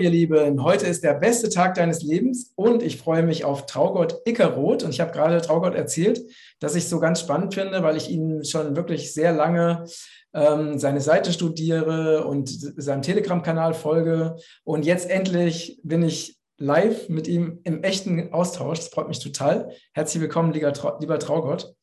ihr 0.00 0.10
Lieben. 0.10 0.62
Heute 0.62 0.86
ist 0.86 1.04
der 1.04 1.14
beste 1.14 1.48
Tag 1.48 1.74
deines 1.74 2.02
Lebens 2.02 2.52
und 2.56 2.82
ich 2.82 2.96
freue 2.96 3.22
mich 3.22 3.44
auf 3.44 3.66
Traugott 3.66 4.20
Ickeroth. 4.26 4.82
Und 4.82 4.90
ich 4.90 5.00
habe 5.00 5.12
gerade 5.12 5.40
Traugott 5.40 5.74
erzählt, 5.74 6.20
dass 6.58 6.74
ich 6.74 6.84
es 6.84 6.90
so 6.90 6.98
ganz 6.98 7.20
spannend 7.20 7.54
finde, 7.54 7.82
weil 7.82 7.96
ich 7.96 8.10
ihn 8.10 8.44
schon 8.44 8.76
wirklich 8.76 9.12
sehr 9.12 9.32
lange 9.32 9.84
ähm, 10.32 10.78
seine 10.78 11.00
Seite 11.00 11.32
studiere 11.32 12.24
und 12.24 12.48
seinem 12.48 13.02
Telegram-Kanal 13.02 13.74
folge. 13.74 14.36
Und 14.64 14.86
jetzt 14.86 15.08
endlich 15.08 15.80
bin 15.84 16.02
ich 16.02 16.38
live 16.58 17.08
mit 17.08 17.28
ihm 17.28 17.60
im 17.64 17.82
echten 17.82 18.32
Austausch. 18.32 18.78
Das 18.78 18.88
freut 18.88 19.08
mich 19.08 19.18
total. 19.18 19.72
Herzlich 19.92 20.20
willkommen, 20.20 20.52
lieber, 20.52 20.72
Trau 20.72 20.98
lieber 20.98 21.18
Traugott. 21.18 21.74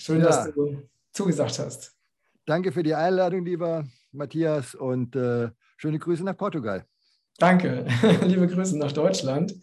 Schön, 0.00 0.20
ja. 0.20 0.26
dass 0.26 0.52
du 0.52 0.88
zugesagt 1.12 1.58
hast. 1.58 1.94
Danke 2.46 2.72
für 2.72 2.82
die 2.82 2.94
Einladung, 2.94 3.44
lieber 3.44 3.84
Matthias, 4.12 4.74
und 4.74 5.16
äh, 5.16 5.50
schöne 5.78 5.98
Grüße 5.98 6.22
nach 6.22 6.36
Portugal. 6.36 6.84
Danke, 7.38 7.86
liebe 8.26 8.46
Grüße 8.46 8.76
nach 8.76 8.92
Deutschland. 8.92 9.54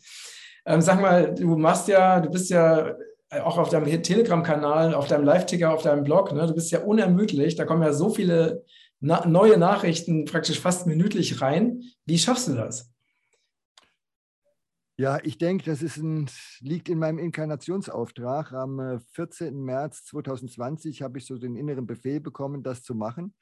Ähm, 0.65 0.81
sag 0.81 0.99
mal, 0.99 1.35
du 1.35 1.55
machst 1.57 1.87
ja, 1.87 2.19
du 2.19 2.31
bist 2.31 2.49
ja 2.49 2.95
auch 3.29 3.57
auf 3.57 3.69
deinem 3.69 4.01
Telegram-Kanal, 4.01 4.95
auf 4.95 5.07
deinem 5.07 5.25
Live-Ticker, 5.25 5.73
auf 5.73 5.83
deinem 5.83 6.03
Blog, 6.03 6.31
ne? 6.31 6.47
du 6.47 6.55
bist 6.55 6.71
ja 6.71 6.79
unermüdlich, 6.79 7.55
da 7.55 7.65
kommen 7.65 7.83
ja 7.83 7.93
so 7.93 8.09
viele 8.09 8.63
na 9.01 9.25
neue 9.27 9.57
Nachrichten 9.57 10.25
praktisch 10.25 10.59
fast 10.59 10.87
minütlich 10.87 11.41
rein. 11.41 11.83
Wie 12.05 12.17
schaffst 12.17 12.47
du 12.47 12.53
das? 12.53 12.91
Ja, 14.97 15.19
ich 15.21 15.37
denke, 15.37 15.65
das 15.65 15.81
ein, 15.97 16.29
liegt 16.61 16.87
in 16.87 16.99
meinem 16.99 17.19
Inkarnationsauftrag. 17.19 18.53
Am 18.53 19.01
14. 19.11 19.47
Äh, 19.47 19.51
März 19.51 20.05
2020 20.05 21.01
habe 21.01 21.17
ich 21.17 21.25
so 21.25 21.37
den 21.37 21.57
inneren 21.57 21.85
Befehl 21.85 22.21
bekommen, 22.21 22.63
das 22.63 22.81
zu 22.81 22.95
machen. 22.95 23.33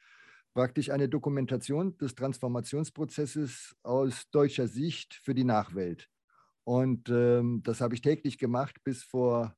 Praktisch 0.53 0.91
eine 0.91 1.09
Dokumentation 1.09 1.97
des 1.97 2.13
Transformationsprozesses 2.13 3.75
aus 3.81 4.29
deutscher 4.29 4.67
Sicht 4.67 5.15
für 5.15 5.33
die 5.33 5.43
Nachwelt. 5.43 6.09
Und 6.63 7.09
ähm, 7.09 7.61
das 7.63 7.81
habe 7.81 7.95
ich 7.95 8.01
täglich 8.01 8.37
gemacht 8.37 8.83
bis 8.83 9.03
vor 9.03 9.55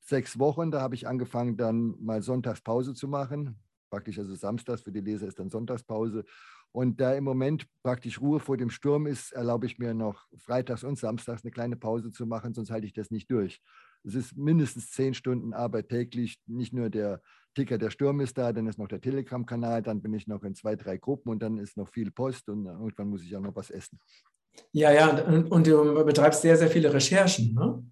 sechs 0.00 0.38
Wochen. 0.38 0.70
Da 0.70 0.80
habe 0.80 0.94
ich 0.94 1.06
angefangen, 1.06 1.56
dann 1.56 1.94
mal 2.00 2.22
Sonntagspause 2.22 2.94
zu 2.94 3.08
machen. 3.08 3.58
Praktisch 3.90 4.18
also 4.18 4.34
samstags 4.34 4.82
für 4.82 4.92
die 4.92 5.00
Leser 5.00 5.26
ist 5.26 5.38
dann 5.38 5.50
Sonntagspause. 5.50 6.24
Und 6.72 7.00
da 7.00 7.14
im 7.14 7.24
Moment 7.24 7.66
praktisch 7.82 8.20
Ruhe 8.20 8.40
vor 8.40 8.56
dem 8.56 8.70
Sturm 8.70 9.06
ist, 9.06 9.32
erlaube 9.32 9.66
ich 9.66 9.78
mir 9.78 9.92
noch 9.92 10.26
freitags 10.38 10.84
und 10.84 10.98
samstags 10.98 11.44
eine 11.44 11.50
kleine 11.50 11.76
Pause 11.76 12.10
zu 12.10 12.26
machen, 12.26 12.54
sonst 12.54 12.70
halte 12.70 12.86
ich 12.86 12.94
das 12.94 13.10
nicht 13.10 13.30
durch. 13.30 13.60
Es 14.04 14.14
ist 14.14 14.36
mindestens 14.36 14.90
zehn 14.90 15.12
Stunden 15.14 15.52
Arbeit 15.52 15.90
täglich. 15.90 16.40
Nicht 16.46 16.72
nur 16.72 16.88
der 16.88 17.20
Ticker, 17.54 17.76
der 17.76 17.90
Sturm 17.90 18.20
ist 18.20 18.38
da, 18.38 18.52
dann 18.52 18.66
ist 18.66 18.78
noch 18.78 18.88
der 18.88 19.00
Telegram-Kanal, 19.00 19.82
dann 19.82 20.00
bin 20.00 20.14
ich 20.14 20.26
noch 20.26 20.42
in 20.44 20.54
zwei, 20.54 20.74
drei 20.74 20.96
Gruppen 20.96 21.30
und 21.30 21.42
dann 21.42 21.58
ist 21.58 21.76
noch 21.76 21.88
viel 21.88 22.10
Post 22.10 22.48
und 22.48 22.66
irgendwann 22.66 23.08
muss 23.08 23.22
ich 23.22 23.36
auch 23.36 23.40
noch 23.40 23.54
was 23.54 23.70
essen. 23.70 24.00
Ja, 24.72 24.92
ja, 24.92 25.08
und 25.26 25.66
du 25.66 26.04
betreibst 26.04 26.42
sehr, 26.42 26.56
sehr 26.56 26.68
viele 26.68 26.92
Recherchen, 26.92 27.54
ne? 27.54 27.84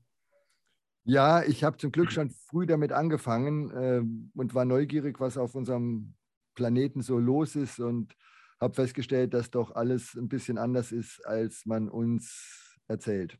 Ja, 1.05 1.43
ich 1.43 1.65
habe 1.65 1.79
zum 1.79 1.93
Glück 1.93 2.13
schon 2.13 2.31
früh 2.31 2.67
damit 2.67 2.93
angefangen 2.93 3.71
äh, 3.71 4.39
und 4.39 4.55
war 4.55 4.65
neugierig, 4.65 5.19
was 5.19 5.39
auf 5.39 5.55
unserem 5.55 6.15
Planeten 6.55 7.01
so 7.01 7.19
los 7.19 7.57
ist 7.57 7.81
und 7.81 8.15
habe 8.61 8.75
festgestellt, 8.75 9.35
dass 9.35 9.51
doch 9.51 9.75
alles 9.75 10.15
ein 10.15 10.29
bisschen 10.29 10.59
anders 10.59 10.93
ist, 10.93 11.27
als 11.27 11.65
man 11.65 11.89
uns 11.89 12.79
erzählt. 12.89 13.39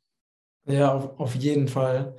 Ja, 0.67 0.93
auf, 0.93 1.19
auf 1.19 1.35
jeden 1.35 1.69
Fall. 1.69 2.17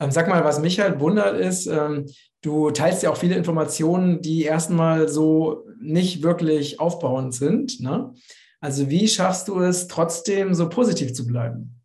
Ähm, 0.00 0.10
sag 0.10 0.28
mal, 0.28 0.44
was 0.44 0.60
mich 0.60 0.80
halt 0.80 1.00
wundert 1.00 1.38
ist, 1.38 1.66
ähm, 1.66 2.06
du 2.42 2.70
teilst 2.70 3.02
ja 3.02 3.10
auch 3.10 3.16
viele 3.16 3.36
Informationen, 3.36 4.20
die 4.20 4.42
erstmal 4.42 5.08
so 5.08 5.66
nicht 5.80 6.22
wirklich 6.22 6.80
aufbauend 6.80 7.34
sind. 7.34 7.80
Ne? 7.80 8.12
Also 8.60 8.88
wie 8.90 9.08
schaffst 9.08 9.48
du 9.48 9.60
es 9.60 9.88
trotzdem 9.88 10.54
so 10.54 10.68
positiv 10.68 11.12
zu 11.12 11.26
bleiben? 11.26 11.80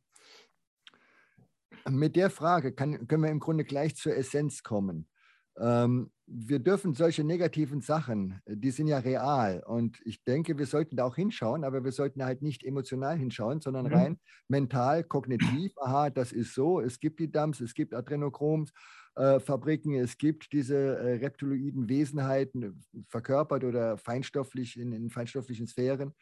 Mit 1.90 2.16
der 2.16 2.30
Frage 2.30 2.74
kann, 2.74 3.08
können 3.08 3.24
wir 3.24 3.32
im 3.32 3.40
Grunde 3.40 3.64
gleich 3.64 3.96
zur 3.96 4.16
Essenz 4.16 4.64
kommen. 4.64 5.08
Ähm, 5.60 6.12
wir 6.28 6.60
dürfen 6.60 6.94
solche 6.94 7.24
negativen 7.24 7.82
Sachen, 7.82 8.42
äh, 8.46 8.56
die 8.58 8.72
sind 8.72 8.88
ja 8.88 9.00
real. 9.00 9.64
Und 9.66 10.00
ich 10.06 10.24
denke, 10.24 10.58
wir 10.58 10.66
sollten 10.66 10.98
da 10.98 11.06
auch 11.06 11.16
hinschauen, 11.16 11.64
aber 11.64 11.84
wir 11.84 11.92
sollten 11.92 12.24
halt 12.24 12.42
nicht 12.42 12.64
emotional 12.64 13.18
hinschauen, 13.18 13.62
sondern 13.62 13.88
mhm. 13.88 13.94
rein 13.94 14.20
mental, 14.48 15.04
kognitiv. 15.04 15.72
Aha, 15.78 16.10
das 16.10 16.32
ist 16.32 16.54
so. 16.54 16.80
Es 16.80 17.00
gibt 17.00 17.20
die 17.20 17.32
Dumps, 17.32 17.62
es 17.62 17.74
gibt 17.74 17.94
Adrenochroms. 17.94 18.72
Äh, 19.18 19.40
Fabriken, 19.40 19.96
es 19.96 20.18
gibt 20.20 20.54
diese 20.54 20.76
äh, 20.76 21.16
reptiloiden 21.16 21.90
Wesenheiten, 21.90 22.86
verkörpert 23.08 23.64
oder 23.64 23.98
feinstofflich 23.98 24.80
in, 24.80 24.92
in 24.92 25.10
feinstofflichen 25.10 25.66
Sphären. 25.66 26.14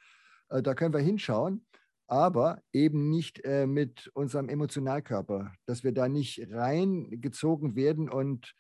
Äh, 0.47 0.61
da 0.61 0.73
können 0.75 0.93
wir 0.93 1.01
hinschauen, 1.01 1.65
aber 2.07 2.61
eben 2.71 3.09
nicht 3.09 3.41
mit 3.65 4.11
unserem 4.13 4.47
Emotionalkörper, 4.47 5.51
dass 5.65 5.83
wir 5.83 5.91
da 5.91 6.07
nicht 6.07 6.47
reingezogen 6.51 7.75
werden 7.75 8.09
und 8.09 8.53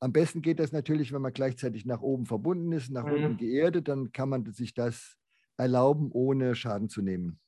am 0.00 0.12
besten 0.12 0.42
geht 0.42 0.58
das 0.58 0.72
natürlich, 0.72 1.12
wenn 1.12 1.22
man 1.22 1.32
gleichzeitig 1.32 1.84
nach 1.84 2.00
oben 2.00 2.26
verbunden 2.26 2.72
ist, 2.72 2.90
nach 2.90 3.04
mhm. 3.04 3.12
unten 3.12 3.36
geerdet, 3.36 3.88
dann 3.88 4.12
kann 4.12 4.30
man 4.30 4.50
sich 4.52 4.74
das 4.74 5.16
erlauben, 5.56 6.10
ohne 6.10 6.54
Schaden 6.54 6.88
zu 6.88 7.02
nehmen. 7.02 7.38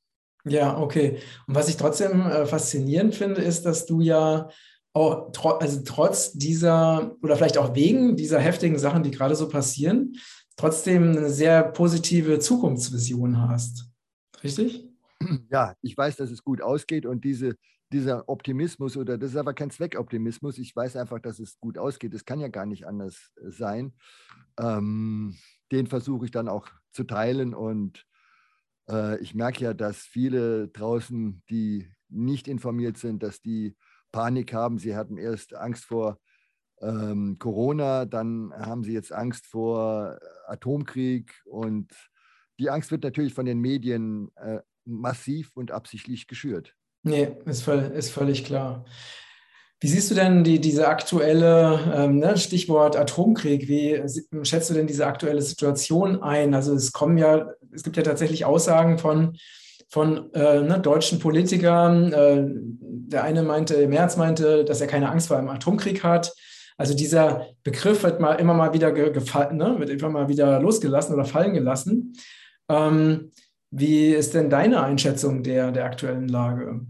Ja, 0.45 0.77
okay. 0.77 1.19
Und 1.47 1.55
was 1.55 1.69
ich 1.69 1.77
trotzdem 1.77 2.21
äh, 2.21 2.45
faszinierend 2.45 3.15
finde, 3.15 3.41
ist, 3.41 3.65
dass 3.65 3.85
du 3.85 4.01
ja 4.01 4.49
auch 4.93 5.31
tro 5.31 5.51
also 5.53 5.81
trotz 5.83 6.33
dieser 6.33 7.15
oder 7.23 7.35
vielleicht 7.35 7.57
auch 7.57 7.73
wegen 7.73 8.15
dieser 8.15 8.39
heftigen 8.39 8.77
Sachen, 8.77 9.01
die 9.01 9.09
gerade 9.09 9.35
so 9.35 9.49
passieren, 9.49 10.15
trotzdem 10.55 11.17
eine 11.17 11.29
sehr 11.29 11.63
positive 11.63 12.37
Zukunftsvision 12.39 13.41
hast. 13.47 13.89
Richtig? 14.43 14.87
Ja, 15.49 15.73
ich 15.81 15.97
weiß, 15.97 16.17
dass 16.17 16.29
es 16.29 16.43
gut 16.43 16.61
ausgeht 16.61 17.05
und 17.05 17.23
diese 17.23 17.55
dieser 17.93 18.27
Optimismus 18.27 18.97
oder 18.97 19.17
das 19.17 19.31
ist 19.31 19.37
aber 19.37 19.53
kein 19.53 19.69
Zweckoptimismus. 19.69 20.57
Ich 20.57 20.75
weiß 20.75 20.95
einfach, 20.95 21.19
dass 21.19 21.39
es 21.39 21.59
gut 21.59 21.77
ausgeht. 21.77 22.13
Es 22.13 22.25
kann 22.25 22.39
ja 22.39 22.47
gar 22.47 22.65
nicht 22.65 22.85
anders 22.87 23.31
äh, 23.37 23.51
sein. 23.51 23.93
Ähm, 24.59 25.37
den 25.71 25.87
versuche 25.87 26.25
ich 26.25 26.31
dann 26.31 26.49
auch 26.49 26.67
zu 26.91 27.03
teilen 27.03 27.53
und 27.53 28.05
äh, 28.89 29.19
ich 29.19 29.35
merke 29.35 29.63
ja, 29.63 29.73
dass 29.73 29.99
viele 29.99 30.67
draußen, 30.69 31.43
die 31.49 31.89
nicht 32.09 32.47
informiert 32.47 32.97
sind, 32.97 33.23
dass 33.23 33.41
die 33.41 33.75
Panik 34.11 34.53
haben. 34.53 34.77
Sie 34.77 34.95
hatten 34.95 35.17
erst 35.17 35.55
Angst 35.55 35.85
vor 35.85 36.19
ähm, 36.81 37.37
Corona, 37.39 38.05
dann 38.05 38.53
haben 38.53 38.83
sie 38.83 38.93
jetzt 38.93 39.11
Angst 39.11 39.47
vor 39.47 40.19
Atomkrieg 40.47 41.41
und 41.45 41.91
die 42.59 42.69
Angst 42.69 42.91
wird 42.91 43.03
natürlich 43.03 43.33
von 43.33 43.45
den 43.45 43.59
Medien 43.59 44.31
äh, 44.35 44.59
massiv 44.85 45.55
und 45.55 45.71
absichtlich 45.71 46.27
geschürt. 46.27 46.75
Nee, 47.03 47.35
ist, 47.45 47.63
voll, 47.63 47.91
ist 47.95 48.11
völlig 48.11 48.45
klar. 48.45 48.85
Wie 49.83 49.89
siehst 49.89 50.09
du 50.09 50.15
denn 50.15 50.45
die, 50.45 50.61
diese 50.61 50.87
aktuelle, 50.87 51.77
ähm, 51.93 52.19
ne, 52.19 52.37
Stichwort 52.37 52.95
Atomkrieg, 52.95 53.67
wie 53.67 54.01
schätzt 54.43 54.69
du 54.69 54.73
denn 54.73 54.87
diese 54.87 55.05
aktuelle 55.05 55.41
Situation 55.41 56.23
ein? 56.23 56.53
Also 56.53 56.73
es 56.73 56.93
kommen 56.93 57.17
ja, 57.17 57.49
es 57.73 57.83
gibt 57.83 57.97
ja 57.97 58.03
tatsächlich 58.03 58.45
Aussagen 58.45 58.97
von, 58.97 59.35
von 59.89 60.33
äh, 60.33 60.61
ne, 60.61 60.79
deutschen 60.79 61.19
Politikern. 61.19 62.13
Äh, 62.13 62.45
der 62.47 63.25
eine 63.25 63.43
meinte, 63.43 63.85
Merz 63.89 64.15
meinte, 64.15 64.63
dass 64.63 64.79
er 64.79 64.87
keine 64.87 65.09
Angst 65.09 65.27
vor 65.27 65.37
einem 65.37 65.49
Atomkrieg 65.49 66.01
hat. 66.01 66.33
Also 66.77 66.93
dieser 66.93 67.47
Begriff 67.63 68.03
wird 68.03 68.21
mal 68.21 68.35
immer 68.35 68.53
mal 68.53 68.73
wieder 68.73 68.93
gefallen, 68.93 69.57
ne, 69.57 69.75
wird 69.79 69.89
immer 69.89 70.09
mal 70.09 70.29
wieder 70.29 70.61
losgelassen 70.61 71.13
oder 71.13 71.25
fallen 71.25 71.53
gelassen. 71.53 72.13
Ähm, 72.69 73.31
wie 73.69 74.13
ist 74.13 74.33
denn 74.33 74.49
deine 74.49 74.81
Einschätzung 74.81 75.43
der, 75.43 75.73
der 75.73 75.83
aktuellen 75.83 76.29
Lage? 76.29 76.85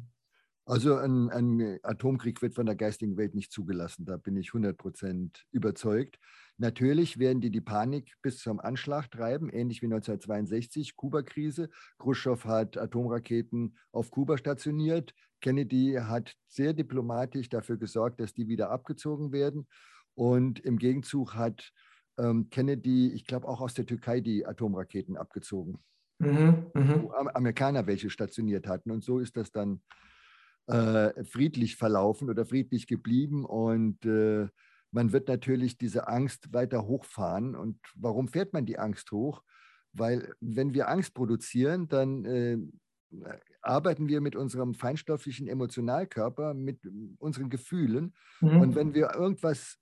Also 0.66 0.96
ein, 0.96 1.30
ein, 1.30 1.80
Atomkrieg 1.84 2.42
wird 2.42 2.54
von 2.54 2.66
der 2.66 2.76
geistigen 2.76 3.18
Welt 3.18 3.36
nicht 3.36 3.52
zugelassen, 3.52 4.06
da 4.06 4.16
bin 4.16 4.38
ich 4.38 4.50
100 4.50 4.78
Prozent 4.78 5.44
überzeugt. 5.52 6.20
Natürlich 6.58 7.20
werden 7.20 7.42
die 7.42 7.50
die 7.50 7.62
Panik 7.62 8.14
bis 8.22 8.38
zum 8.38 8.60
Anschlag 8.60 9.12
treiben, 9.12 9.50
ähnlich 9.50 9.82
wie 9.82 9.88
1962, 9.88 10.96
Kuba-Krise. 10.96 11.70
Khrushchev 12.00 12.48
hat 12.48 12.78
Atomraketen 12.78 13.78
auf 13.92 14.10
Kuba 14.10 14.38
stationiert. 14.38 15.14
Kennedy 15.42 15.98
hat 16.00 16.36
sehr 16.48 16.74
diplomatisch 16.74 17.50
dafür 17.50 17.78
gesorgt, 17.78 18.22
dass 18.22 18.34
die 18.34 18.48
wieder 18.48 18.70
abgezogen 18.70 19.34
werden. 19.34 19.68
Und 20.16 20.60
im 20.60 20.78
Gegenzug 20.78 21.36
hat 21.36 21.74
ähm, 22.18 22.50
Kennedy, 22.50 23.12
ich 23.12 23.26
glaube, 23.26 23.48
auch 23.48 23.60
aus 23.60 23.74
der 23.74 23.86
Türkei 23.86 24.22
die 24.22 24.46
Atomraketen 24.46 25.18
abgezogen 25.18 25.80
mhm, 26.20 26.72
mh. 26.74 27.32
Amerikaner 27.34 27.88
welche 27.88 28.10
stationiert 28.10 28.68
hatten. 28.68 28.92
Und 28.92 29.04
so 29.04 29.20
ist 29.20 29.38
das 29.38 29.52
dann 29.52 29.82
äh, 30.68 31.24
friedlich 31.24 31.76
verlaufen 31.76 32.30
oder 32.30 32.46
friedlich 32.46 32.88
geblieben. 32.88 33.46
Und 33.46 34.06
äh, 34.06 34.48
man 34.92 35.12
wird 35.12 35.28
natürlich 35.28 35.78
diese 35.78 36.08
Angst 36.08 36.54
weiter 36.54 36.86
hochfahren. 36.86 37.56
Und 37.56 37.80
warum 37.96 38.28
fährt 38.28 38.54
man 38.54 38.66
die 38.66 38.80
Angst 38.80 39.12
hoch? 39.12 39.44
Weil 39.92 40.34
wenn 40.40 40.74
wir 40.74 40.90
Angst 40.90 41.14
produzieren, 41.14 41.88
dann 41.88 42.26
äh, 42.26 42.58
arbeiten 43.62 44.08
wir 44.08 44.22
mit 44.22 44.36
unserem 44.36 44.74
feinstofflichen 44.74 45.48
Emotionalkörper, 45.48 46.54
mit 46.54 46.80
unseren 47.20 47.50
Gefühlen. 47.50 48.14
Mhm. 48.42 48.62
Und 48.62 48.76
wenn 48.76 48.94
wir 48.94 49.14
irgendwas 49.16 49.78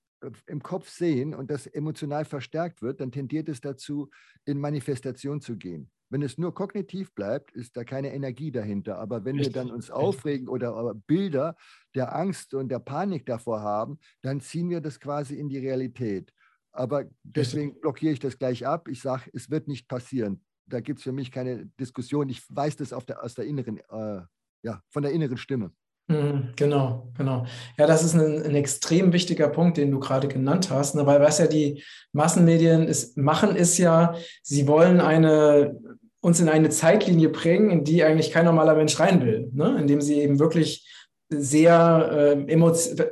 im 0.47 0.61
Kopf 0.61 0.89
sehen 0.89 1.33
und 1.33 1.49
das 1.49 1.67
emotional 1.67 2.25
verstärkt 2.25 2.81
wird, 2.81 3.01
dann 3.01 3.11
tendiert 3.11 3.49
es 3.49 3.61
dazu, 3.61 4.09
in 4.45 4.59
Manifestation 4.59 5.41
zu 5.41 5.57
gehen. 5.57 5.89
Wenn 6.09 6.21
es 6.21 6.37
nur 6.37 6.53
kognitiv 6.53 7.13
bleibt, 7.13 7.51
ist 7.51 7.77
da 7.77 7.85
keine 7.85 8.13
Energie 8.13 8.51
dahinter. 8.51 8.97
Aber 8.99 9.23
wenn 9.23 9.37
Richtig. 9.37 9.55
wir 9.55 9.61
dann 9.61 9.71
uns 9.71 9.89
aufregen 9.89 10.49
oder 10.49 10.93
Bilder 11.07 11.55
der 11.95 12.13
Angst 12.13 12.53
und 12.53 12.69
der 12.69 12.79
Panik 12.79 13.25
davor 13.25 13.61
haben, 13.61 13.97
dann 14.21 14.41
ziehen 14.41 14.69
wir 14.69 14.81
das 14.81 14.99
quasi 14.99 15.35
in 15.35 15.47
die 15.47 15.59
Realität. 15.59 16.33
Aber 16.73 17.05
deswegen 17.23 17.79
blockiere 17.79 18.13
ich 18.13 18.19
das 18.19 18.37
gleich 18.37 18.65
ab. 18.65 18.89
Ich 18.89 19.01
sage, 19.01 19.29
es 19.33 19.49
wird 19.49 19.69
nicht 19.69 19.87
passieren. 19.87 20.43
Da 20.65 20.81
gibt 20.81 20.99
es 20.99 21.03
für 21.03 21.11
mich 21.13 21.31
keine 21.31 21.65
Diskussion. 21.79 22.29
Ich 22.29 22.43
weiß 22.49 22.75
das 22.75 22.89
der, 23.05 23.23
aus 23.23 23.33
der 23.33 23.45
inneren, 23.45 23.77
äh, 23.77 24.21
ja, 24.63 24.83
von 24.89 25.03
der 25.03 25.11
inneren 25.13 25.37
Stimme. 25.37 25.71
Mhm, 26.07 26.49
genau, 26.55 27.11
genau. 27.17 27.45
Ja, 27.77 27.87
das 27.87 28.03
ist 28.03 28.15
ein, 28.15 28.43
ein, 28.43 28.55
extrem 28.55 29.13
wichtiger 29.13 29.47
Punkt, 29.47 29.77
den 29.77 29.91
du 29.91 29.99
gerade 29.99 30.27
genannt 30.27 30.69
hast, 30.69 30.95
ne? 30.95 31.05
weil 31.05 31.21
was 31.21 31.37
ja 31.37 31.47
die 31.47 31.83
Massenmedien 32.11 32.87
ist, 32.87 33.17
machen, 33.17 33.55
ist 33.55 33.77
ja, 33.77 34.15
sie 34.43 34.67
wollen 34.67 34.99
eine, 34.99 35.79
uns 36.19 36.39
in 36.39 36.49
eine 36.49 36.69
Zeitlinie 36.69 37.29
bringen, 37.29 37.69
in 37.69 37.83
die 37.83 38.03
eigentlich 38.03 38.31
kein 38.31 38.45
normaler 38.45 38.75
Mensch 38.75 38.99
rein 38.99 39.25
will, 39.25 39.49
ne? 39.53 39.77
indem 39.79 40.01
sie 40.01 40.19
eben 40.19 40.39
wirklich 40.39 40.85
sehr 41.29 42.35
äh, 42.47 42.55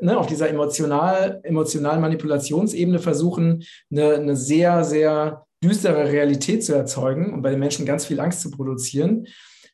ne, 0.02 0.18
auf 0.18 0.28
dieser 0.28 0.50
emotional, 0.50 1.40
emotionalen 1.44 2.02
Manipulationsebene 2.02 3.00
versuchen, 3.00 3.64
eine, 3.90 4.16
eine 4.16 4.36
sehr, 4.36 4.84
sehr 4.84 5.46
düstere 5.64 6.12
Realität 6.12 6.64
zu 6.64 6.74
erzeugen 6.74 7.34
und 7.34 7.42
bei 7.42 7.52
den 7.52 7.60
Menschen 7.60 7.86
ganz 7.86 8.06
viel 8.06 8.20
Angst 8.20 8.42
zu 8.42 8.52
produzieren. 8.52 9.28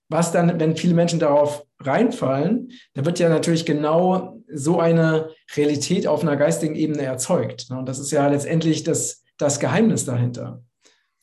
Was 0.09 0.31
dann, 0.31 0.59
wenn 0.59 0.77
viele 0.77 0.93
Menschen 0.93 1.19
darauf 1.19 1.65
reinfallen, 1.79 2.71
da 2.93 3.05
wird 3.05 3.19
ja 3.19 3.29
natürlich 3.29 3.65
genau 3.65 4.41
so 4.51 4.79
eine 4.79 5.29
Realität 5.55 6.07
auf 6.07 6.21
einer 6.21 6.37
geistigen 6.37 6.75
Ebene 6.75 7.03
erzeugt. 7.03 7.69
Ne? 7.69 7.77
Und 7.77 7.87
das 7.87 7.99
ist 7.99 8.11
ja 8.11 8.27
letztendlich 8.27 8.83
das, 8.83 9.23
das 9.37 9.59
Geheimnis 9.59 10.05
dahinter. 10.05 10.63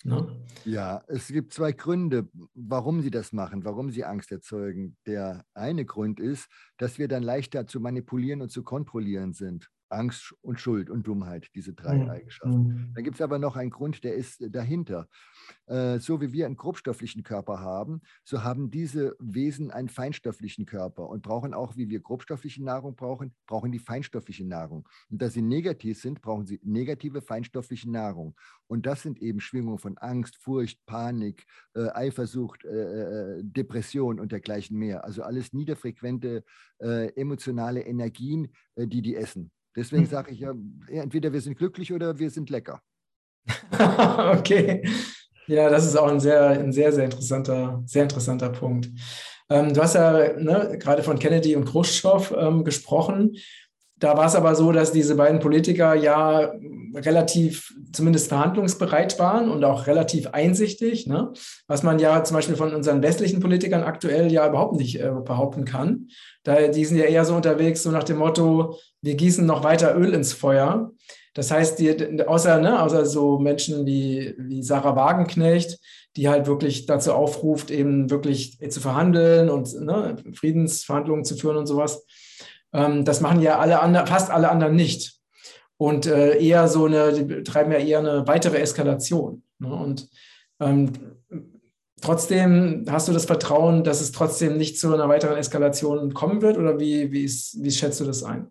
Ne? 0.04 0.36
Ja, 0.64 1.02
es 1.08 1.28
gibt 1.28 1.52
zwei 1.52 1.72
Gründe, 1.72 2.28
warum 2.54 3.02
sie 3.02 3.10
das 3.10 3.32
machen, 3.32 3.64
warum 3.64 3.90
sie 3.90 4.04
Angst 4.04 4.30
erzeugen. 4.30 4.96
Der 5.06 5.44
eine 5.54 5.84
Grund 5.84 6.20
ist, 6.20 6.48
dass 6.76 6.98
wir 6.98 7.08
dann 7.08 7.22
leichter 7.22 7.66
zu 7.66 7.80
manipulieren 7.80 8.42
und 8.42 8.50
zu 8.50 8.62
kontrollieren 8.62 9.32
sind. 9.32 9.68
Angst 9.92 10.34
und 10.42 10.60
Schuld 10.60 10.90
und 10.90 11.06
Dummheit, 11.06 11.50
diese 11.54 11.72
drei 11.74 11.98
mhm. 11.98 12.10
Eigenschaften. 12.10 12.92
Dann 12.94 13.04
gibt 13.04 13.16
es 13.16 13.20
aber 13.20 13.38
noch 13.38 13.56
einen 13.56 13.70
Grund, 13.70 14.04
der 14.04 14.14
ist 14.14 14.42
dahinter. 14.50 15.08
Äh, 15.66 15.98
so 15.98 16.20
wie 16.20 16.32
wir 16.32 16.46
einen 16.46 16.56
grobstofflichen 16.56 17.22
Körper 17.22 17.60
haben, 17.60 18.02
so 18.24 18.42
haben 18.42 18.70
diese 18.70 19.16
Wesen 19.20 19.70
einen 19.70 19.88
feinstofflichen 19.88 20.66
Körper 20.66 21.08
und 21.08 21.22
brauchen 21.22 21.54
auch, 21.54 21.76
wie 21.76 21.88
wir 21.88 22.00
grobstoffliche 22.00 22.62
Nahrung 22.64 22.96
brauchen, 22.96 23.34
brauchen 23.46 23.72
die 23.72 23.78
feinstoffliche 23.78 24.46
Nahrung. 24.46 24.88
Und 25.10 25.22
da 25.22 25.28
sie 25.28 25.42
negativ 25.42 26.00
sind, 26.00 26.20
brauchen 26.20 26.46
sie 26.46 26.60
negative 26.62 27.22
feinstoffliche 27.22 27.90
Nahrung. 27.90 28.34
Und 28.66 28.86
das 28.86 29.02
sind 29.02 29.20
eben 29.20 29.40
Schwingungen 29.40 29.78
von 29.78 29.98
Angst, 29.98 30.36
Furcht, 30.36 30.84
Panik, 30.86 31.46
äh, 31.74 31.88
Eifersucht, 31.90 32.64
äh, 32.64 33.38
äh 33.38 33.42
Depression 33.42 34.18
und 34.18 34.32
dergleichen 34.32 34.78
mehr. 34.78 35.04
Also 35.04 35.22
alles 35.22 35.52
niederfrequente 35.52 36.44
äh, 36.80 37.14
emotionale 37.14 37.82
Energien, 37.82 38.52
äh, 38.74 38.86
die 38.86 39.02
die 39.02 39.16
essen. 39.16 39.50
Deswegen 39.76 40.02
hm. 40.02 40.10
sage 40.10 40.32
ich 40.32 40.40
ja, 40.40 40.54
entweder 40.88 41.32
wir 41.32 41.40
sind 41.40 41.56
glücklich 41.56 41.92
oder 41.92 42.18
wir 42.18 42.30
sind 42.30 42.50
lecker. 42.50 42.80
okay. 44.38 44.86
Ja, 45.46 45.68
das 45.68 45.86
ist 45.86 45.96
auch 45.96 46.08
ein 46.08 46.20
sehr, 46.20 46.50
ein 46.50 46.72
sehr, 46.72 46.92
sehr 46.92 47.04
interessanter, 47.06 47.82
sehr 47.86 48.04
interessanter 48.04 48.50
Punkt. 48.50 48.90
Ähm, 49.50 49.74
du 49.74 49.82
hast 49.82 49.94
ja 49.94 50.32
ne, 50.38 50.78
gerade 50.78 51.02
von 51.02 51.18
Kennedy 51.18 51.56
und 51.56 51.64
Khrushchev 51.64 52.34
ähm, 52.36 52.64
gesprochen. 52.64 53.36
Da 54.02 54.16
war 54.16 54.26
es 54.26 54.34
aber 54.34 54.56
so, 54.56 54.72
dass 54.72 54.90
diese 54.90 55.14
beiden 55.14 55.38
Politiker 55.38 55.94
ja 55.94 56.52
relativ 56.92 57.72
zumindest 57.92 58.30
verhandlungsbereit 58.30 59.16
waren 59.20 59.48
und 59.48 59.62
auch 59.62 59.86
relativ 59.86 60.26
einsichtig, 60.32 61.06
ne? 61.06 61.32
was 61.68 61.84
man 61.84 62.00
ja 62.00 62.24
zum 62.24 62.34
Beispiel 62.34 62.56
von 62.56 62.74
unseren 62.74 63.00
westlichen 63.00 63.38
Politikern 63.38 63.84
aktuell 63.84 64.32
ja 64.32 64.48
überhaupt 64.48 64.74
nicht 64.74 65.00
äh, 65.00 65.12
behaupten 65.24 65.64
kann. 65.64 66.08
Da, 66.42 66.66
die 66.66 66.84
sind 66.84 66.96
ja 66.96 67.04
eher 67.04 67.24
so 67.24 67.36
unterwegs, 67.36 67.84
so 67.84 67.92
nach 67.92 68.02
dem 68.02 68.16
Motto, 68.18 68.76
wir 69.02 69.14
gießen 69.14 69.46
noch 69.46 69.62
weiter 69.62 69.96
Öl 69.96 70.14
ins 70.14 70.32
Feuer. 70.32 70.90
Das 71.34 71.52
heißt, 71.52 71.78
die, 71.78 72.26
außer, 72.26 72.58
ne, 72.58 72.82
außer 72.82 73.06
so 73.06 73.38
Menschen 73.38 73.86
wie, 73.86 74.34
wie 74.36 74.64
Sarah 74.64 74.96
Wagenknecht, 74.96 75.78
die 76.16 76.28
halt 76.28 76.48
wirklich 76.48 76.86
dazu 76.86 77.12
aufruft, 77.12 77.70
eben 77.70 78.10
wirklich 78.10 78.58
zu 78.68 78.80
verhandeln 78.80 79.48
und 79.48 79.72
ne, 79.80 80.16
Friedensverhandlungen 80.34 81.24
zu 81.24 81.36
führen 81.36 81.56
und 81.56 81.66
sowas, 81.66 82.04
ähm, 82.72 83.04
das 83.04 83.20
machen 83.20 83.40
ja 83.40 83.58
alle 83.58 83.80
anderen, 83.80 84.06
fast 84.06 84.30
alle 84.30 84.50
anderen 84.50 84.76
nicht. 84.76 85.20
Und 85.76 86.06
äh, 86.06 86.38
eher 86.38 86.68
so 86.68 86.86
eine, 86.86 87.12
die 87.12 87.24
betreiben 87.24 87.72
ja 87.72 87.78
eher 87.78 87.98
eine 87.98 88.26
weitere 88.26 88.58
Eskalation. 88.58 89.42
Ne? 89.58 89.74
Und 89.74 90.08
ähm, 90.60 90.92
trotzdem 92.00 92.84
hast 92.88 93.08
du 93.08 93.12
das 93.12 93.24
Vertrauen, 93.24 93.82
dass 93.82 94.00
es 94.00 94.12
trotzdem 94.12 94.56
nicht 94.56 94.78
zu 94.78 94.94
einer 94.94 95.08
weiteren 95.08 95.36
Eskalation 95.36 96.14
kommen 96.14 96.40
wird? 96.40 96.56
Oder 96.56 96.78
wie, 96.78 97.10
wie, 97.10 97.24
ist, 97.24 97.62
wie 97.62 97.70
schätzt 97.70 98.00
du 98.00 98.04
das 98.04 98.22
ein? 98.22 98.48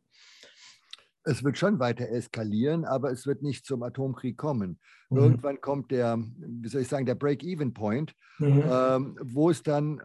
Es 1.23 1.43
wird 1.43 1.57
schon 1.57 1.79
weiter 1.79 2.09
eskalieren, 2.09 2.83
aber 2.83 3.11
es 3.11 3.27
wird 3.27 3.43
nicht 3.43 3.65
zum 3.65 3.83
Atomkrieg 3.83 4.37
kommen. 4.37 4.79
Mhm. 5.09 5.17
Irgendwann 5.17 5.61
kommt 5.61 5.91
der, 5.91 6.17
wie 6.17 6.67
soll 6.67 6.81
ich 6.81 6.87
sagen, 6.87 7.05
der 7.05 7.15
Break-Even-Point, 7.15 8.13
mhm. 8.39 8.63
ähm, 8.69 9.17
wo 9.21 9.49
es 9.49 9.61
dann 9.63 10.01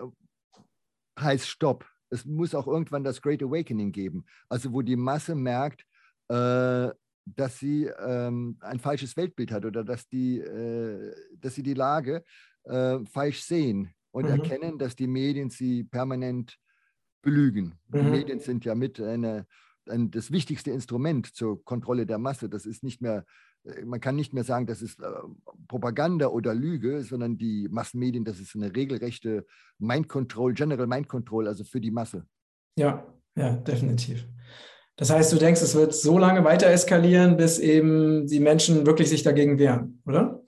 heißt 1.19 1.49
Stopp 1.49 1.87
es 2.11 2.25
muss 2.25 2.55
auch 2.55 2.67
irgendwann 2.67 3.05
das 3.05 3.21
Great 3.21 3.43
Awakening 3.43 3.93
geben, 3.93 4.25
also 4.49 4.73
wo 4.73 4.83
die 4.83 4.97
Masse 4.97 5.35
merkt, 5.35 5.85
äh, 6.29 6.89
dass 7.27 7.59
sie 7.59 7.87
ähm, 7.87 8.57
ein 8.61 8.79
falsches 8.79 9.17
Weltbild 9.17 9.51
hat 9.51 9.65
oder 9.65 9.83
dass, 9.83 10.09
die, 10.09 10.39
äh, 10.39 11.13
dass 11.39 11.57
sie 11.57 11.63
die 11.63 11.75
Lage 11.75 12.23
äh, 12.65 12.99
falsch 13.05 13.43
sehen 13.43 13.91
und 14.13 14.25
mhm. 14.25 14.31
erkennen, 14.31 14.79
dass 14.79 14.95
die 14.95 15.09
Medien 15.09 15.51
sie 15.51 15.85
permanent 15.85 16.57
belügen. 17.23 17.79
Mhm. 17.89 17.99
Die 17.99 18.03
Medien 18.03 18.41
sind 18.41 18.65
ja 18.65 18.75
mit 18.77 19.01
eine, 19.01 19.47
ein, 19.89 20.11
das 20.11 20.31
wichtigste 20.31 20.71
Instrument 20.71 21.35
zur 21.35 21.65
Kontrolle 21.65 22.07
der 22.07 22.19
Masse. 22.19 22.49
Das 22.49 22.65
ist 22.65 22.85
nicht 22.85 23.03
mehr 23.03 23.25
man 23.85 24.01
kann 24.01 24.17
nicht 24.17 24.33
mehr 24.33 24.45
sagen, 24.45 24.67
das 24.67 24.83
ist 24.83 25.01
äh, 25.01 25.07
Propaganda 25.69 26.29
oder 26.29 26.55
Lüge, 26.55 27.03
sondern 27.03 27.37
die 27.37 27.69
Massenmedien, 27.71 28.25
das 28.25 28.39
ist 28.39 28.55
eine 28.55 28.75
regelrechte 28.75 29.47
Mind 29.79 30.09
Control, 30.09 30.55
General 30.55 30.87
Mind 30.87 31.09
Control, 31.09 31.49
also 31.49 31.65
für 31.65 31.81
die 31.81 31.91
Masse. 31.91 32.27
Ja, 32.79 33.07
ja, 33.37 33.55
definitiv. 33.57 34.27
Das 34.97 35.11
heißt, 35.11 35.33
du 35.33 35.37
denkst, 35.37 35.61
es 35.61 35.75
wird 35.75 35.95
so 35.95 36.19
lange 36.19 36.45
weiter 36.45 36.69
eskalieren, 36.69 37.37
bis 37.37 37.59
eben 37.59 38.27
die 38.27 38.41
Menschen 38.41 38.87
wirklich 38.87 39.11
sich 39.11 39.23
dagegen 39.23 39.59
wehren, 39.59 40.03
oder? 40.07 40.43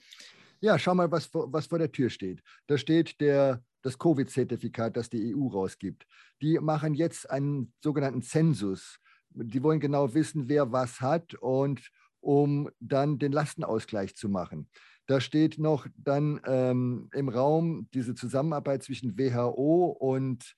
Ja, 0.60 0.78
schau 0.78 0.94
mal, 0.94 1.10
was 1.10 1.26
vor, 1.26 1.52
was 1.52 1.66
vor 1.66 1.78
der 1.78 1.92
Tür 1.92 2.10
steht. 2.10 2.42
Da 2.66 2.78
steht 2.78 3.20
der, 3.20 3.62
das 3.82 3.98
Covid-Zertifikat, 3.98 4.96
das 4.96 5.10
die 5.10 5.34
EU 5.34 5.48
rausgibt. 5.48 6.06
Die 6.40 6.58
machen 6.58 6.94
jetzt 6.94 7.30
einen 7.30 7.72
sogenannten 7.82 8.22
Zensus. 8.22 8.98
Die 9.30 9.62
wollen 9.62 9.80
genau 9.80 10.14
wissen, 10.14 10.48
wer 10.48 10.72
was 10.72 11.00
hat 11.00 11.34
und 11.34 11.80
um 12.20 12.68
dann 12.80 13.18
den 13.18 13.32
Lastenausgleich 13.32 14.16
zu 14.16 14.28
machen. 14.28 14.68
Da 15.06 15.20
steht 15.20 15.58
noch 15.58 15.86
dann 15.96 16.40
ähm, 16.44 17.08
im 17.14 17.28
Raum 17.28 17.88
diese 17.94 18.14
Zusammenarbeit 18.14 18.82
zwischen 18.82 19.18
WHO 19.18 19.96
und 19.98 20.54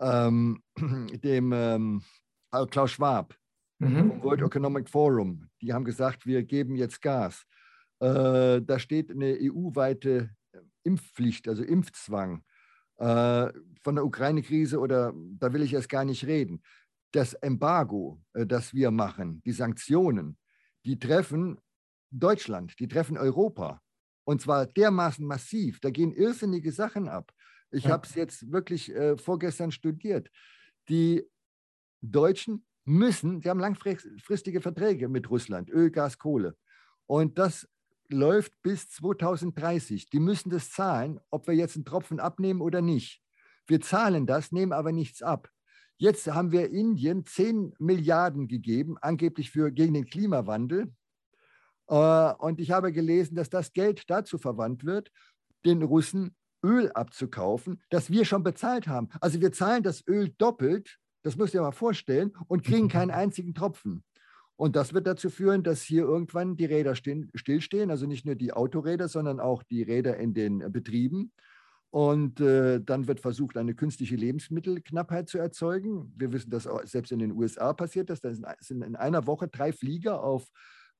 ähm, 0.00 0.62
dem 1.24 1.52
ähm, 1.52 2.02
Klaus 2.70 2.90
Schwab 2.90 3.34
mhm. 3.78 3.96
vom 3.96 4.22
World 4.22 4.42
Economic 4.42 4.88
Forum. 4.88 5.48
Die 5.62 5.72
haben 5.72 5.84
gesagt, 5.84 6.26
wir 6.26 6.42
geben 6.42 6.76
jetzt 6.76 7.00
Gas. 7.00 7.44
Äh, 8.00 8.60
da 8.62 8.78
steht 8.78 9.10
eine 9.10 9.38
EU-weite 9.40 10.30
Impfpflicht, 10.82 11.48
also 11.48 11.62
Impfzwang 11.62 12.42
äh, 12.98 13.48
von 13.82 13.94
der 13.94 14.04
Ukraine-Krise 14.04 14.78
oder 14.78 15.12
da 15.38 15.52
will 15.52 15.62
ich 15.62 15.74
erst 15.74 15.88
gar 15.88 16.04
nicht 16.04 16.26
reden. 16.26 16.62
Das 17.12 17.34
Embargo, 17.34 18.20
äh, 18.34 18.46
das 18.46 18.74
wir 18.74 18.90
machen, 18.90 19.42
die 19.44 19.52
Sanktionen, 19.52 20.36
die 20.84 20.98
treffen 20.98 21.60
Deutschland, 22.10 22.78
die 22.78 22.88
treffen 22.88 23.16
Europa. 23.18 23.80
Und 24.24 24.40
zwar 24.40 24.66
dermaßen 24.66 25.26
massiv. 25.26 25.80
Da 25.80 25.90
gehen 25.90 26.12
irrsinnige 26.12 26.72
Sachen 26.72 27.08
ab. 27.08 27.32
Ich 27.70 27.84
ja. 27.84 27.90
habe 27.90 28.06
es 28.06 28.14
jetzt 28.14 28.50
wirklich 28.52 28.94
äh, 28.94 29.16
vorgestern 29.16 29.72
studiert. 29.72 30.30
Die 30.88 31.24
Deutschen 32.00 32.66
müssen, 32.84 33.40
sie 33.40 33.48
haben 33.48 33.60
langfristige 33.60 34.60
Verträge 34.60 35.08
mit 35.08 35.30
Russland, 35.30 35.70
Öl, 35.70 35.90
Gas, 35.90 36.18
Kohle. 36.18 36.56
Und 37.06 37.38
das 37.38 37.68
läuft 38.08 38.52
bis 38.62 38.88
2030. 38.90 40.10
Die 40.10 40.20
müssen 40.20 40.50
das 40.50 40.70
zahlen, 40.70 41.20
ob 41.30 41.46
wir 41.46 41.54
jetzt 41.54 41.76
einen 41.76 41.84
Tropfen 41.84 42.20
abnehmen 42.20 42.60
oder 42.60 42.82
nicht. 42.82 43.22
Wir 43.66 43.80
zahlen 43.80 44.26
das, 44.26 44.52
nehmen 44.52 44.72
aber 44.72 44.92
nichts 44.92 45.22
ab. 45.22 45.48
Jetzt 46.00 46.26
haben 46.28 46.50
wir 46.50 46.70
Indien 46.70 47.26
10 47.26 47.74
Milliarden 47.78 48.48
gegeben, 48.48 48.96
angeblich 49.02 49.50
für, 49.50 49.70
gegen 49.70 49.92
den 49.92 50.06
Klimawandel. 50.06 50.90
Äh, 51.88 52.32
und 52.38 52.58
ich 52.58 52.70
habe 52.70 52.90
gelesen, 52.90 53.34
dass 53.34 53.50
das 53.50 53.74
Geld 53.74 54.08
dazu 54.08 54.38
verwandt 54.38 54.86
wird, 54.86 55.12
den 55.66 55.82
Russen 55.82 56.34
Öl 56.64 56.90
abzukaufen, 56.92 57.82
das 57.90 58.10
wir 58.10 58.24
schon 58.24 58.42
bezahlt 58.42 58.88
haben. 58.88 59.10
Also 59.20 59.42
wir 59.42 59.52
zahlen 59.52 59.82
das 59.82 60.02
Öl 60.08 60.30
doppelt, 60.38 60.96
das 61.22 61.36
müsst 61.36 61.52
ihr 61.52 61.60
mal 61.60 61.70
vorstellen, 61.70 62.32
und 62.48 62.64
kriegen 62.64 62.88
keinen 62.88 63.10
einzigen 63.10 63.52
Tropfen. 63.52 64.02
Und 64.56 64.76
das 64.76 64.94
wird 64.94 65.06
dazu 65.06 65.28
führen, 65.28 65.62
dass 65.62 65.82
hier 65.82 66.04
irgendwann 66.04 66.56
die 66.56 66.64
Räder 66.64 66.94
stillstehen, 66.94 67.90
also 67.90 68.06
nicht 68.06 68.24
nur 68.24 68.36
die 68.36 68.54
Autoräder, 68.54 69.08
sondern 69.08 69.38
auch 69.38 69.62
die 69.64 69.82
Räder 69.82 70.16
in 70.16 70.32
den 70.32 70.72
Betrieben. 70.72 71.30
Und 71.90 72.40
äh, 72.40 72.80
dann 72.80 73.08
wird 73.08 73.20
versucht, 73.20 73.56
eine 73.56 73.74
künstliche 73.74 74.14
Lebensmittelknappheit 74.14 75.28
zu 75.28 75.38
erzeugen. 75.38 76.12
Wir 76.16 76.32
wissen, 76.32 76.50
dass 76.50 76.68
selbst 76.84 77.10
in 77.10 77.18
den 77.18 77.32
USA 77.32 77.72
passiert 77.72 78.10
das. 78.10 78.20
Da 78.20 78.32
sind 78.60 78.82
in 78.82 78.94
einer 78.94 79.26
Woche 79.26 79.48
drei 79.48 79.72
Flieger 79.72 80.22
auf 80.22 80.46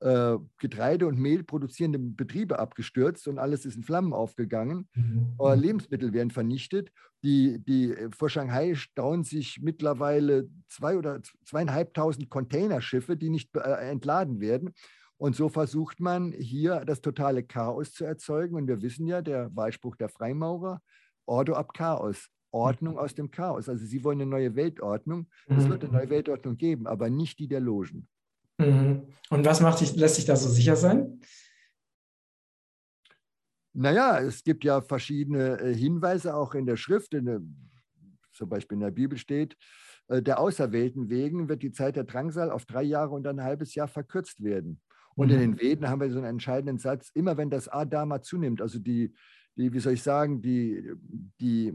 äh, 0.01 0.39
Getreide- 0.59 1.07
und 1.07 1.19
Mehl 1.19 1.45
produzierende 1.45 1.99
Betriebe 1.99 2.59
abgestürzt 2.59 3.29
und 3.29 3.39
alles 3.39 3.65
ist 3.67 3.77
in 3.77 3.85
Flammen 3.85 4.13
aufgegangen. 4.13 4.89
Mhm. 4.95 5.37
Äh, 5.39 5.55
Lebensmittel 5.55 6.13
werden 6.13 6.31
vernichtet. 6.31 6.91
Die, 7.23 7.59
die, 7.59 7.93
äh, 7.93 8.09
vor 8.17 8.31
Shanghai 8.31 8.75
stauen 8.75 9.25
sich 9.25 9.61
mittlerweile 9.61 10.49
zwei 10.69 10.97
oder 10.97 11.21
zweieinhalbtausend 11.45 12.31
Containerschiffe, 12.31 13.17
die 13.17 13.31
nicht 13.31 13.55
äh, 13.57 13.91
entladen 13.91 14.41
werden. 14.41 14.75
Und 15.21 15.37
so 15.37 15.51
versucht 15.51 16.01
man 16.01 16.33
hier 16.33 16.83
das 16.87 17.03
totale 17.03 17.43
Chaos 17.43 17.93
zu 17.93 18.07
erzeugen. 18.07 18.55
Und 18.55 18.69
wir 18.69 18.81
wissen 18.81 19.07
ja, 19.07 19.21
der 19.21 19.55
Wahlspruch 19.55 19.95
der 19.97 20.09
Freimaurer, 20.09 20.81
Ordo 21.27 21.53
ab 21.53 21.75
Chaos, 21.75 22.31
Ordnung 22.51 22.99
aus 22.99 23.15
dem 23.15 23.31
Chaos. 23.31 23.69
Also 23.69 23.85
sie 23.85 24.03
wollen 24.03 24.23
eine 24.23 24.31
neue 24.31 24.57
Weltordnung. 24.57 25.29
Es 25.47 25.69
wird 25.69 25.85
eine 25.85 25.93
neue 25.93 26.07
mhm. 26.07 26.11
Weltordnung 26.11 26.57
geben, 26.57 26.87
aber 26.87 27.11
nicht 27.11 27.39
die 27.39 27.49
der 27.49 27.61
Logen. 27.61 28.09
Mhm. 28.57 29.09
Und 29.29 29.45
was 29.45 29.61
macht 29.61 29.83
dich, 29.83 29.95
lässt 29.95 30.15
sich 30.15 30.25
da 30.25 30.37
so 30.37 30.49
sicher 30.49 30.75
sein? 30.75 31.21
Naja, 33.75 34.21
es 34.21 34.43
gibt 34.43 34.65
ja 34.65 34.81
verschiedene 34.81 35.61
äh, 35.61 35.75
Hinweise 35.75 36.35
auch 36.35 36.55
in 36.55 36.65
der 36.65 36.79
Schrift. 36.79 37.13
In 37.13 37.27
der, 37.27 37.43
zum 38.33 38.49
Beispiel 38.49 38.77
in 38.77 38.85
der 38.85 38.91
Bibel 38.91 39.19
steht, 39.19 39.55
äh, 40.09 40.23
der 40.23 40.41
Auserwählten 40.41 41.11
wegen 41.11 41.51
wird 41.51 41.63
die 41.63 41.73
Zeit 41.73 41.97
der 41.97 42.05
Drangsal 42.05 42.51
auf 42.51 42.65
drei 42.65 42.85
Jahre 42.85 43.11
und 43.11 43.27
ein 43.27 43.43
halbes 43.43 43.75
Jahr 43.75 43.87
verkürzt 43.87 44.43
werden. 44.43 44.81
Und 45.15 45.29
mhm. 45.29 45.35
in 45.35 45.41
den 45.41 45.61
Veden 45.61 45.89
haben 45.89 46.01
wir 46.01 46.11
so 46.11 46.19
einen 46.19 46.27
entscheidenden 46.27 46.79
Satz, 46.79 47.11
immer 47.15 47.37
wenn 47.37 47.51
das 47.51 47.69
Adama 47.69 48.23
zunimmt, 48.23 48.63
also 48.63 48.79
die, 48.79 49.13
die 49.57 49.73
wie 49.73 49.81
soll 49.81 49.95
ich 49.95 50.03
sagen, 50.03 50.41
die, 50.41 50.93
die, 51.41 51.75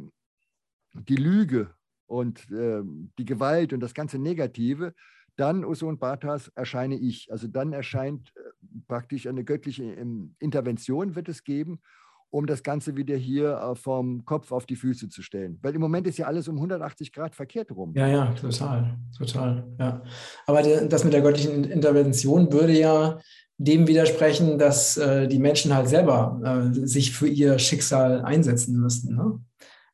die 0.93 1.15
Lüge 1.15 1.73
und 2.07 2.49
äh, 2.51 2.81
die 3.17 3.25
Gewalt 3.25 3.73
und 3.73 3.79
das 3.79 3.93
ganze 3.93 4.19
Negative, 4.19 4.93
dann, 5.35 5.65
Uso 5.65 5.87
und 5.87 5.99
Bartas, 5.99 6.47
erscheine 6.55 6.97
ich. 6.97 7.31
Also 7.31 7.47
dann 7.47 7.73
erscheint 7.73 8.31
äh, 8.35 8.39
praktisch 8.87 9.27
eine 9.27 9.43
göttliche 9.43 9.83
ähm, 9.83 10.35
Intervention, 10.39 11.15
wird 11.15 11.27
es 11.29 11.43
geben, 11.43 11.81
um 12.29 12.45
das 12.45 12.63
Ganze 12.63 12.95
wieder 12.97 13.15
hier 13.15 13.57
äh, 13.57 13.75
vom 13.75 14.25
Kopf 14.25 14.51
auf 14.51 14.65
die 14.65 14.75
Füße 14.75 15.09
zu 15.09 15.21
stellen. 15.21 15.57
Weil 15.61 15.75
im 15.75 15.81
Moment 15.81 16.07
ist 16.07 16.17
ja 16.17 16.27
alles 16.27 16.47
um 16.47 16.55
180 16.55 17.13
Grad 17.13 17.35
verkehrt 17.35 17.71
rum. 17.71 17.93
Ja, 17.95 18.07
ja, 18.07 18.33
total, 18.33 18.97
total. 19.17 19.65
Ja. 19.79 20.03
Aber 20.45 20.61
das 20.61 21.03
mit 21.03 21.13
der 21.13 21.21
göttlichen 21.21 21.63
Intervention 21.63 22.51
würde 22.51 22.77
ja 22.77 23.19
dem 23.57 23.87
widersprechen, 23.87 24.59
dass 24.59 24.97
äh, 24.97 25.27
die 25.27 25.39
Menschen 25.39 25.73
halt 25.73 25.87
selber 25.87 26.41
äh, 26.43 26.85
sich 26.85 27.13
für 27.13 27.27
ihr 27.27 27.57
Schicksal 27.57 28.21
einsetzen 28.23 28.77
müssten 28.79 29.15
ne? 29.15 29.39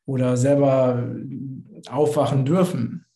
oder 0.04 0.36
selber 0.36 1.14
aufwachen 1.88 2.44
dürfen. 2.44 3.06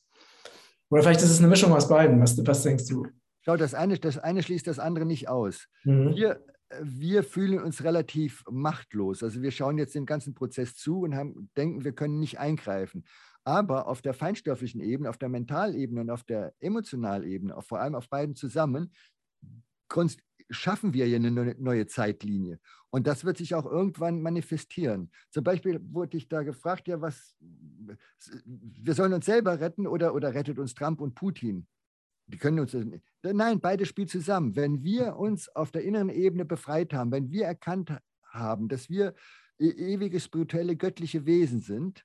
Oder 0.89 1.03
vielleicht 1.03 1.23
ist 1.23 1.31
es 1.31 1.39
eine 1.41 1.49
Mischung 1.49 1.73
aus 1.73 1.89
beiden. 1.89 2.21
Was, 2.21 2.39
was 2.47 2.63
denkst 2.63 2.87
du? 2.87 3.07
Schau, 3.45 3.57
das 3.57 3.75
eine, 3.75 3.99
das 3.99 4.19
eine 4.19 4.43
schließt 4.43 4.67
das 4.67 4.79
andere 4.79 5.05
nicht 5.05 5.29
aus. 5.29 5.67
Mhm. 5.85 6.15
Wir, 6.15 6.41
wir 6.81 7.23
fühlen 7.23 7.61
uns 7.61 7.85
relativ 7.85 8.43
machtlos. 8.51 9.23
Also 9.23 9.43
wir 9.43 9.51
schauen 9.51 9.79
jetzt 9.79 9.95
den 9.95 10.07
ganzen 10.07 10.35
Prozess 10.35 10.75
zu 10.75 11.01
und 11.01 11.15
haben, 11.15 11.51
denken, 11.57 11.85
wir 11.85 11.93
können 11.93 12.19
nicht 12.19 12.39
eingreifen. 12.39 13.05
Aber 13.45 13.87
auf 13.87 14.03
der 14.03 14.15
feinstofflichen 14.15 14.81
Ebene, 14.81 15.09
auf 15.09 15.19
der 15.19 15.29
Mentalebene 15.29 16.01
und 16.01 16.11
auf 16.11 16.25
der 16.25 16.53
Emotionalebene, 16.59 17.55
vor 17.63 17.81
allem 17.81 17.95
auf 17.95 18.09
beiden 18.09 18.35
zusammen, 18.35 18.93
schaffen 20.51 20.95
wir 20.95 21.07
hier 21.07 21.17
eine 21.17 21.31
neue 21.31 21.87
Zeitlinie. 21.87 22.59
Und 22.91 23.07
das 23.07 23.25
wird 23.25 23.37
sich 23.37 23.55
auch 23.55 23.67
irgendwann 23.67 24.21
manifestieren. 24.23 25.11
Zum 25.31 25.45
Beispiel 25.45 25.81
wurde 25.93 26.17
ich 26.17 26.29
da 26.29 26.43
gefragt, 26.43 26.89
ja, 26.89 27.01
was, 27.01 27.37
wir 28.45 28.95
sollen 28.95 29.13
uns 29.13 29.27
selber 29.27 29.61
retten 29.61 29.87
oder, 29.87 30.15
oder 30.15 30.35
rettet 30.35 30.59
uns 30.59 30.75
Trump 30.75 31.01
und 31.01 31.15
Putin? 31.15 31.67
Die 32.29 32.39
können 32.39 32.59
uns, 32.59 32.77
nein, 33.23 33.61
beide 33.61 33.87
spielen 33.87 34.09
zusammen. 34.09 34.57
Wenn 34.57 34.83
wir 34.83 35.17
uns 35.17 35.49
auf 35.49 35.71
der 35.71 35.85
inneren 35.85 36.09
Ebene 36.09 36.45
befreit 36.45 36.93
haben, 36.93 37.13
wenn 37.13 37.31
wir 37.31 37.45
erkannt 37.45 37.93
haben, 38.31 38.69
dass 38.69 38.91
wir 38.91 39.15
e, 39.59 39.69
ewige, 39.69 40.19
spirituelle, 40.19 40.77
göttliche 40.77 41.25
Wesen 41.25 41.61
sind 41.61 42.05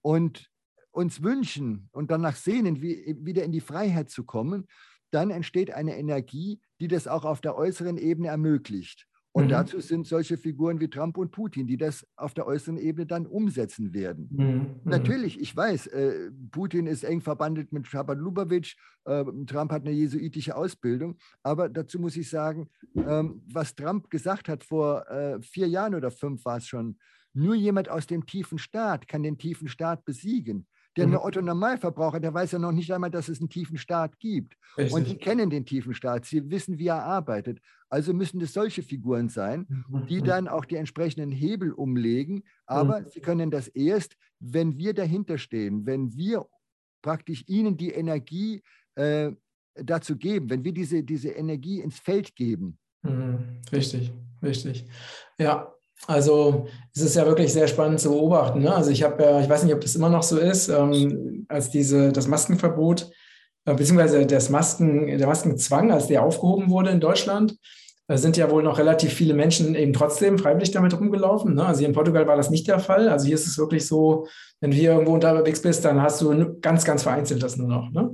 und 0.00 0.50
uns 0.90 1.22
wünschen 1.22 1.88
und 1.92 2.10
danach 2.10 2.36
sehnen, 2.36 2.80
wie, 2.80 3.16
wieder 3.20 3.44
in 3.44 3.52
die 3.52 3.60
Freiheit 3.60 4.10
zu 4.10 4.24
kommen, 4.24 4.66
dann 5.10 5.30
entsteht 5.30 5.70
eine 5.70 5.96
Energie, 5.96 6.60
die 6.80 6.88
das 6.88 7.06
auch 7.06 7.24
auf 7.24 7.40
der 7.40 7.56
äußeren 7.56 7.98
Ebene 7.98 8.28
ermöglicht. 8.28 9.06
Und 9.38 9.44
mhm. 9.44 9.50
dazu 9.50 9.78
sind 9.78 10.04
solche 10.04 10.36
Figuren 10.36 10.80
wie 10.80 10.90
Trump 10.90 11.16
und 11.16 11.30
Putin, 11.30 11.68
die 11.68 11.76
das 11.76 12.04
auf 12.16 12.34
der 12.34 12.44
äußeren 12.44 12.76
Ebene 12.76 13.06
dann 13.06 13.24
umsetzen 13.24 13.94
werden. 13.94 14.28
Mhm. 14.32 14.44
mhm. 14.44 14.66
Natürlich, 14.82 15.38
ich 15.38 15.56
weiß, 15.56 15.86
äh, 15.86 16.32
Putin 16.50 16.88
ist 16.88 17.04
eng 17.04 17.20
verbandelt 17.20 17.72
mit 17.72 17.86
Schabat 17.86 18.18
Lubavitch, 18.18 18.76
äh, 19.04 19.24
Trump 19.46 19.70
hat 19.70 19.82
eine 19.82 19.92
jesuitische 19.92 20.56
Ausbildung, 20.56 21.18
aber 21.44 21.68
dazu 21.68 22.00
muss 22.00 22.16
ich 22.16 22.28
sagen, 22.28 22.68
ähm, 22.96 23.40
was 23.52 23.76
Trump 23.76 24.10
gesagt 24.10 24.48
hat 24.48 24.64
vor 24.64 25.08
äh, 25.08 25.40
vier 25.40 25.68
Jahren 25.68 25.94
oder 25.94 26.10
fünf 26.10 26.44
war 26.44 26.56
es 26.56 26.66
schon, 26.66 26.98
nur 27.32 27.54
jemand 27.54 27.88
aus 27.88 28.08
dem 28.08 28.26
tiefen 28.26 28.58
Staat 28.58 29.06
kann 29.06 29.22
den 29.22 29.38
tiefen 29.38 29.68
Staat 29.68 30.04
besiegen. 30.04 30.66
Der 30.98 31.06
mhm. 31.06 31.14
Otto 31.14 31.40
Normalverbraucher, 31.40 32.18
der 32.18 32.34
weiß 32.34 32.52
ja 32.52 32.58
noch 32.58 32.72
nicht 32.72 32.92
einmal, 32.92 33.10
dass 33.10 33.28
es 33.28 33.38
einen 33.38 33.48
tiefen 33.48 33.78
Staat 33.78 34.18
gibt. 34.18 34.56
Richtig. 34.76 34.94
Und 34.94 35.06
die 35.06 35.16
kennen 35.16 35.48
den 35.48 35.64
tiefen 35.64 35.94
Staat, 35.94 36.24
sie 36.24 36.50
wissen, 36.50 36.78
wie 36.78 36.88
er 36.88 37.04
arbeitet. 37.04 37.60
Also 37.88 38.12
müssen 38.12 38.40
es 38.40 38.52
solche 38.52 38.82
Figuren 38.82 39.28
sein, 39.28 39.66
die 40.08 40.20
mhm. 40.20 40.24
dann 40.24 40.48
auch 40.48 40.64
die 40.64 40.74
entsprechenden 40.74 41.30
Hebel 41.30 41.72
umlegen. 41.72 42.42
Aber 42.66 43.00
mhm. 43.00 43.06
sie 43.10 43.20
können 43.20 43.50
das 43.50 43.68
erst, 43.68 44.16
wenn 44.40 44.76
wir 44.76 44.92
dahinter 44.92 45.38
stehen, 45.38 45.86
wenn 45.86 46.14
wir 46.16 46.46
praktisch 47.00 47.44
ihnen 47.46 47.76
die 47.76 47.90
Energie 47.90 48.62
äh, 48.96 49.30
dazu 49.74 50.16
geben, 50.16 50.50
wenn 50.50 50.64
wir 50.64 50.72
diese, 50.72 51.04
diese 51.04 51.30
Energie 51.30 51.80
ins 51.80 52.00
Feld 52.00 52.34
geben. 52.34 52.76
Mhm. 53.02 53.60
Richtig, 53.70 54.12
richtig. 54.42 54.84
Ja, 55.38 55.72
also 56.06 56.66
es 56.94 57.02
ist 57.02 57.16
ja 57.16 57.26
wirklich 57.26 57.52
sehr 57.52 57.68
spannend 57.68 58.00
zu 58.00 58.10
beobachten. 58.10 58.60
Ne? 58.60 58.74
Also 58.74 58.90
ich 58.90 59.02
habe 59.02 59.22
ja, 59.22 59.40
ich 59.40 59.48
weiß 59.48 59.64
nicht, 59.64 59.74
ob 59.74 59.80
das 59.80 59.94
immer 59.94 60.08
noch 60.08 60.22
so 60.22 60.38
ist, 60.38 60.68
ähm, 60.68 61.46
als 61.48 61.70
diese, 61.70 62.12
das 62.12 62.28
Maskenverbot, 62.28 63.10
äh, 63.64 63.74
beziehungsweise 63.74 64.24
das 64.26 64.48
Masken, 64.48 65.18
der 65.18 65.26
Maskenzwang, 65.26 65.92
als 65.92 66.06
der 66.06 66.22
aufgehoben 66.22 66.70
wurde 66.70 66.90
in 66.90 67.00
Deutschland, 67.00 67.56
äh, 68.08 68.16
sind 68.16 68.36
ja 68.36 68.50
wohl 68.50 68.62
noch 68.62 68.78
relativ 68.78 69.12
viele 69.12 69.34
Menschen 69.34 69.74
eben 69.74 69.92
trotzdem 69.92 70.38
freiwillig 70.38 70.70
damit 70.70 70.98
rumgelaufen. 70.98 71.54
Ne? 71.54 71.66
Also 71.66 71.80
hier 71.80 71.88
in 71.88 71.94
Portugal 71.94 72.26
war 72.26 72.36
das 72.36 72.50
nicht 72.50 72.66
der 72.68 72.78
Fall. 72.78 73.08
Also 73.08 73.26
hier 73.26 73.34
ist 73.34 73.46
es 73.46 73.58
wirklich 73.58 73.86
so, 73.86 74.26
wenn 74.60 74.70
du 74.70 74.76
hier 74.76 74.92
irgendwo 74.92 75.12
unterwegs 75.12 75.60
bist, 75.60 75.84
dann 75.84 76.00
hast 76.00 76.20
du 76.22 76.58
ganz, 76.60 76.84
ganz 76.84 77.02
vereinzelt 77.02 77.42
das 77.42 77.56
nur 77.56 77.68
noch. 77.68 77.90
Ne? 77.90 78.10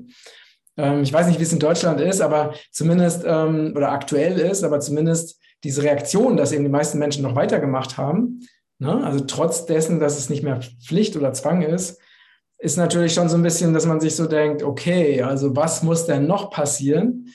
Ähm, 0.77 1.03
ich 1.03 1.13
weiß 1.13 1.29
nicht, 1.29 1.39
wie 1.39 1.45
es 1.45 1.53
in 1.53 1.61
Deutschland 1.61 2.01
ist, 2.01 2.21
aber 2.21 2.55
zumindest, 2.73 3.23
ähm, 3.25 3.73
oder 3.77 3.93
aktuell 3.93 4.39
ist, 4.41 4.65
aber 4.65 4.81
zumindest 4.81 5.39
diese 5.65 5.83
Reaktion, 5.83 6.37
dass 6.37 6.53
eben 6.53 6.65
die 6.65 6.71
meisten 6.71 6.99
Menschen 6.99 7.23
noch 7.23 7.35
weitergemacht 7.35 7.97
haben, 7.97 8.47
ne? 8.79 9.03
also 9.05 9.25
trotz 9.25 9.67
dessen, 9.67 9.99
dass 9.99 10.19
es 10.19 10.29
nicht 10.29 10.43
mehr 10.43 10.61
Pflicht 10.87 11.17
oder 11.17 11.33
Zwang 11.33 11.63
ist, 11.63 11.99
ist 12.59 12.77
natürlich 12.77 13.15
schon 13.15 13.29
so 13.29 13.37
ein 13.37 13.43
bisschen, 13.43 13.75
dass 13.75 13.87
man 13.87 14.01
sich 14.01 14.15
so 14.15 14.27
denkt, 14.27 14.63
okay, 14.63 15.23
also 15.23 15.57
was 15.57 15.83
muss 15.83 16.07
denn 16.07 16.27
noch 16.27 16.51
passieren, 16.51 17.29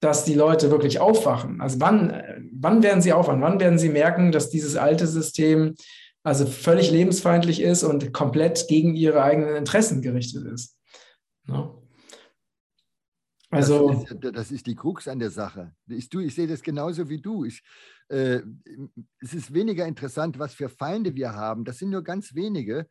dass 0.00 0.24
die 0.24 0.34
Leute 0.34 0.70
wirklich 0.70 1.00
aufwachen? 1.00 1.60
Also 1.60 1.80
wann, 1.80 2.22
wann 2.52 2.82
werden 2.82 3.02
sie 3.02 3.12
aufwachen? 3.12 3.42
Wann 3.42 3.60
werden 3.60 3.78
sie 3.78 3.88
merken, 3.88 4.32
dass 4.32 4.50
dieses 4.50 4.76
alte 4.76 5.06
System 5.06 5.74
also 6.22 6.46
völlig 6.46 6.90
lebensfeindlich 6.90 7.60
ist 7.60 7.84
und 7.84 8.12
komplett 8.12 8.66
gegen 8.68 8.94
ihre 8.94 9.22
eigenen 9.22 9.56
Interessen 9.56 10.02
gerichtet 10.02 10.46
ist? 10.46 10.76
Ne? 11.46 11.70
Also, 13.50 13.90
das 13.90 14.10
ist, 14.10 14.36
das, 14.36 14.50
ist, 14.50 14.66
die 14.66 14.74
Krux 14.74 15.06
an 15.06 15.18
der 15.18 15.30
Sache. 15.30 15.72
Ich, 15.86 16.12
ich 16.12 16.34
sehe 16.34 16.48
das 16.48 16.62
genauso 16.62 17.08
wie 17.08 17.20
du. 17.20 17.44
Ich, 17.44 17.62
äh, 18.08 18.40
es 19.20 19.34
ist 19.34 19.54
weniger 19.54 19.86
interessant, 19.86 20.38
was 20.38 20.54
für 20.54 20.68
Feinde 20.68 21.14
wir 21.14 21.32
haben. 21.32 21.64
Das 21.64 21.78
sind 21.78 21.90
nur 21.90 22.02
ganz 22.02 22.34
wenige, 22.34 22.88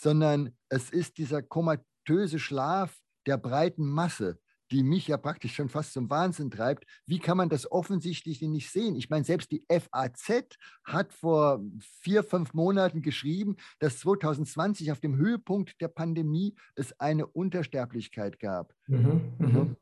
sondern 0.00 0.56
es 0.68 0.90
ist 0.90 1.18
dieser 1.18 1.42
komatöse 1.42 2.38
Schlaf 2.38 2.96
der 3.26 3.36
breiten 3.36 3.86
Masse, 3.86 4.38
die 4.70 4.82
mich 4.82 5.08
ja 5.08 5.18
praktisch 5.18 5.54
schon 5.54 5.68
fast 5.68 5.92
zum 5.92 6.08
Wahnsinn 6.08 6.50
treibt. 6.50 6.84
Wie 7.06 7.18
kann 7.18 7.36
man 7.36 7.50
das 7.50 7.70
offensichtlich 7.70 8.40
nicht 8.40 8.70
sehen? 8.70 8.96
Ich 8.96 9.10
meine, 9.10 9.24
selbst 9.24 9.50
die 9.50 9.64
FAZ 9.68 10.56
hat 10.84 11.12
vor 11.12 11.62
vier, 12.00 12.22
fünf 12.22 12.54
Monaten 12.54 13.02
geschrieben, 13.02 13.56
dass 13.78 13.98
2020 13.98 14.90
auf 14.92 15.00
dem 15.00 15.16
Höhepunkt 15.16 15.80
der 15.82 15.88
Pandemie 15.88 16.54
es 16.74 16.98
eine 16.98 17.26
Untersterblichkeit 17.26 18.38
gab. 18.38 18.74
Mhm, 18.86 19.32
mh. 19.38 19.76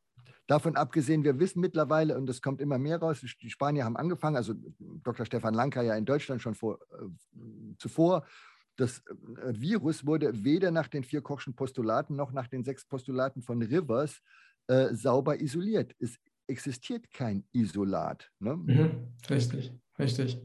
Davon 0.47 0.77
abgesehen, 0.77 1.25
wir 1.25 1.41
wissen 1.41 1.61
mittlerweile, 1.61 2.17
und 2.17 2.29
es 2.31 2.41
kommt 2.41 2.61
immer 2.61 2.79
mehr 2.79 2.99
raus, 2.99 3.25
die 3.43 3.51
Spanier 3.51 3.85
haben 3.85 3.97
angefangen, 3.97 4.37
also 4.37 4.55
Dr. 4.79 5.27
Stefan 5.27 5.55
Lanka 5.55 5.83
ja 5.83 5.97
in 5.97 6.05
Deutschland 6.05 6.41
schon 6.41 6.55
vor, 6.55 6.79
äh, 6.93 7.75
zuvor, 7.79 8.25
das 8.77 8.99
äh, 8.99 9.53
Virus 9.53 10.07
wurde 10.07 10.45
weder 10.45 10.71
nach 10.71 10.89
den 10.89 11.03
vier 11.03 11.23
Kochschen 11.23 11.55
Postulaten 11.55 12.15
noch 12.15 12.33
nach 12.33 12.47
den 12.47 12.63
sechs 12.63 12.85
Postulaten 12.85 13.43
von 13.43 13.61
Rivers 13.61 14.21
äh, 14.69 14.95
sauber 14.95 15.41
isoliert. 15.41 15.95
Es 15.99 16.17
existiert 16.47 17.11
kein 17.13 17.45
Isolat. 17.53 18.31
Ne? 18.39 18.57
Mhm, 18.57 18.91
richtig, 19.29 19.73
richtig. 19.99 20.41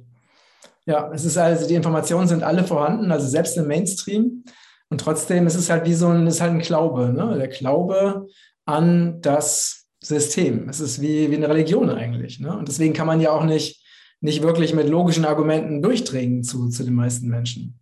Ja, 0.86 1.12
es 1.12 1.26
ist 1.26 1.38
also, 1.38 1.68
die 1.68 1.76
Informationen 1.76 2.28
sind 2.28 2.42
alle 2.42 2.64
vorhanden, 2.64 3.12
also 3.12 3.28
selbst 3.28 3.56
im 3.58 3.68
Mainstream. 3.68 4.44
Und 4.90 5.00
trotzdem 5.00 5.46
ist 5.46 5.56
es 5.56 5.70
halt 5.70 5.86
wie 5.86 5.94
so 5.94 6.08
ein, 6.08 6.26
ist 6.26 6.42
halt 6.42 6.52
ein 6.52 6.60
Glaube, 6.60 7.14
ne? 7.14 7.38
der 7.38 7.48
Glaube 7.50 8.28
an 8.66 9.22
das 9.22 9.81
System. 10.04 10.68
Es 10.68 10.80
ist 10.80 11.02
wie, 11.02 11.30
wie 11.30 11.36
eine 11.36 11.50
Religion 11.50 11.90
eigentlich. 11.90 12.40
Ne? 12.40 12.58
Und 12.58 12.68
deswegen 12.68 12.94
kann 12.94 13.08
man 13.08 13.22
ja 13.22 13.32
auch 13.32 13.46
nicht, 13.46 13.86
nicht 14.20 14.42
wirklich 14.42 14.74
mit 14.74 14.90
logischen 14.90 15.26
Argumenten 15.26 15.82
durchdringen 15.82 16.44
zu, 16.44 16.70
zu 16.70 16.84
den 16.84 16.96
meisten 16.96 17.28
Menschen. 17.28 17.80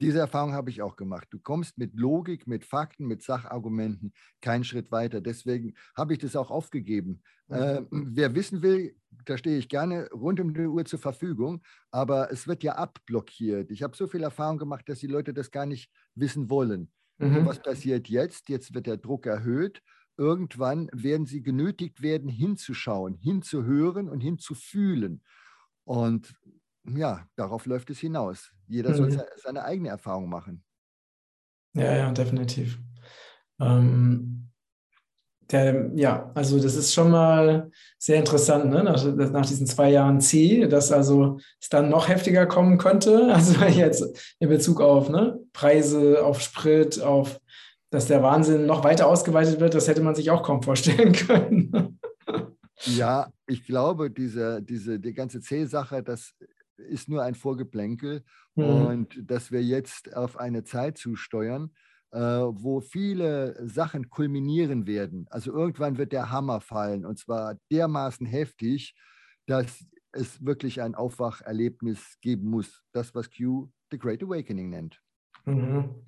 Diese 0.00 0.20
Erfahrung 0.20 0.52
habe 0.52 0.70
ich 0.70 0.80
auch 0.80 0.94
gemacht. 0.94 1.26
Du 1.30 1.40
kommst 1.40 1.76
mit 1.76 1.94
Logik, 1.94 2.46
mit 2.46 2.64
Fakten, 2.64 3.06
mit 3.06 3.22
Sachargumenten 3.22 4.12
keinen 4.40 4.62
Schritt 4.62 4.92
weiter. 4.92 5.20
Deswegen 5.20 5.74
habe 5.96 6.12
ich 6.12 6.20
das 6.20 6.36
auch 6.36 6.52
aufgegeben. 6.52 7.20
Äh, 7.48 7.82
wer 7.90 8.34
wissen 8.34 8.62
will, 8.62 8.94
da 9.24 9.36
stehe 9.36 9.58
ich 9.58 9.68
gerne 9.68 10.08
rund 10.12 10.38
um 10.38 10.54
die 10.54 10.66
Uhr 10.66 10.84
zur 10.84 11.00
Verfügung, 11.00 11.62
aber 11.90 12.30
es 12.30 12.46
wird 12.46 12.62
ja 12.62 12.74
abblockiert. 12.74 13.70
Ich 13.70 13.82
habe 13.82 13.96
so 13.96 14.06
viel 14.06 14.22
Erfahrung 14.22 14.58
gemacht, 14.58 14.88
dass 14.88 15.00
die 15.00 15.06
Leute 15.06 15.34
das 15.34 15.50
gar 15.50 15.66
nicht 15.66 15.90
wissen 16.14 16.48
wollen. 16.48 16.92
Mhm. 17.20 17.46
was 17.46 17.60
passiert 17.60 18.08
jetzt? 18.08 18.48
Jetzt 18.48 18.74
wird 18.74 18.86
der 18.86 18.96
Druck 18.96 19.26
erhöht. 19.26 19.82
Irgendwann 20.18 20.90
werden 20.92 21.26
sie 21.26 21.42
genötigt 21.42 22.02
werden, 22.02 22.28
hinzuschauen, 22.28 23.14
hinzuhören 23.14 24.08
und 24.08 24.20
hinzufühlen. 24.20 25.22
Und 25.84 26.34
ja, 26.84 27.26
darauf 27.36 27.66
läuft 27.66 27.88
es 27.90 28.00
hinaus. 28.00 28.52
Jeder 28.66 28.90
mhm. 28.90 29.12
soll 29.12 29.26
seine 29.36 29.64
eigene 29.64 29.88
Erfahrung 29.88 30.28
machen. 30.28 30.64
Ja, 31.74 31.96
ja, 31.96 32.12
definitiv. 32.12 32.78
Ähm, 33.60 34.48
der, 35.50 35.90
ja, 35.94 36.30
also 36.34 36.60
das 36.60 36.74
ist 36.74 36.92
schon 36.92 37.10
mal 37.10 37.70
sehr 37.98 38.18
interessant, 38.18 38.70
ne? 38.70 38.84
nach, 38.84 39.02
nach, 39.04 39.46
diesen 39.46 39.66
zwei 39.66 39.90
Jahren 39.90 40.20
C, 40.20 40.66
dass 40.66 40.92
also 40.92 41.38
es 41.60 41.68
dann 41.68 41.88
noch 41.88 42.08
heftiger 42.08 42.46
kommen 42.46 42.76
könnte. 42.76 43.32
Also 43.38 43.64
jetzt 43.64 44.34
in 44.40 44.48
Bezug 44.48 44.80
auf 44.80 45.08
ne? 45.08 45.38
Preise, 45.52 46.24
auf 46.24 46.40
Sprit, 46.40 47.00
auf 47.00 47.40
dass 47.90 48.06
der 48.06 48.22
Wahnsinn 48.22 48.66
noch 48.66 48.84
weiter 48.84 49.06
ausgeweitet 49.06 49.60
wird, 49.60 49.74
das 49.74 49.88
hätte 49.88 50.02
man 50.02 50.14
sich 50.14 50.30
auch 50.30 50.42
kaum 50.42 50.62
vorstellen 50.62 51.12
können. 51.26 51.98
Ja, 52.84 53.32
ich 53.46 53.64
glaube, 53.64 54.10
diese, 54.10 54.62
diese, 54.62 55.00
die 55.00 55.12
ganze 55.12 55.40
C-Sache, 55.40 56.02
das 56.02 56.34
ist 56.76 57.08
nur 57.08 57.22
ein 57.22 57.34
Vorgeplänkel 57.34 58.22
mhm. 58.54 58.64
und 58.64 59.30
dass 59.30 59.50
wir 59.50 59.62
jetzt 59.62 60.14
auf 60.14 60.36
eine 60.36 60.64
Zeit 60.64 60.96
zusteuern, 60.96 61.72
äh, 62.12 62.20
wo 62.20 62.80
viele 62.80 63.56
Sachen 63.68 64.10
kulminieren 64.10 64.86
werden. 64.86 65.26
Also 65.30 65.52
irgendwann 65.52 65.98
wird 65.98 66.12
der 66.12 66.30
Hammer 66.30 66.60
fallen 66.60 67.04
und 67.04 67.18
zwar 67.18 67.56
dermaßen 67.72 68.26
heftig, 68.26 68.94
dass 69.46 69.84
es 70.12 70.44
wirklich 70.44 70.80
ein 70.80 70.94
Aufwacherlebnis 70.94 72.18
geben 72.20 72.48
muss. 72.48 72.82
Das, 72.92 73.14
was 73.14 73.28
Q 73.30 73.70
The 73.90 73.98
Great 73.98 74.22
Awakening 74.22 74.70
nennt. 74.70 75.00
Mhm. 75.44 76.06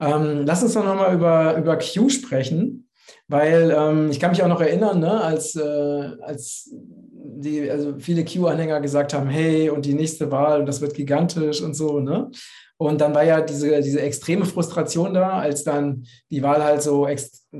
Ähm, 0.00 0.44
lass 0.46 0.62
uns 0.62 0.74
doch 0.74 0.84
nochmal 0.84 1.14
über, 1.14 1.56
über 1.56 1.78
Q 1.78 2.08
sprechen. 2.08 2.86
Weil 3.28 3.74
ähm, 3.76 4.10
ich 4.10 4.18
kann 4.18 4.30
mich 4.30 4.42
auch 4.42 4.48
noch 4.48 4.60
erinnern, 4.60 4.98
ne, 4.98 5.20
als, 5.20 5.54
äh, 5.54 6.10
als 6.22 6.74
die, 7.12 7.70
also 7.70 7.94
viele 7.98 8.24
Q-Anhänger 8.24 8.80
gesagt 8.80 9.14
haben, 9.14 9.28
hey, 9.28 9.70
und 9.70 9.84
die 9.84 9.94
nächste 9.94 10.30
Wahl, 10.32 10.64
das 10.64 10.80
wird 10.80 10.94
gigantisch 10.94 11.62
und 11.62 11.74
so, 11.74 12.00
ne? 12.00 12.30
Und 12.76 13.00
dann 13.00 13.14
war 13.14 13.24
ja 13.24 13.40
diese, 13.40 13.82
diese 13.82 14.00
extreme 14.00 14.46
Frustration 14.46 15.12
da, 15.12 15.38
als 15.38 15.64
dann 15.64 16.06
die 16.30 16.42
Wahl 16.42 16.64
halt 16.64 16.82
so, 16.82 17.06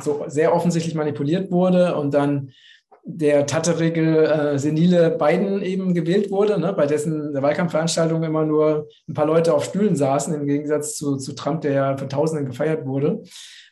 so 0.02 0.24
sehr 0.28 0.54
offensichtlich 0.54 0.94
manipuliert 0.94 1.52
wurde 1.52 1.94
und 1.94 2.14
dann 2.14 2.52
der 3.04 3.46
tatterige, 3.46 4.26
äh, 4.26 4.58
senile 4.58 5.10
Biden 5.10 5.62
eben 5.62 5.94
gewählt 5.94 6.30
wurde, 6.30 6.58
ne, 6.58 6.72
bei 6.72 6.86
dessen 6.86 7.32
Wahlkampfveranstaltung 7.34 8.22
immer 8.22 8.44
nur 8.44 8.88
ein 9.08 9.14
paar 9.14 9.26
Leute 9.26 9.54
auf 9.54 9.64
Stühlen 9.64 9.96
saßen, 9.96 10.34
im 10.34 10.46
Gegensatz 10.46 10.96
zu, 10.96 11.16
zu 11.16 11.34
Trump, 11.34 11.62
der 11.62 11.72
ja 11.72 11.96
von 11.96 12.08
Tausenden 12.08 12.46
gefeiert 12.46 12.86
wurde. 12.86 13.22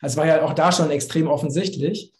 Also 0.01 0.13
es 0.13 0.17
war 0.17 0.25
ja 0.25 0.43
auch 0.43 0.53
da 0.53 0.71
schon 0.71 0.91
extrem 0.91 1.27
offensichtlich. 1.27 2.11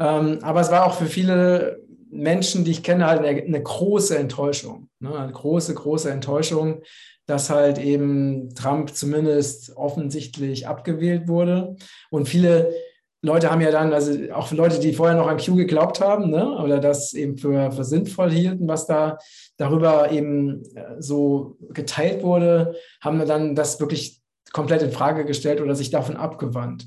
Ähm, 0.00 0.38
aber 0.42 0.60
es 0.60 0.70
war 0.70 0.86
auch 0.86 0.94
für 0.94 1.06
viele 1.06 1.80
Menschen, 2.10 2.64
die 2.64 2.70
ich 2.70 2.82
kenne, 2.82 3.06
halt 3.06 3.24
eine, 3.24 3.42
eine 3.42 3.62
große 3.62 4.16
Enttäuschung. 4.16 4.88
Ne, 5.00 5.16
eine 5.16 5.32
große, 5.32 5.74
große 5.74 6.10
Enttäuschung, 6.10 6.82
dass 7.26 7.50
halt 7.50 7.78
eben 7.78 8.54
Trump 8.54 8.94
zumindest 8.94 9.76
offensichtlich 9.76 10.66
abgewählt 10.66 11.28
wurde. 11.28 11.76
Und 12.10 12.28
viele 12.28 12.72
Leute 13.20 13.50
haben 13.50 13.60
ja 13.60 13.70
dann, 13.72 13.92
also 13.92 14.12
auch 14.32 14.52
Leute, 14.52 14.78
die 14.78 14.92
vorher 14.92 15.16
noch 15.16 15.26
an 15.26 15.38
Q 15.38 15.56
geglaubt 15.56 16.00
haben, 16.00 16.30
ne, 16.30 16.56
oder 16.58 16.78
das 16.78 17.14
eben 17.14 17.36
für, 17.36 17.72
für 17.72 17.84
sinnvoll 17.84 18.30
hielten, 18.30 18.68
was 18.68 18.86
da 18.86 19.18
darüber 19.56 20.12
eben 20.12 20.62
äh, 20.76 21.00
so 21.00 21.58
geteilt 21.70 22.22
wurde, 22.22 22.76
haben 23.00 23.18
dann 23.26 23.56
das 23.56 23.80
wirklich 23.80 24.22
komplett 24.52 24.82
in 24.82 24.92
Frage 24.92 25.24
gestellt 25.24 25.60
oder 25.60 25.74
sich 25.74 25.90
davon 25.90 26.16
abgewandt. 26.16 26.86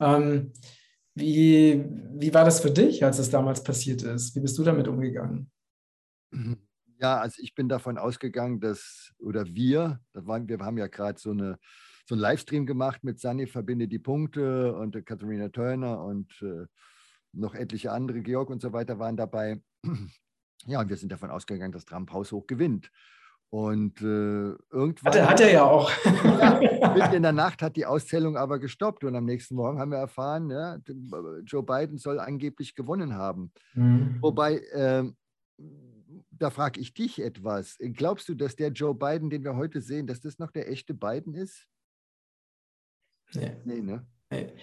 Ähm, 0.00 0.52
wie, 1.14 1.84
wie 2.14 2.34
war 2.34 2.44
das 2.44 2.60
für 2.60 2.70
dich, 2.70 3.04
als 3.04 3.18
es 3.18 3.30
damals 3.30 3.62
passiert 3.62 4.02
ist? 4.02 4.34
Wie 4.34 4.40
bist 4.40 4.58
du 4.58 4.64
damit 4.64 4.88
umgegangen? 4.88 5.50
Ja, 6.98 7.18
also 7.18 7.40
ich 7.42 7.54
bin 7.54 7.68
davon 7.68 7.98
ausgegangen, 7.98 8.60
dass, 8.60 9.12
oder 9.18 9.44
wir, 9.46 10.00
das 10.12 10.26
waren, 10.26 10.48
wir 10.48 10.58
haben 10.58 10.78
ja 10.78 10.86
gerade 10.86 11.20
so 11.20 11.30
eine 11.30 11.58
so 12.04 12.14
einen 12.14 12.22
Livestream 12.22 12.66
gemacht 12.66 13.04
mit 13.04 13.20
Sunny 13.20 13.46
verbinde 13.46 13.88
die 13.88 13.98
Punkte 13.98 14.74
und 14.74 14.96
äh, 14.96 15.02
Katharina 15.02 15.48
Turner 15.48 16.02
und 16.04 16.30
äh, 16.42 16.66
noch 17.32 17.54
etliche 17.54 17.92
andere, 17.92 18.20
Georg 18.20 18.50
und 18.50 18.60
so 18.60 18.72
weiter 18.72 18.98
waren 18.98 19.16
dabei. 19.16 19.60
Ja, 20.64 20.80
und 20.80 20.88
wir 20.88 20.96
sind 20.96 21.10
davon 21.10 21.32
ausgegangen, 21.32 21.72
dass 21.72 21.84
Trump 21.84 22.12
haushoch 22.12 22.46
gewinnt. 22.46 22.88
Und 23.50 24.00
äh, 24.00 24.54
irgendwann. 24.70 25.12
Hat 25.12 25.16
er, 25.16 25.28
hat 25.28 25.40
er 25.40 25.52
ja 25.52 25.64
auch. 25.64 25.90
ja, 26.04 26.94
mitten 26.94 27.14
in 27.16 27.22
der 27.24 27.32
Nacht 27.32 27.62
hat 27.62 27.74
die 27.74 27.84
Auszählung 27.84 28.36
aber 28.36 28.60
gestoppt. 28.60 29.02
Und 29.02 29.16
am 29.16 29.24
nächsten 29.24 29.56
Morgen 29.56 29.80
haben 29.80 29.90
wir 29.90 29.98
erfahren, 29.98 30.50
ja, 30.50 30.78
Joe 31.44 31.64
Biden 31.64 31.98
soll 31.98 32.20
angeblich 32.20 32.76
gewonnen 32.76 33.14
haben. 33.14 33.50
Mhm. 33.74 34.18
Wobei, 34.20 34.58
äh, 34.58 35.04
da 36.30 36.50
frage 36.50 36.80
ich 36.80 36.94
dich 36.94 37.20
etwas. 37.20 37.76
Glaubst 37.78 38.28
du, 38.28 38.34
dass 38.34 38.54
der 38.54 38.68
Joe 38.68 38.94
Biden, 38.94 39.30
den 39.30 39.42
wir 39.42 39.56
heute 39.56 39.80
sehen, 39.80 40.06
dass 40.06 40.20
das 40.20 40.38
noch 40.38 40.52
der 40.52 40.70
echte 40.70 40.94
Biden 40.94 41.34
ist? 41.34 41.66
Nee. 43.34 43.56
nee 43.64 43.80
ne? 43.80 44.06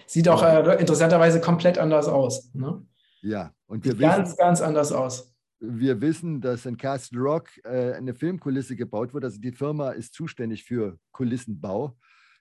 Sieht 0.06 0.28
auch 0.28 0.42
äh, 0.42 0.80
interessanterweise 0.80 1.40
komplett 1.40 1.78
anders 1.78 2.08
aus. 2.08 2.52
Ne? 2.54 2.84
Ja, 3.22 3.52
und 3.66 3.84
wir 3.84 3.92
Sieht 3.92 4.00
wissen, 4.00 4.10
ganz, 4.10 4.36
ganz 4.36 4.60
anders 4.60 4.92
aus. 4.92 5.34
Wir 5.60 6.00
wissen, 6.00 6.40
dass 6.40 6.66
in 6.66 6.76
Castle 6.76 7.20
Rock 7.20 7.48
äh, 7.64 7.92
eine 7.92 8.14
Filmkulisse 8.14 8.76
gebaut 8.76 9.14
wurde. 9.14 9.26
Also 9.26 9.40
die 9.40 9.52
Firma 9.52 9.90
ist 9.90 10.14
zuständig 10.14 10.64
für 10.64 10.98
Kulissenbau, 11.12 11.96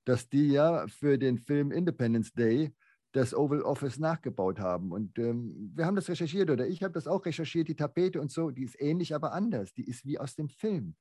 dass 0.06 0.30
die 0.30 0.52
ja 0.52 0.88
für 0.88 1.18
den 1.18 1.38
Film 1.38 1.72
Independence 1.72 2.32
Day 2.32 2.74
das 3.12 3.34
Oval 3.34 3.62
Office 3.62 4.00
nachgebaut 4.00 4.60
haben. 4.60 4.92
Und 4.92 5.18
ähm, 5.20 5.72
wir 5.76 5.86
haben 5.86 5.96
das 5.96 6.10
recherchiert 6.10 6.50
oder 6.50 6.68
ich 6.68 6.84
habe 6.84 6.94
das 6.94 7.08
auch 7.08 7.26
recherchiert, 7.26 7.68
die 7.68 7.76
Tapete 7.76 8.22
und 8.22 8.32
so, 8.32 8.52
die 8.52 8.64
ist 8.64 8.80
ähnlich, 8.80 9.14
aber 9.14 9.34
anders. 9.34 9.74
Die 9.74 9.84
ist 9.84 10.06
wie 10.06 10.20
aus 10.20 10.36
dem 10.36 10.50
Film. 10.50 10.96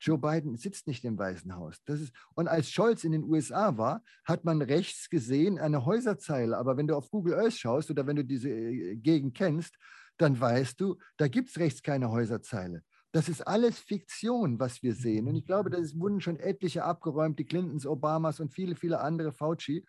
Joe 0.00 0.18
Biden 0.18 0.56
sitzt 0.56 0.86
nicht 0.86 1.04
im 1.04 1.18
Weißen 1.18 1.54
Haus. 1.56 1.76
Das 1.84 2.00
ist, 2.00 2.12
und 2.34 2.48
als 2.48 2.70
Scholz 2.70 3.04
in 3.04 3.12
den 3.12 3.24
USA 3.24 3.76
war, 3.76 4.02
hat 4.24 4.44
man 4.44 4.62
rechts 4.62 5.10
gesehen 5.10 5.58
eine 5.58 5.84
Häuserzeile. 5.84 6.56
Aber 6.56 6.76
wenn 6.76 6.86
du 6.86 6.96
auf 6.96 7.10
Google 7.10 7.34
Earth 7.34 7.54
schaust 7.54 7.90
oder 7.90 8.06
wenn 8.06 8.16
du 8.16 8.24
diese 8.24 8.50
äh, 8.50 8.96
Gegend 8.96 9.36
kennst, 9.36 9.76
dann 10.16 10.38
weißt 10.38 10.80
du, 10.80 10.96
da 11.16 11.28
gibt 11.28 11.50
es 11.50 11.58
rechts 11.58 11.82
keine 11.82 12.10
Häuserzeile. 12.10 12.82
Das 13.12 13.28
ist 13.28 13.46
alles 13.46 13.78
Fiktion, 13.78 14.60
was 14.60 14.82
wir 14.82 14.94
sehen. 14.94 15.28
Und 15.28 15.36
ich 15.36 15.46
glaube, 15.46 15.70
da 15.70 15.78
wurden 15.94 16.20
schon 16.20 16.38
etliche 16.38 16.84
abgeräumt, 16.84 17.38
die 17.38 17.46
Clintons, 17.46 17.86
Obamas 17.86 18.38
und 18.40 18.52
viele, 18.52 18.76
viele 18.76 19.00
andere 19.00 19.32
Fauci. 19.32 19.84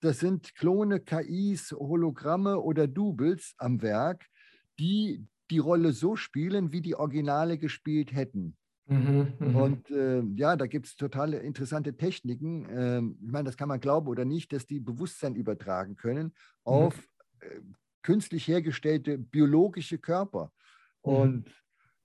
Das 0.00 0.20
sind 0.20 0.54
Klone, 0.56 1.00
KIs, 1.00 1.72
Hologramme 1.72 2.58
oder 2.58 2.88
Doubles 2.88 3.54
am 3.58 3.82
Werk, 3.82 4.26
die 4.78 5.26
die 5.50 5.58
Rolle 5.58 5.92
so 5.92 6.16
spielen, 6.16 6.72
wie 6.72 6.80
die 6.80 6.96
Originale 6.96 7.58
gespielt 7.58 8.12
hätten. 8.12 8.56
Mhm, 8.86 9.32
mhm, 9.38 9.56
und 9.56 9.90
äh, 9.90 10.22
ja, 10.34 10.56
da 10.56 10.66
gibt 10.66 10.86
es 10.86 10.96
totale 10.96 11.38
interessante 11.38 11.96
Techniken. 11.96 12.66
Ähm, 12.70 13.18
ich 13.22 13.30
meine, 13.30 13.44
das 13.44 13.56
kann 13.56 13.68
man 13.68 13.80
glauben 13.80 14.08
oder 14.08 14.24
nicht, 14.24 14.52
dass 14.52 14.66
die 14.66 14.80
Bewusstsein 14.80 15.36
übertragen 15.36 15.96
können 15.96 16.26
mhm. 16.26 16.32
auf 16.64 17.08
äh, 17.40 17.60
künstlich 18.02 18.48
hergestellte 18.48 19.18
biologische 19.18 19.98
Körper. 19.98 20.52
Mhm. 21.04 21.12
Und 21.12 21.50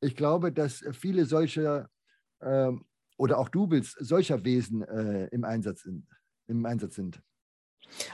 ich 0.02 0.16
glaube, 0.16 0.52
dass 0.52 0.84
viele 0.92 1.26
solcher 1.26 1.90
äh, 2.40 2.72
oder 3.18 3.40
auch 3.40 3.50
Doubles 3.50 3.94
solcher 4.00 4.44
Wesen 4.46 4.84
äh, 4.84 5.26
im, 5.28 5.44
Einsatz 5.44 5.82
sind, 5.82 6.08
im 6.48 6.66
Einsatz 6.66 6.96
sind. 6.96 7.20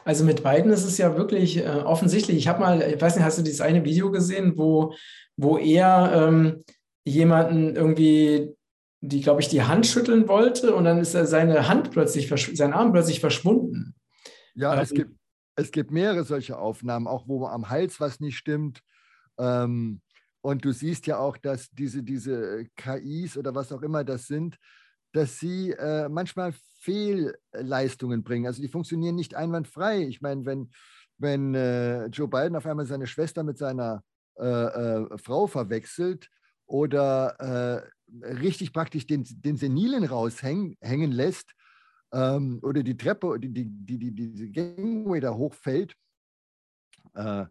Also 0.06 0.23
mit 0.23 0.43
beiden 0.43 0.71
ist 0.71 0.86
es 0.86 0.97
ja 0.97 1.17
wirklich 1.17 1.58
äh, 1.58 1.67
offensichtlich. 1.67 2.38
Ich 2.38 2.47
habe 2.47 2.60
mal, 2.60 2.82
ich 2.82 3.02
weiß 3.02 3.15
nicht, 3.15 3.26
hast 3.26 3.38
du 3.38 3.41
dieses 3.41 3.62
eine 3.62 3.84
Video 3.84 4.12
gesehen, 4.12 4.58
wo, 4.58 4.93
wo 5.36 5.58
er 5.58 6.28
ähm, 6.28 6.63
jemanden 7.05 7.75
irgendwie, 7.75 8.55
die, 9.01 9.21
glaube 9.21 9.41
ich, 9.41 9.49
die 9.49 9.63
Hand 9.63 9.85
schütteln 9.85 10.27
wollte 10.27 10.73
und 10.75 10.85
dann 10.85 10.99
ist 10.99 11.13
er 11.13 11.25
seine 11.25 11.67
Hand 11.67 11.91
plötzlich, 11.91 12.31
sein 12.57 12.73
Arm 12.73 12.93
plötzlich 12.93 13.19
verschwunden. 13.19 13.95
Ja, 14.55 14.73
ähm, 14.73 14.79
es, 14.79 14.89
gibt, 14.91 15.11
es 15.55 15.71
gibt 15.71 15.91
mehrere 15.91 16.23
solche 16.23 16.57
Aufnahmen, 16.57 17.07
auch 17.07 17.27
wo 17.27 17.45
am 17.45 17.69
Hals 17.69 17.99
was 17.99 18.19
nicht 18.19 18.37
stimmt. 18.37 18.81
Ähm, 19.37 20.01
und 20.41 20.65
du 20.65 20.71
siehst 20.71 21.07
ja 21.07 21.17
auch, 21.17 21.37
dass 21.37 21.69
diese, 21.71 22.03
diese 22.03 22.65
KIs 22.75 23.37
oder 23.37 23.55
was 23.55 23.71
auch 23.71 23.81
immer 23.81 24.03
das 24.03 24.27
sind, 24.27 24.57
dass 25.13 25.39
sie 25.39 25.71
äh, 25.71 26.09
manchmal 26.09 26.53
Fehlleistungen 26.79 28.23
bringen. 28.23 28.47
Also 28.47 28.61
die 28.61 28.67
funktionieren 28.67 29.15
nicht 29.15 29.35
einwandfrei. 29.35 30.03
Ich 30.03 30.21
meine, 30.21 30.45
wenn, 30.45 30.71
wenn 31.17 31.55
äh, 31.55 32.07
Joe 32.07 32.27
Biden 32.27 32.55
auf 32.55 32.65
einmal 32.65 32.85
seine 32.85 33.07
Schwester 33.07 33.43
mit 33.43 33.57
seiner 33.57 34.03
äh, 34.37 34.45
äh 34.45 35.17
Frau 35.17 35.47
verwechselt 35.47 36.29
oder 36.73 37.86
äh, 38.19 38.25
richtig 38.25 38.73
praktisch 38.73 39.05
den, 39.05 39.23
den 39.27 39.57
Senilen 39.57 40.03
raushängen 40.03 41.12
lässt 41.12 41.53
ähm, 42.12 42.59
oder 42.63 42.81
die 42.81 42.97
Treppe, 42.97 43.39
die, 43.39 43.49
die, 43.53 43.65
die, 43.65 43.99
die, 43.99 44.12
diese 44.12 44.49
Gangway 44.49 45.19
da 45.19 45.36
hochfällt, 45.36 45.95
äh, 47.13 47.45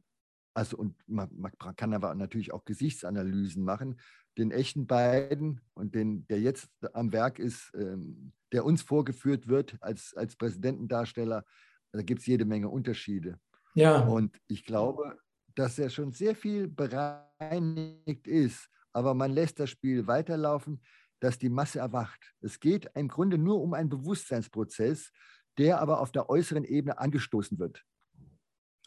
also 0.54 0.76
und 0.76 0.96
man, 1.06 1.28
man, 1.36 1.52
kann 1.76 1.94
aber 1.94 2.12
natürlich 2.16 2.52
auch 2.52 2.64
Gesichtsanalysen 2.64 3.62
machen. 3.62 4.00
Den 4.36 4.50
echten 4.50 4.88
beiden 4.88 5.60
und 5.74 5.94
den, 5.94 6.26
der 6.26 6.40
jetzt 6.40 6.68
am 6.92 7.12
Werk 7.12 7.38
ist, 7.38 7.70
ähm, 7.74 8.32
der 8.50 8.64
uns 8.64 8.82
vorgeführt 8.82 9.46
wird 9.46 9.76
als, 9.80 10.14
als 10.16 10.34
Präsidentendarsteller, 10.34 11.44
da 11.92 12.02
gibt 12.02 12.22
es 12.22 12.26
jede 12.26 12.44
Menge 12.44 12.68
Unterschiede. 12.68 13.38
Ja. 13.74 14.00
Und 14.00 14.36
ich 14.48 14.64
glaube, 14.64 15.16
dass 15.54 15.78
er 15.78 15.90
schon 15.90 16.10
sehr 16.10 16.34
viel 16.34 16.66
bereinigt 16.66 18.26
ist, 18.26 18.68
aber 18.92 19.14
man 19.14 19.32
lässt 19.32 19.58
das 19.60 19.70
Spiel 19.70 20.06
weiterlaufen, 20.06 20.82
dass 21.20 21.38
die 21.38 21.48
Masse 21.48 21.78
erwacht. 21.78 22.34
Es 22.40 22.60
geht 22.60 22.90
im 22.94 23.08
Grunde 23.08 23.38
nur 23.38 23.60
um 23.60 23.74
einen 23.74 23.88
Bewusstseinsprozess, 23.88 25.12
der 25.58 25.80
aber 25.80 26.00
auf 26.00 26.12
der 26.12 26.28
äußeren 26.28 26.64
Ebene 26.64 26.98
angestoßen 26.98 27.58
wird. 27.58 27.84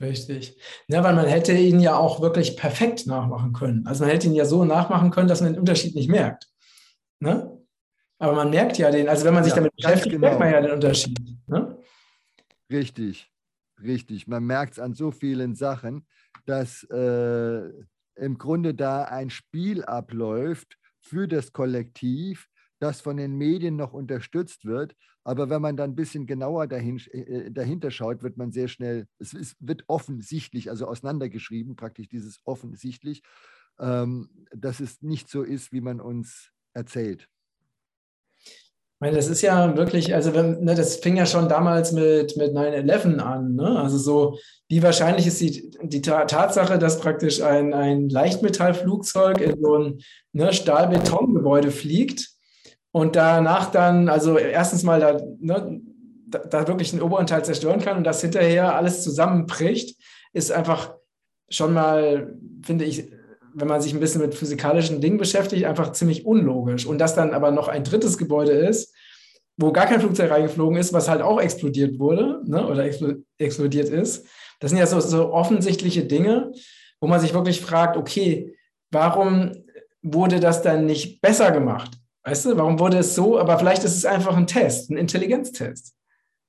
Richtig. 0.01 0.59
Ja, 0.87 1.03
weil 1.03 1.15
man 1.15 1.27
hätte 1.27 1.53
ihn 1.53 1.79
ja 1.79 1.97
auch 1.97 2.19
wirklich 2.21 2.57
perfekt 2.57 3.07
nachmachen 3.07 3.53
können. 3.53 3.87
Also 3.87 4.03
man 4.03 4.11
hätte 4.11 4.27
ihn 4.27 4.35
ja 4.35 4.45
so 4.45 4.65
nachmachen 4.65 5.09
können, 5.09 5.29
dass 5.29 5.41
man 5.41 5.53
den 5.53 5.59
Unterschied 5.59 5.95
nicht 5.95 6.09
merkt. 6.09 6.49
Ne? 7.19 7.57
Aber 8.17 8.33
man 8.33 8.49
merkt 8.49 8.77
ja 8.77 8.91
den, 8.91 9.07
also 9.07 9.25
wenn 9.25 9.33
man 9.33 9.43
sich 9.43 9.51
ja, 9.51 9.57
damit 9.57 9.75
beschäftigt, 9.75 10.15
genau. 10.15 10.27
merkt 10.27 10.39
man 10.39 10.51
ja 10.51 10.61
den 10.61 10.71
Unterschied. 10.71 11.17
Ne? 11.47 11.77
Richtig, 12.69 13.31
richtig. 13.81 14.27
Man 14.27 14.43
merkt 14.43 14.73
es 14.73 14.79
an 14.79 14.93
so 14.93 15.11
vielen 15.11 15.55
Sachen, 15.55 16.05
dass 16.45 16.83
äh, 16.89 17.69
im 18.15 18.37
Grunde 18.37 18.73
da 18.73 19.03
ein 19.03 19.29
Spiel 19.29 19.83
abläuft 19.83 20.77
für 20.99 21.27
das 21.27 21.51
Kollektiv, 21.51 22.47
das 22.79 23.01
von 23.01 23.17
den 23.17 23.35
Medien 23.37 23.75
noch 23.75 23.93
unterstützt 23.93 24.65
wird. 24.65 24.95
Aber 25.23 25.49
wenn 25.49 25.61
man 25.61 25.75
dann 25.75 25.91
ein 25.91 25.95
bisschen 25.95 26.27
genauer 26.27 26.67
dahin, 26.67 26.99
äh, 27.11 27.51
dahinter 27.51 27.89
schaut, 27.89 28.21
wird 28.21 28.37
man 28.37 28.51
sehr 28.51 28.67
schnell, 28.67 29.07
es 29.17 29.33
ist, 29.33 29.55
wird 29.59 29.83
offensichtlich, 29.87 30.69
also 30.69 30.87
auseinandergeschrieben, 30.87 31.75
praktisch 31.75 32.07
dieses 32.09 32.39
offensichtlich, 32.43 33.23
ähm, 33.79 34.29
dass 34.55 34.79
es 34.79 35.01
nicht 35.01 35.29
so 35.29 35.41
ist, 35.41 35.71
wie 35.71 35.81
man 35.81 35.99
uns 35.99 36.51
erzählt. 36.73 37.27
Ich 38.95 39.01
meine, 39.01 39.17
das 39.17 39.27
ist 39.27 39.41
ja 39.41 39.75
wirklich, 39.75 40.15
also 40.15 40.33
wenn, 40.33 40.63
ne, 40.63 40.73
das 40.73 40.95
fing 40.95 41.17
ja 41.17 41.25
schon 41.25 41.49
damals 41.49 41.91
mit, 41.91 42.37
mit 42.37 42.53
9-11 42.53 43.17
an. 43.17 43.55
Ne? 43.55 43.77
Also 43.77 43.97
so, 43.97 44.37
wie 44.69 44.81
wahrscheinlich 44.81 45.27
ist 45.27 45.41
die, 45.41 45.69
die 45.83 46.01
Tatsache, 46.01 46.79
dass 46.79 47.01
praktisch 47.01 47.41
ein, 47.41 47.73
ein 47.73 48.07
Leichtmetallflugzeug 48.07 49.41
in 49.41 49.61
so 49.61 49.75
ein 49.75 49.99
ne, 50.31 50.53
Stahlbetongebäude 50.53 51.71
fliegt 51.71 52.29
und 52.93 53.17
danach 53.17 53.69
dann, 53.69 54.07
also 54.07 54.37
erstens 54.37 54.83
mal 54.83 55.01
da, 55.01 55.19
ne, 55.41 55.81
da, 56.27 56.39
da 56.39 56.67
wirklich 56.69 56.91
den 56.91 57.01
oberen 57.01 57.27
Teil 57.27 57.43
zerstören 57.43 57.81
kann 57.81 57.97
und 57.97 58.05
das 58.05 58.21
hinterher 58.21 58.75
alles 58.75 59.03
zusammenbricht, 59.03 60.01
ist 60.31 60.53
einfach 60.53 60.95
schon 61.49 61.73
mal, 61.73 62.33
finde 62.63 62.85
ich, 62.85 63.11
wenn 63.55 63.69
man 63.69 63.81
sich 63.81 63.93
ein 63.93 63.99
bisschen 64.01 64.21
mit 64.21 64.35
physikalischen 64.35 64.99
Dingen 64.99 65.17
beschäftigt, 65.17 65.65
einfach 65.65 65.93
ziemlich 65.93 66.25
unlogisch. 66.25 66.85
Und 66.85 66.99
dass 66.99 67.15
dann 67.15 67.33
aber 67.33 67.51
noch 67.51 67.69
ein 67.69 67.85
drittes 67.85 68.17
Gebäude 68.17 68.51
ist, 68.51 68.93
wo 69.57 69.71
gar 69.71 69.85
kein 69.85 70.01
Flugzeug 70.01 70.29
reingeflogen 70.29 70.77
ist, 70.77 70.91
was 70.91 71.07
halt 71.07 71.21
auch 71.21 71.39
explodiert 71.39 71.97
wurde 71.97 72.41
ne, 72.45 72.67
oder 72.67 72.85
explodiert 73.37 73.89
ist. 73.89 74.27
Das 74.59 74.71
sind 74.71 74.79
ja 74.79 74.85
so, 74.85 74.99
so 74.99 75.31
offensichtliche 75.31 76.03
Dinge, 76.03 76.51
wo 76.99 77.07
man 77.07 77.21
sich 77.21 77.33
wirklich 77.33 77.61
fragt, 77.61 77.95
okay, 77.95 78.53
warum 78.91 79.53
wurde 80.01 80.41
das 80.41 80.61
dann 80.61 80.85
nicht 80.85 81.21
besser 81.21 81.51
gemacht? 81.51 81.91
Weißt 82.23 82.45
du, 82.45 82.57
warum 82.57 82.79
wurde 82.79 82.97
es 82.97 83.15
so? 83.15 83.39
Aber 83.39 83.57
vielleicht 83.57 83.85
ist 83.85 83.95
es 83.95 84.05
einfach 84.05 84.35
ein 84.35 84.47
Test, 84.47 84.89
ein 84.89 84.97
Intelligenztest. 84.97 85.93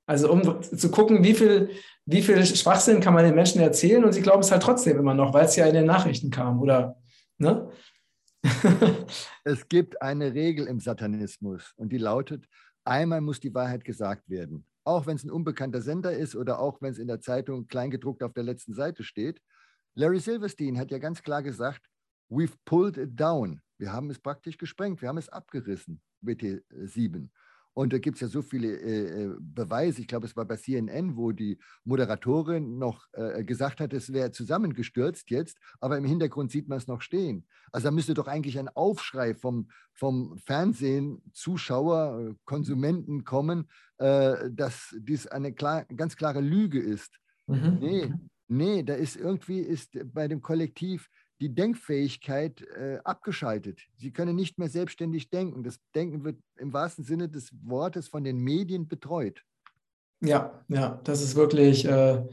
Also 0.05 0.31
um 0.31 0.61
zu 0.61 0.91
gucken, 0.91 1.23
wie 1.23 1.33
viel, 1.33 1.69
wie 2.07 2.21
viel 2.21 2.43
Schwachsinn 2.45 3.01
kann 3.01 3.13
man 3.13 3.25
den 3.25 3.35
Menschen 3.35 3.61
erzählen 3.61 4.03
und 4.03 4.13
sie 4.13 4.21
glauben 4.21 4.39
es 4.39 4.49
halt 4.49 4.63
trotzdem 4.63 4.97
immer 4.97 5.13
noch, 5.13 5.33
weil 5.33 5.45
es 5.45 5.57
ja 5.57 5.67
in 5.67 5.73
den 5.73 5.85
Nachrichten 5.85 6.31
kam, 6.31 6.61
oder? 6.61 6.95
Ne? 7.37 7.69
es 9.43 9.67
gibt 9.67 10.01
eine 10.01 10.33
Regel 10.33 10.67
im 10.67 10.79
Satanismus 10.79 11.73
und 11.75 11.89
die 11.89 11.97
lautet, 11.97 12.45
einmal 12.85 13.19
muss 13.19 13.41
die 13.41 13.53
Wahrheit 13.53 13.83
gesagt 13.83 14.29
werden. 14.29 14.65
Auch 14.85 15.05
wenn 15.05 15.17
es 15.17 15.25
ein 15.25 15.31
unbekannter 15.31 15.81
Sender 15.81 16.13
ist 16.13 16.33
oder 16.37 16.59
auch 16.59 16.81
wenn 16.81 16.93
es 16.93 16.97
in 16.97 17.07
der 17.07 17.19
Zeitung 17.19 17.67
kleingedruckt 17.67 18.23
auf 18.23 18.31
der 18.31 18.43
letzten 18.43 18.73
Seite 18.73 19.03
steht. 19.03 19.41
Larry 19.93 20.21
Silverstein 20.21 20.79
hat 20.79 20.91
ja 20.91 20.99
ganz 20.99 21.21
klar 21.21 21.43
gesagt, 21.43 21.81
we've 22.31 22.55
pulled 22.63 22.95
it 22.95 23.19
down. 23.19 23.59
Wir 23.77 23.91
haben 23.91 24.09
es 24.09 24.19
praktisch 24.19 24.57
gesprengt, 24.57 25.01
wir 25.01 25.09
haben 25.09 25.17
es 25.17 25.27
abgerissen, 25.27 26.01
BT7. 26.23 27.27
Und 27.77 27.93
da 27.93 27.99
gibt 27.99 28.15
es 28.15 28.21
ja 28.21 28.27
so 28.27 28.41
viele 28.41 28.69
äh, 28.69 29.25
äh, 29.25 29.35
Beweise. 29.39 30.01
Ich 30.01 30.07
glaube, 30.07 30.25
es 30.25 30.35
war 30.35 30.45
bei 30.45 30.55
CNN, 30.55 31.15
wo 31.15 31.31
die 31.31 31.59
Moderatorin 31.83 32.79
noch 32.79 33.05
äh, 33.13 33.43
gesagt 33.43 33.81
hat, 33.81 33.93
es 33.93 34.11
wäre 34.11 34.31
zusammengestürzt 34.31 35.29
jetzt, 35.29 35.59
aber 35.79 35.95
im 35.95 36.03
Hintergrund 36.03 36.49
sieht 36.49 36.67
man 36.67 36.79
es 36.79 36.87
noch 36.87 37.01
stehen. 37.01 37.45
Also 37.71 37.89
da 37.89 37.91
müsste 37.91 38.15
doch 38.15 38.27
eigentlich 38.27 38.57
ein 38.57 38.67
Aufschrei 38.67 39.35
vom, 39.35 39.69
vom 39.93 40.39
Fernsehen, 40.39 41.21
Zuschauer, 41.33 42.35
Konsumenten 42.45 43.25
kommen, 43.25 43.69
äh, 43.99 44.49
dass 44.49 44.95
dies 44.97 45.27
eine 45.27 45.53
klar, 45.53 45.85
ganz 45.85 46.15
klare 46.15 46.41
Lüge 46.41 46.79
ist. 46.79 47.19
Mhm. 47.45 47.77
Nee, 47.79 48.13
nee, 48.47 48.81
da 48.81 48.95
ist 48.95 49.17
irgendwie 49.17 49.59
ist 49.59 49.99
bei 50.15 50.27
dem 50.27 50.41
Kollektiv 50.41 51.11
die 51.39 51.53
Denkfähigkeit 51.53 52.61
äh, 52.61 52.99
abgeschaltet. 53.03 53.81
Sie 53.95 54.11
können 54.11 54.35
nicht 54.35 54.57
mehr 54.57 54.69
selbstständig 54.69 55.29
denken. 55.29 55.63
Das 55.63 55.79
Denken 55.93 56.23
wird 56.23 56.37
im 56.57 56.73
wahrsten 56.73 57.03
Sinne 57.03 57.29
des 57.29 57.51
Wortes 57.63 58.07
von 58.07 58.23
den 58.23 58.37
Medien 58.37 58.87
betreut. 58.87 59.43
Ja, 60.21 60.63
ja, 60.67 60.99
das 61.03 61.21
ist 61.21 61.35
wirklich 61.35 61.85
äh, 61.85 62.23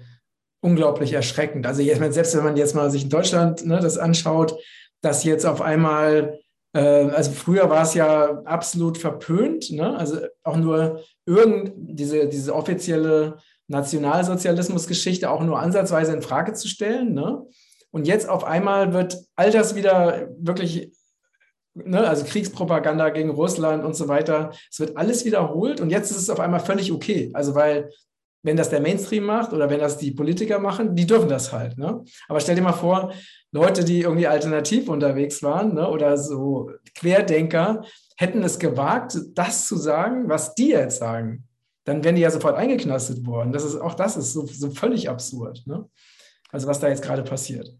unglaublich 0.63 1.13
erschreckend. 1.13 1.67
Also 1.67 1.83
meine, 1.83 2.13
selbst 2.13 2.35
wenn 2.35 2.45
man 2.45 2.57
jetzt 2.57 2.75
mal 2.75 2.91
sich 2.91 3.05
in 3.05 3.11
Deutschland 3.11 3.67
ne, 3.67 3.79
das 3.81 3.99
anschaut, 3.99 4.59
dass 5.03 5.25
jetzt 5.25 5.45
auf 5.45 5.61
einmal, 5.61 6.41
äh, 6.73 6.81
also 6.81 7.33
früher 7.33 7.69
war 7.69 7.83
es 7.83 7.93
ja 7.93 8.43
absolut 8.45 8.97
verpönt, 8.97 9.71
ne? 9.71 9.95
also 9.99 10.21
auch 10.43 10.57
nur 10.57 11.03
irgend 11.27 11.73
diese, 11.77 12.27
diese 12.27 12.55
offizielle 12.55 13.37
Nationalsozialismus-Geschichte 13.69 15.31
auch 15.31 15.43
nur 15.43 15.59
ansatzweise 15.59 16.15
in 16.15 16.23
Frage 16.23 16.55
zu 16.55 16.69
stellen. 16.69 17.13
Ne? 17.13 17.47
Und 17.95 18.09
jetzt 18.09 18.29
auf 18.29 18.43
einmal 18.43 18.93
wird 18.93 19.19
all 19.37 19.53
das 19.53 19.77
wieder 19.77 20.27
wirklich, 20.37 20.91
ne, 21.75 22.09
also 22.09 22.25
Kriegspropaganda 22.25 23.11
gegen 23.11 23.31
Russland 23.31 23.85
und 23.85 23.95
so 23.95 24.09
weiter, 24.09 24.51
es 24.69 24.81
wird 24.81 24.97
alles 24.97 25.25
wiederholt 25.25 25.81
und 25.81 25.91
jetzt 25.91 26.11
ist 26.11 26.17
es 26.17 26.29
auf 26.29 26.41
einmal 26.41 26.59
völlig 26.59 26.91
okay. 26.91 27.31
Also 27.35 27.55
weil, 27.55 27.93
wenn 28.43 28.57
das 28.57 28.69
der 28.69 28.81
Mainstream 28.81 29.23
macht 29.23 29.53
oder 29.53 29.71
wenn 29.71 29.79
das 29.79 29.97
die 29.97 30.11
Politiker 30.11 30.59
machen, 30.59 30.97
die 30.97 31.07
dürfen 31.07 31.29
das 31.29 31.53
halt. 31.53 31.79
Ne? 31.79 32.03
Aber 32.27 32.41
stell 32.41 32.57
dir 32.57 32.63
mal 32.63 32.73
vor, 32.73 33.13
Leute, 33.53 33.85
die 33.85 34.01
irgendwie 34.01 34.27
alternativ 34.27 34.89
unterwegs 34.89 35.41
waren 35.45 35.75
ne, 35.75 35.89
oder 35.89 36.19
so 36.19 36.73
Querdenker, 36.97 37.85
hätten 38.17 38.43
es 38.43 38.59
gewagt, 38.59 39.17
das 39.35 39.69
zu 39.69 39.77
sagen, 39.77 40.29
was 40.29 40.57
die 40.57 40.71
jetzt 40.71 40.99
sagen. 40.99 41.45
Dann 41.85 42.03
wären 42.03 42.17
die 42.17 42.23
ja 42.23 42.33
sofort 42.33 42.57
eingeknastet 42.57 43.25
worden. 43.25 43.53
Das 43.53 43.63
ist, 43.63 43.77
auch 43.77 43.95
das 43.95 44.17
ist 44.17 44.33
so, 44.33 44.47
so 44.47 44.71
völlig 44.71 45.09
absurd. 45.09 45.63
Ne? 45.67 45.89
Also 46.51 46.67
was 46.67 46.81
da 46.81 46.89
jetzt 46.89 47.03
gerade 47.03 47.23
passiert. 47.23 47.73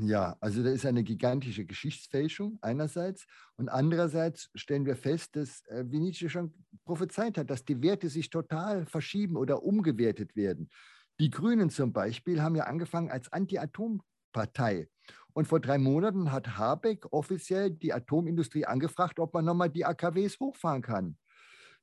Ja, 0.00 0.36
also 0.40 0.62
da 0.62 0.70
ist 0.70 0.86
eine 0.86 1.04
gigantische 1.04 1.66
Geschichtsfälschung 1.66 2.58
einerseits 2.62 3.26
und 3.56 3.68
andererseits 3.68 4.48
stellen 4.54 4.86
wir 4.86 4.96
fest, 4.96 5.36
dass, 5.36 5.60
äh, 5.66 5.84
wie 5.88 6.00
Nietzsche 6.00 6.30
schon 6.30 6.54
prophezeit 6.86 7.36
hat, 7.36 7.50
dass 7.50 7.66
die 7.66 7.82
Werte 7.82 8.08
sich 8.08 8.30
total 8.30 8.86
verschieben 8.86 9.36
oder 9.36 9.62
umgewertet 9.62 10.36
werden. 10.36 10.70
Die 11.20 11.28
Grünen 11.30 11.68
zum 11.68 11.92
Beispiel 11.92 12.40
haben 12.40 12.56
ja 12.56 12.64
angefangen 12.64 13.10
als 13.10 13.30
Anti-Atom-Partei. 13.30 14.88
Und 15.34 15.48
vor 15.48 15.60
drei 15.60 15.76
Monaten 15.78 16.32
hat 16.32 16.56
Habeck 16.56 17.12
offiziell 17.12 17.70
die 17.70 17.92
Atomindustrie 17.92 18.64
angefragt, 18.64 19.18
ob 19.18 19.34
man 19.34 19.44
nochmal 19.44 19.68
die 19.68 19.84
AKWs 19.84 20.40
hochfahren 20.40 20.80
kann. 20.80 21.18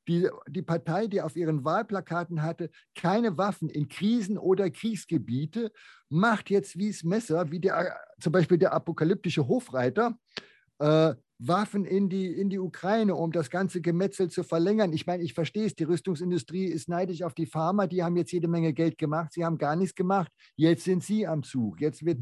Die, 0.08 0.28
die 0.48 0.62
Partei, 0.62 1.08
die 1.08 1.22
auf 1.22 1.36
ihren 1.36 1.64
Wahlplakaten 1.64 2.42
hatte, 2.42 2.70
keine 2.96 3.38
Waffen 3.38 3.70
in 3.70 3.88
Krisen 3.88 4.38
oder 4.38 4.70
Kriegsgebiete, 4.70 5.72
macht 6.10 6.50
jetzt 6.50 6.78
wie 6.78 6.90
es 6.90 7.04
Messer, 7.04 7.52
wie 7.52 7.60
der, 7.60 7.96
zum 8.20 8.32
Beispiel 8.32 8.58
der 8.58 8.74
apokalyptische 8.74 9.48
Hofreiter, 9.48 10.18
äh, 10.80 11.14
Waffen 11.44 11.86
in 11.86 12.08
die, 12.08 12.28
in 12.28 12.50
die 12.50 12.60
Ukraine, 12.60 13.16
um 13.16 13.32
das 13.32 13.50
ganze 13.50 13.82
Gemetzel 13.82 14.30
zu 14.30 14.44
verlängern. 14.44 14.94
Ich 14.94 15.08
meine, 15.08 15.24
ich 15.24 15.34
verstehe 15.34 15.66
es, 15.66 15.76
die 15.76 15.86
Rüstungsindustrie 15.86 16.66
ist 16.66 16.88
neidisch 16.88 17.24
auf 17.24 17.34
die 17.34 17.48
Pharma, 17.48 17.88
die 17.88 18.04
haben 18.04 18.16
jetzt 18.16 18.32
jede 18.32 18.48
Menge 18.48 18.74
Geld 18.74 19.00
gemacht, 19.00 19.34
sie 19.34 19.44
haben 19.44 19.58
gar 19.58 19.76
nichts 19.76 19.96
gemacht, 19.96 20.32
jetzt 20.56 20.84
sind 20.84 21.04
sie 21.04 21.26
am 21.26 21.42
Zug. 21.42 21.82
Jetzt 21.82 22.06
wird 22.06 22.20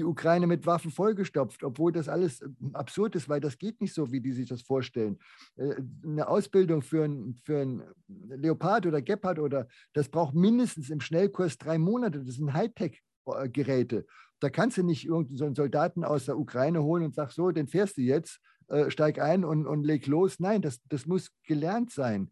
die 0.00 0.04
Ukraine 0.04 0.46
mit 0.46 0.64
Waffen 0.64 0.90
vollgestopft, 0.90 1.62
obwohl 1.62 1.92
das 1.92 2.08
alles 2.08 2.42
absurd 2.72 3.14
ist, 3.16 3.28
weil 3.28 3.40
das 3.40 3.58
geht 3.58 3.82
nicht 3.82 3.92
so, 3.92 4.10
wie 4.10 4.22
die 4.22 4.32
sich 4.32 4.48
das 4.48 4.62
vorstellen. 4.62 5.18
Äh, 5.56 5.74
eine 6.02 6.26
Ausbildung 6.26 6.80
für 6.80 7.04
ein, 7.04 7.34
für 7.44 7.60
ein 7.60 7.82
Leopard 8.08 8.86
oder 8.86 9.02
Gepard 9.02 9.38
oder 9.38 9.68
das 9.92 10.08
braucht 10.08 10.34
mindestens 10.34 10.88
im 10.88 11.00
Schnellkurs 11.00 11.58
drei 11.58 11.76
Monate. 11.76 12.24
Das 12.24 12.36
sind 12.36 12.54
Hightech-Geräte. 12.54 14.06
Da 14.40 14.48
kannst 14.48 14.78
du 14.78 14.82
nicht 14.82 15.04
irgendeinen 15.04 15.54
Soldaten 15.54 16.02
aus 16.02 16.24
der 16.24 16.38
Ukraine 16.38 16.82
holen 16.82 17.04
und 17.04 17.14
sag 17.14 17.30
so, 17.30 17.50
den 17.50 17.68
fährst 17.68 17.98
du 17.98 18.00
jetzt, 18.00 18.40
äh, 18.68 18.90
steig 18.90 19.18
ein 19.20 19.44
und, 19.44 19.66
und 19.66 19.84
leg 19.84 20.06
los. 20.06 20.40
Nein, 20.40 20.62
das, 20.62 20.80
das 20.88 21.04
muss 21.04 21.30
gelernt 21.44 21.90
sein. 21.90 22.30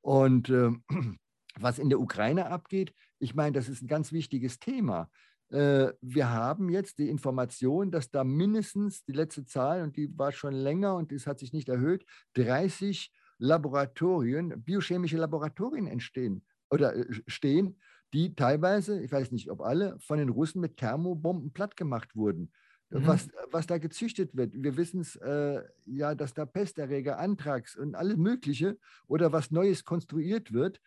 Und 0.00 0.48
äh, 0.48 0.70
was 1.60 1.78
in 1.78 1.90
der 1.90 2.00
Ukraine 2.00 2.46
abgeht, 2.46 2.94
ich 3.18 3.34
meine, 3.34 3.52
das 3.52 3.68
ist 3.68 3.82
ein 3.82 3.88
ganz 3.88 4.10
wichtiges 4.10 4.58
Thema. 4.58 5.10
Äh, 5.50 5.92
wir 6.00 6.30
haben 6.30 6.68
jetzt 6.68 6.98
die 6.98 7.08
Information, 7.08 7.90
dass 7.90 8.10
da 8.10 8.22
mindestens 8.24 9.04
die 9.04 9.12
letzte 9.12 9.44
Zahl, 9.44 9.82
und 9.82 9.96
die 9.96 10.16
war 10.16 10.32
schon 10.32 10.54
länger 10.54 10.94
und 10.94 11.12
das 11.12 11.26
hat 11.26 11.40
sich 11.40 11.52
nicht 11.52 11.68
erhöht, 11.68 12.04
30 12.34 13.12
Laboratorien, 13.38 14.62
biochemische 14.62 15.16
Laboratorien 15.16 15.86
entstehen 15.86 16.44
oder 16.70 16.94
äh, 16.94 17.06
stehen, 17.26 17.80
die 18.12 18.34
teilweise, 18.34 19.02
ich 19.02 19.10
weiß 19.10 19.32
nicht, 19.32 19.50
ob 19.50 19.60
alle, 19.60 19.98
von 20.00 20.18
den 20.18 20.28
Russen 20.28 20.60
mit 20.60 20.76
Thermobomben 20.76 21.52
plattgemacht 21.52 22.14
wurden. 22.14 22.52
Mhm. 22.90 23.06
Was, 23.06 23.28
was 23.50 23.66
da 23.66 23.78
gezüchtet 23.78 24.36
wird. 24.36 24.52
Wir 24.54 24.76
wissen 24.76 25.00
es 25.00 25.14
äh, 25.16 25.62
ja, 25.86 26.14
dass 26.16 26.34
da 26.34 26.44
Pesterreger, 26.44 27.18
Anthrax 27.18 27.76
und 27.76 27.94
alles 27.94 28.16
Mögliche 28.16 28.78
oder 29.06 29.32
was 29.32 29.52
Neues 29.52 29.84
konstruiert 29.84 30.52
wird 30.52 30.80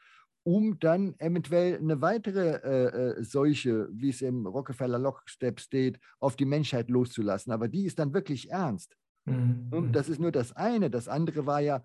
um 0.44 0.78
dann 0.80 1.16
eventuell 1.20 1.78
eine 1.78 2.02
weitere 2.02 2.58
äh, 2.58 3.20
äh, 3.20 3.24
Seuche, 3.24 3.88
wie 3.92 4.10
es 4.10 4.22
im 4.22 4.46
Rockefeller 4.46 5.00
Lockstep 5.00 5.60
steht, 5.60 6.00
auf 6.20 6.36
die 6.36 6.46
Menschheit 6.46 6.90
loszulassen. 6.90 7.52
Aber 7.54 7.68
die 7.68 7.86
ist 7.86 8.00
dann 8.00 8.14
wirklich 8.14 8.52
ernst. 8.52 8.96
Mhm. 9.26 9.70
mhm. 9.72 9.92
Das 9.94 10.10
ist 10.10 10.20
nur 10.20 10.32
das 10.32 10.52
eine. 10.52 10.90
Das 10.90 11.08
andere 11.08 11.46
war 11.46 11.62
ja, 11.62 11.82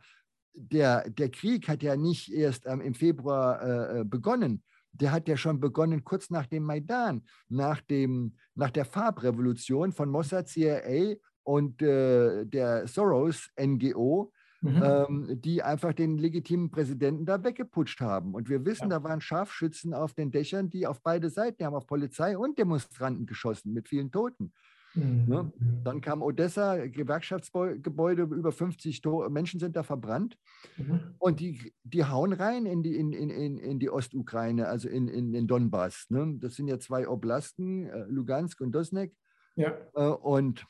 der, 0.54 1.08
der 1.08 1.30
Krieg 1.30 1.68
hat 1.68 1.82
ja 1.82 1.96
nicht 1.96 2.32
erst 2.32 2.66
ähm, 2.66 2.80
im 2.80 2.94
Februar 2.94 3.62
äh, 3.62 4.00
äh 4.00 4.04
begonnen. 4.04 4.64
Der 4.92 5.12
hat 5.12 5.28
ja 5.28 5.36
schon 5.36 5.60
begonnen 5.60 6.02
kurz 6.02 6.30
nach 6.30 6.46
dem 6.46 6.64
Maidan, 6.64 7.22
nach, 7.48 7.80
dem, 7.82 8.36
nach 8.56 8.70
der 8.70 8.84
Farbrevolution 8.84 9.92
von 9.92 10.10
Mossad, 10.10 10.48
CIA 10.48 11.14
und 11.44 11.80
äh, 11.80 12.44
der 12.44 12.88
Soros 12.88 13.50
NGO 13.60 14.32
Mhm. 14.60 14.82
Ähm, 14.82 15.40
die 15.40 15.62
einfach 15.62 15.92
den 15.92 16.18
legitimen 16.18 16.70
Präsidenten 16.70 17.24
da 17.24 17.44
weggeputscht 17.44 18.00
haben. 18.00 18.34
Und 18.34 18.48
wir 18.48 18.64
wissen, 18.64 18.90
ja. 18.90 18.98
da 18.98 19.04
waren 19.04 19.20
Scharfschützen 19.20 19.94
auf 19.94 20.14
den 20.14 20.32
Dächern, 20.32 20.68
die 20.68 20.86
auf 20.86 21.00
beide 21.00 21.30
Seiten, 21.30 21.58
die 21.58 21.64
haben 21.64 21.76
auf 21.76 21.86
Polizei 21.86 22.36
und 22.36 22.58
Demonstranten 22.58 23.26
geschossen 23.26 23.72
mit 23.72 23.88
vielen 23.88 24.10
Toten. 24.10 24.52
Ne? 24.98 25.52
Mhm. 25.58 25.84
Dann 25.84 26.00
kam 26.00 26.22
Odessa, 26.22 26.86
Gewerkschaftsgebäude, 26.86 28.22
über 28.22 28.52
50 28.52 29.02
Menschen 29.28 29.60
sind 29.60 29.76
da 29.76 29.82
verbrannt. 29.82 30.36
Mhm. 30.76 31.00
Und 31.18 31.40
die, 31.40 31.72
die 31.84 32.04
hauen 32.04 32.32
rein 32.32 32.66
in 32.66 32.82
die, 32.82 32.96
in, 32.96 33.12
in, 33.12 33.58
in 33.58 33.78
die 33.78 33.90
Ostukraine, 33.90 34.66
also 34.66 34.88
in, 34.88 35.08
in, 35.08 35.34
in 35.34 35.46
Donbass. 35.46 36.06
Ne? 36.08 36.36
Das 36.40 36.54
sind 36.54 36.68
ja 36.68 36.78
zwei 36.78 37.08
Oblasten, 37.08 37.86
äh, 37.86 38.04
Lugansk 38.08 38.60
und 38.60 38.72
Dosnek. 38.72 39.14
Ja. 39.56 39.76
Äh, 39.94 40.08
und 40.08 40.66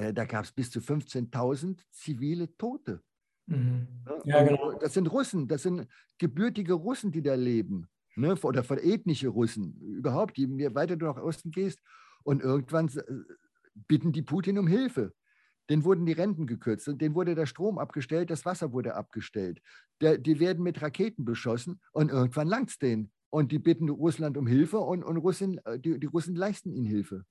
da 0.00 0.24
gab 0.24 0.44
es 0.44 0.52
bis 0.52 0.70
zu 0.70 0.80
15.000 0.80 1.78
zivile 1.90 2.56
Tote. 2.56 3.02
Mhm. 3.46 3.86
Ja, 4.24 4.42
genau. 4.42 4.78
Das 4.78 4.94
sind 4.94 5.06
Russen, 5.08 5.48
das 5.48 5.62
sind 5.62 5.86
gebürtige 6.18 6.74
Russen, 6.74 7.12
die 7.12 7.22
da 7.22 7.34
leben. 7.34 7.88
Ne? 8.16 8.34
Oder 8.42 8.64
von 8.64 8.78
ethnische 8.78 9.28
Russen. 9.28 9.78
Überhaupt, 9.80 10.38
je 10.38 10.74
weiter 10.74 10.96
du 10.96 11.06
nach 11.06 11.16
Osten 11.16 11.50
gehst. 11.50 11.80
Und 12.22 12.42
irgendwann 12.42 12.88
äh, 12.88 13.02
bitten 13.74 14.12
die 14.12 14.22
Putin 14.22 14.58
um 14.58 14.66
Hilfe. 14.66 15.12
Den 15.68 15.84
wurden 15.84 16.04
die 16.04 16.12
Renten 16.12 16.48
gekürzt, 16.48 16.88
denen 16.88 17.14
wurde 17.14 17.36
der 17.36 17.46
Strom 17.46 17.78
abgestellt, 17.78 18.30
das 18.30 18.44
Wasser 18.44 18.72
wurde 18.72 18.96
abgestellt. 18.96 19.62
Der, 20.00 20.18
die 20.18 20.40
werden 20.40 20.64
mit 20.64 20.82
Raketen 20.82 21.24
beschossen 21.24 21.80
und 21.92 22.10
irgendwann 22.10 22.48
langt 22.48 22.70
es 22.70 22.78
denen. 22.78 23.12
Und 23.30 23.52
die 23.52 23.60
bitten 23.60 23.88
Russland 23.88 24.36
um 24.36 24.48
Hilfe 24.48 24.78
und, 24.78 25.04
und 25.04 25.16
Russen, 25.18 25.58
äh, 25.64 25.78
die, 25.78 26.00
die 26.00 26.06
Russen 26.06 26.34
leisten 26.34 26.72
ihnen 26.72 26.86
Hilfe. 26.86 27.24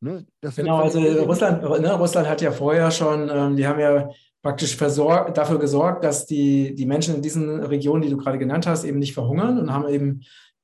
Ne? 0.00 0.24
genau, 0.54 0.78
also 0.82 1.00
Russland, 1.00 1.62
ne, 1.62 1.92
Russland 1.94 2.28
hat 2.28 2.40
ja 2.40 2.52
vorher 2.52 2.90
schon, 2.90 3.28
ähm, 3.32 3.56
die 3.56 3.66
haben 3.66 3.80
ja 3.80 4.08
praktisch 4.42 4.76
dafür 4.76 5.58
gesorgt, 5.58 6.04
dass 6.04 6.26
die, 6.26 6.74
die 6.74 6.86
Menschen 6.86 7.16
in 7.16 7.22
diesen 7.22 7.62
Regionen, 7.64 8.02
die 8.02 8.10
du 8.10 8.16
gerade 8.16 8.38
genannt 8.38 8.66
hast, 8.66 8.84
eben 8.84 9.00
nicht 9.00 9.14
verhungern 9.14 9.58
und 9.58 9.72
haben 9.72 9.88
eben 9.88 10.22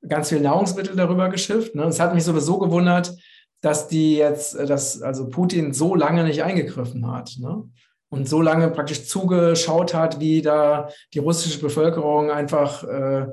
ganz 0.09 0.29
viel 0.29 0.41
Nahrungsmittel 0.41 0.95
darüber 0.95 1.29
geschifft. 1.29 1.75
Ne? 1.75 1.85
Es 1.85 1.99
hat 1.99 2.15
mich 2.15 2.25
sowieso 2.25 2.59
gewundert, 2.59 3.15
dass 3.61 3.89
die 3.89 4.17
jetzt, 4.17 4.59
dass 4.59 5.03
also 5.03 5.29
Putin 5.29 5.73
so 5.73 5.95
lange 5.95 6.25
nicht 6.25 6.43
eingegriffen 6.43 7.11
hat. 7.11 7.37
Ne? 7.41 7.65
Und 8.11 8.29
so 8.29 8.41
lange 8.41 8.71
praktisch 8.71 9.07
zugeschaut 9.07 9.95
hat, 9.95 10.21
wie 10.21 10.43
da 10.43 10.89
die 11.13 11.19
russische 11.19 11.61
Bevölkerung 11.61 12.31
einfach 12.31 12.85
äh, 12.85 13.27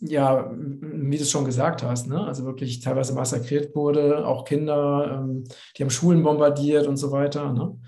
ja, 0.00 0.50
wie 0.52 1.16
du 1.16 1.22
es 1.22 1.30
schon 1.30 1.44
gesagt 1.44 1.82
hast, 1.82 2.08
ne? 2.08 2.26
also 2.26 2.44
wirklich 2.44 2.80
teilweise 2.80 3.14
massakriert 3.14 3.74
wurde, 3.74 4.26
auch 4.26 4.44
Kinder, 4.44 5.20
ähm, 5.22 5.44
die 5.76 5.82
haben 5.82 5.90
Schulen 5.90 6.22
bombardiert 6.22 6.86
und 6.86 6.96
so 6.96 7.12
weiter. 7.12 7.52
Ne? 7.52 7.80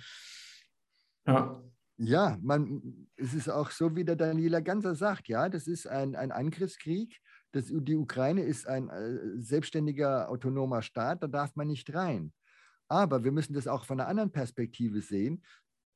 Ja. 1.26 1.62
Ja, 1.98 2.38
man, 2.42 3.08
es 3.16 3.32
ist 3.32 3.48
auch 3.48 3.70
so, 3.70 3.96
wie 3.96 4.04
der 4.04 4.16
Daniela 4.16 4.60
Ganser 4.60 4.94
sagt, 4.94 5.28
ja, 5.28 5.48
das 5.48 5.66
ist 5.66 5.86
ein, 5.86 6.14
ein 6.14 6.30
Angriffskrieg. 6.30 7.18
Das, 7.52 7.66
die 7.70 7.96
Ukraine 7.96 8.42
ist 8.42 8.66
ein 8.66 8.90
äh, 8.90 9.40
selbstständiger, 9.42 10.28
autonomer 10.28 10.82
Staat, 10.82 11.22
da 11.22 11.26
darf 11.26 11.56
man 11.56 11.68
nicht 11.68 11.94
rein. 11.94 12.32
Aber 12.88 13.24
wir 13.24 13.32
müssen 13.32 13.54
das 13.54 13.66
auch 13.66 13.84
von 13.84 13.98
einer 13.98 14.08
anderen 14.08 14.30
Perspektive 14.30 15.00
sehen. 15.00 15.42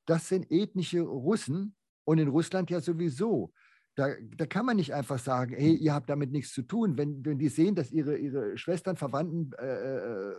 Das 0.07 0.29
sind 0.29 0.51
ethnische 0.51 1.03
Russen 1.03 1.77
und 2.05 2.19
in 2.19 2.29
Russland 2.29 2.71
ja 2.71 2.81
sowieso. 2.81 3.53
Da, 4.01 4.15
da 4.35 4.47
kann 4.47 4.65
man 4.65 4.77
nicht 4.77 4.95
einfach 4.95 5.19
sagen, 5.19 5.55
hey, 5.55 5.75
ihr 5.75 5.93
habt 5.93 6.09
damit 6.09 6.33
nichts 6.33 6.55
zu 6.55 6.63
tun. 6.63 6.97
Wenn, 6.97 7.23
wenn 7.23 7.37
die 7.37 7.51
sehen, 7.51 7.75
dass 7.75 7.93
ihre, 7.93 8.17
ihre 8.17 8.57
Schwestern, 8.57 8.97
Verwandten, 8.97 9.53
äh, 9.59 9.99
äh, 9.99 10.35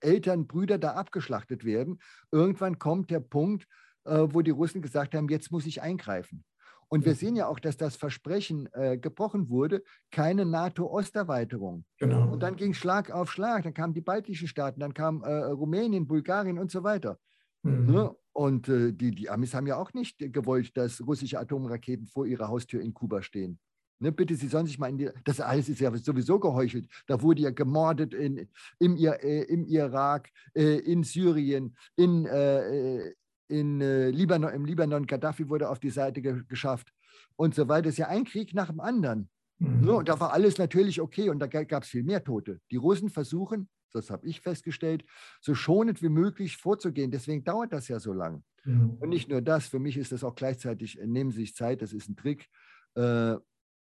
Eltern, 0.00 0.46
Brüder 0.46 0.76
da 0.76 0.92
abgeschlachtet 0.92 1.64
werden, 1.64 2.00
irgendwann 2.30 2.78
kommt 2.78 3.10
der 3.10 3.20
Punkt, 3.20 3.66
äh, 4.04 4.26
wo 4.30 4.42
die 4.42 4.50
Russen 4.50 4.82
gesagt 4.82 5.14
haben, 5.14 5.26
jetzt 5.30 5.50
muss 5.50 5.64
ich 5.64 5.80
eingreifen. 5.80 6.44
Und 6.88 7.06
wir 7.06 7.14
sehen 7.14 7.34
ja 7.34 7.48
auch, 7.48 7.58
dass 7.58 7.78
das 7.78 7.96
Versprechen 7.96 8.68
äh, 8.74 8.98
gebrochen 8.98 9.48
wurde, 9.48 9.82
keine 10.10 10.44
NATO-Osterweiterung. 10.44 11.86
Genau. 11.98 12.30
Und 12.30 12.40
dann 12.42 12.56
ging 12.56 12.74
Schlag 12.74 13.10
auf 13.10 13.32
Schlag. 13.32 13.62
Dann 13.62 13.72
kamen 13.72 13.94
die 13.94 14.02
baltischen 14.02 14.48
Staaten, 14.48 14.80
dann 14.80 14.92
kam 14.92 15.22
äh, 15.22 15.32
Rumänien, 15.32 16.06
Bulgarien 16.06 16.58
und 16.58 16.70
so 16.70 16.84
weiter. 16.84 17.18
Mhm. 17.62 17.86
Ne? 17.90 18.16
Und 18.36 18.68
äh, 18.68 18.92
die, 18.92 19.12
die 19.12 19.30
Amis 19.30 19.54
haben 19.54 19.66
ja 19.66 19.76
auch 19.76 19.94
nicht 19.94 20.18
gewollt, 20.18 20.76
dass 20.76 21.00
russische 21.00 21.40
Atomraketen 21.40 22.06
vor 22.06 22.26
ihrer 22.26 22.48
Haustür 22.48 22.82
in 22.82 22.92
Kuba 22.92 23.22
stehen. 23.22 23.58
Ne, 23.98 24.12
bitte, 24.12 24.34
Sie 24.34 24.48
sollen 24.48 24.66
sich 24.66 24.78
mal 24.78 24.90
in 24.90 24.98
die. 24.98 25.08
Das 25.24 25.40
alles 25.40 25.70
ist 25.70 25.80
ja 25.80 25.90
sowieso 25.96 26.38
geheuchelt. 26.38 26.86
Da 27.06 27.22
wurde 27.22 27.40
ja 27.40 27.50
gemordet 27.50 28.12
in, 28.12 28.46
im, 28.78 28.98
äh, 28.98 29.42
im 29.44 29.64
Irak, 29.64 30.28
äh, 30.54 30.80
in 30.80 31.02
Syrien, 31.02 31.78
in, 31.96 32.26
äh, 32.26 33.14
in 33.48 33.80
äh, 33.80 34.10
Libanon, 34.10 34.52
im 34.52 34.66
Libanon. 34.66 35.06
Gaddafi 35.06 35.48
wurde 35.48 35.70
auf 35.70 35.78
die 35.78 35.88
Seite 35.88 36.20
ge 36.20 36.42
geschafft 36.46 36.92
und 37.36 37.54
so 37.54 37.66
weiter. 37.68 37.84
Das 37.84 37.94
ist 37.94 37.98
ja 37.98 38.08
ein 38.08 38.24
Krieg 38.24 38.52
nach 38.52 38.68
dem 38.68 38.80
anderen. 38.80 39.30
Mhm. 39.60 39.80
Ne, 39.80 39.92
und 39.94 40.10
da 40.10 40.20
war 40.20 40.34
alles 40.34 40.58
natürlich 40.58 41.00
okay 41.00 41.30
und 41.30 41.38
da 41.38 41.46
gab 41.46 41.84
es 41.84 41.88
viel 41.88 42.02
mehr 42.02 42.22
Tote. 42.22 42.60
Die 42.70 42.76
Russen 42.76 43.08
versuchen, 43.08 43.70
das 43.96 44.10
habe 44.10 44.26
ich 44.26 44.40
festgestellt, 44.40 45.04
so 45.40 45.54
schonend 45.54 46.02
wie 46.02 46.08
möglich 46.08 46.56
vorzugehen. 46.56 47.10
Deswegen 47.10 47.44
dauert 47.44 47.72
das 47.72 47.88
ja 47.88 47.98
so 47.98 48.12
lang. 48.12 48.44
Mhm. 48.64 48.96
Und 49.00 49.08
nicht 49.08 49.28
nur 49.28 49.42
das, 49.42 49.66
für 49.66 49.78
mich 49.78 49.96
ist 49.96 50.12
das 50.12 50.24
auch 50.24 50.34
gleichzeitig, 50.34 51.00
äh, 51.00 51.06
nehmen 51.06 51.30
Sie 51.30 51.40
sich 51.40 51.54
Zeit, 51.54 51.82
das 51.82 51.92
ist 51.92 52.08
ein 52.08 52.16
Trick. 52.16 52.48
Äh, 52.94 53.36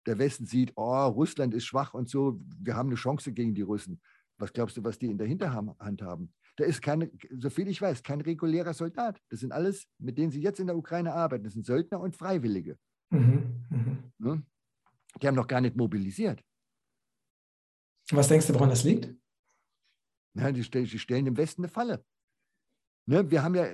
der 0.05 0.17
Westen 0.17 0.45
sieht, 0.45 0.73
oh, 0.75 1.07
Russland 1.07 1.53
ist 1.53 1.65
schwach 1.65 1.93
und 1.93 2.09
so, 2.09 2.39
wir 2.59 2.75
haben 2.75 2.89
eine 2.89 2.95
Chance 2.95 3.31
gegen 3.31 3.55
die 3.55 3.61
Russen. 3.61 4.01
Was 4.37 4.51
glaubst 4.51 4.75
du, 4.75 4.83
was 4.83 4.99
die 4.99 5.07
in 5.07 5.17
der 5.17 5.27
Hinterhand 5.27 6.01
haben? 6.01 6.33
Da 6.57 6.65
ist 6.65 6.81
keine, 6.81 7.09
soviel 7.39 7.67
ich 7.67 7.81
weiß, 7.81 8.03
kein 8.03 8.21
regulärer 8.21 8.73
Soldat. 8.73 9.19
Das 9.29 9.39
sind 9.39 9.51
alles, 9.51 9.87
mit 9.97 10.17
denen 10.17 10.31
sie 10.31 10.41
jetzt 10.41 10.59
in 10.59 10.67
der 10.67 10.75
Ukraine 10.75 11.13
arbeiten. 11.13 11.43
Das 11.43 11.53
sind 11.53 11.65
Söldner 11.65 11.99
und 11.99 12.15
Freiwillige. 12.15 12.77
Mhm. 13.09 13.65
Mhm. 13.69 13.97
Ne? 14.17 14.43
Die 15.21 15.27
haben 15.27 15.35
noch 15.35 15.47
gar 15.47 15.61
nicht 15.61 15.75
mobilisiert. 15.75 16.43
Was 18.11 18.27
denkst 18.27 18.47
du, 18.47 18.53
woran 18.53 18.69
das 18.69 18.83
liegt? 18.83 19.15
Ja, 20.35 20.51
die, 20.51 20.63
stellen, 20.63 20.85
die 20.85 20.99
stellen 20.99 21.27
im 21.27 21.37
Westen 21.37 21.61
eine 21.61 21.69
Falle. 21.69 22.03
Ne, 23.05 23.29
wir 23.29 23.43
haben 23.43 23.55
ja, 23.55 23.67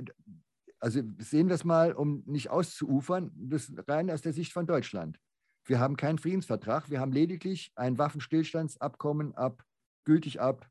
also 0.80 1.02
sehen 1.20 1.48
wir 1.48 1.56
es 1.56 1.64
mal, 1.64 1.94
um 1.94 2.24
nicht 2.26 2.50
auszuufern, 2.50 3.32
das 3.36 3.72
rein 3.88 4.10
aus 4.10 4.22
der 4.22 4.34
Sicht 4.34 4.52
von 4.52 4.66
Deutschland. 4.66 5.20
Wir 5.66 5.80
haben 5.80 5.98
keinen 5.98 6.18
Friedensvertrag, 6.18 6.90
wir 6.90 7.00
haben 7.00 7.12
lediglich 7.12 7.72
ein 7.76 7.98
Waffenstillstandsabkommen 7.98 9.36
ab, 9.36 9.64
gültig 10.04 10.42
ab 10.42 10.70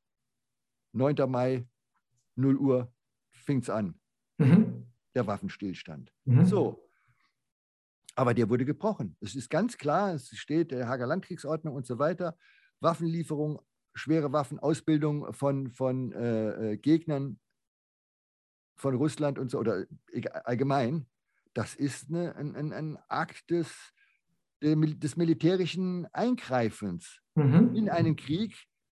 9. 0.92 1.30
Mai, 1.30 1.66
0 2.36 2.56
Uhr, 2.56 2.92
fing 3.30 3.60
es 3.60 3.70
an. 3.70 3.94
Mhm. 4.38 4.86
Der 5.14 5.26
Waffenstillstand. 5.26 6.12
Mhm. 6.24 6.44
So. 6.44 6.84
Aber 8.14 8.34
der 8.34 8.48
wurde 8.48 8.64
gebrochen. 8.64 9.16
Es 9.20 9.36
ist 9.36 9.48
ganz 9.48 9.78
klar, 9.78 10.14
es 10.14 10.28
steht 10.36 10.72
der 10.72 10.88
Hager 10.88 11.06
Landkriegsordnung 11.06 11.74
und 11.74 11.86
so 11.86 11.98
weiter. 11.98 12.36
Waffenlieferung 12.80 13.60
schwere 13.98 14.32
Waffenausbildung 14.32 15.32
von, 15.32 15.70
von 15.70 16.12
äh, 16.12 16.72
äh 16.72 16.76
Gegnern 16.78 17.38
von 18.76 18.94
Russland 18.94 19.38
und 19.38 19.50
so, 19.50 19.58
oder 19.58 19.86
allgemein, 20.44 21.06
das 21.52 21.74
ist 21.74 22.08
eine, 22.08 22.36
ein, 22.36 22.54
ein, 22.54 22.72
ein 22.72 22.98
Akt 23.08 23.50
des, 23.50 23.92
des 24.62 25.16
militärischen 25.16 26.06
Eingreifens 26.14 27.20
mhm. 27.34 27.74
in 27.74 27.88
einen 27.90 28.16
Krieg, 28.16 28.54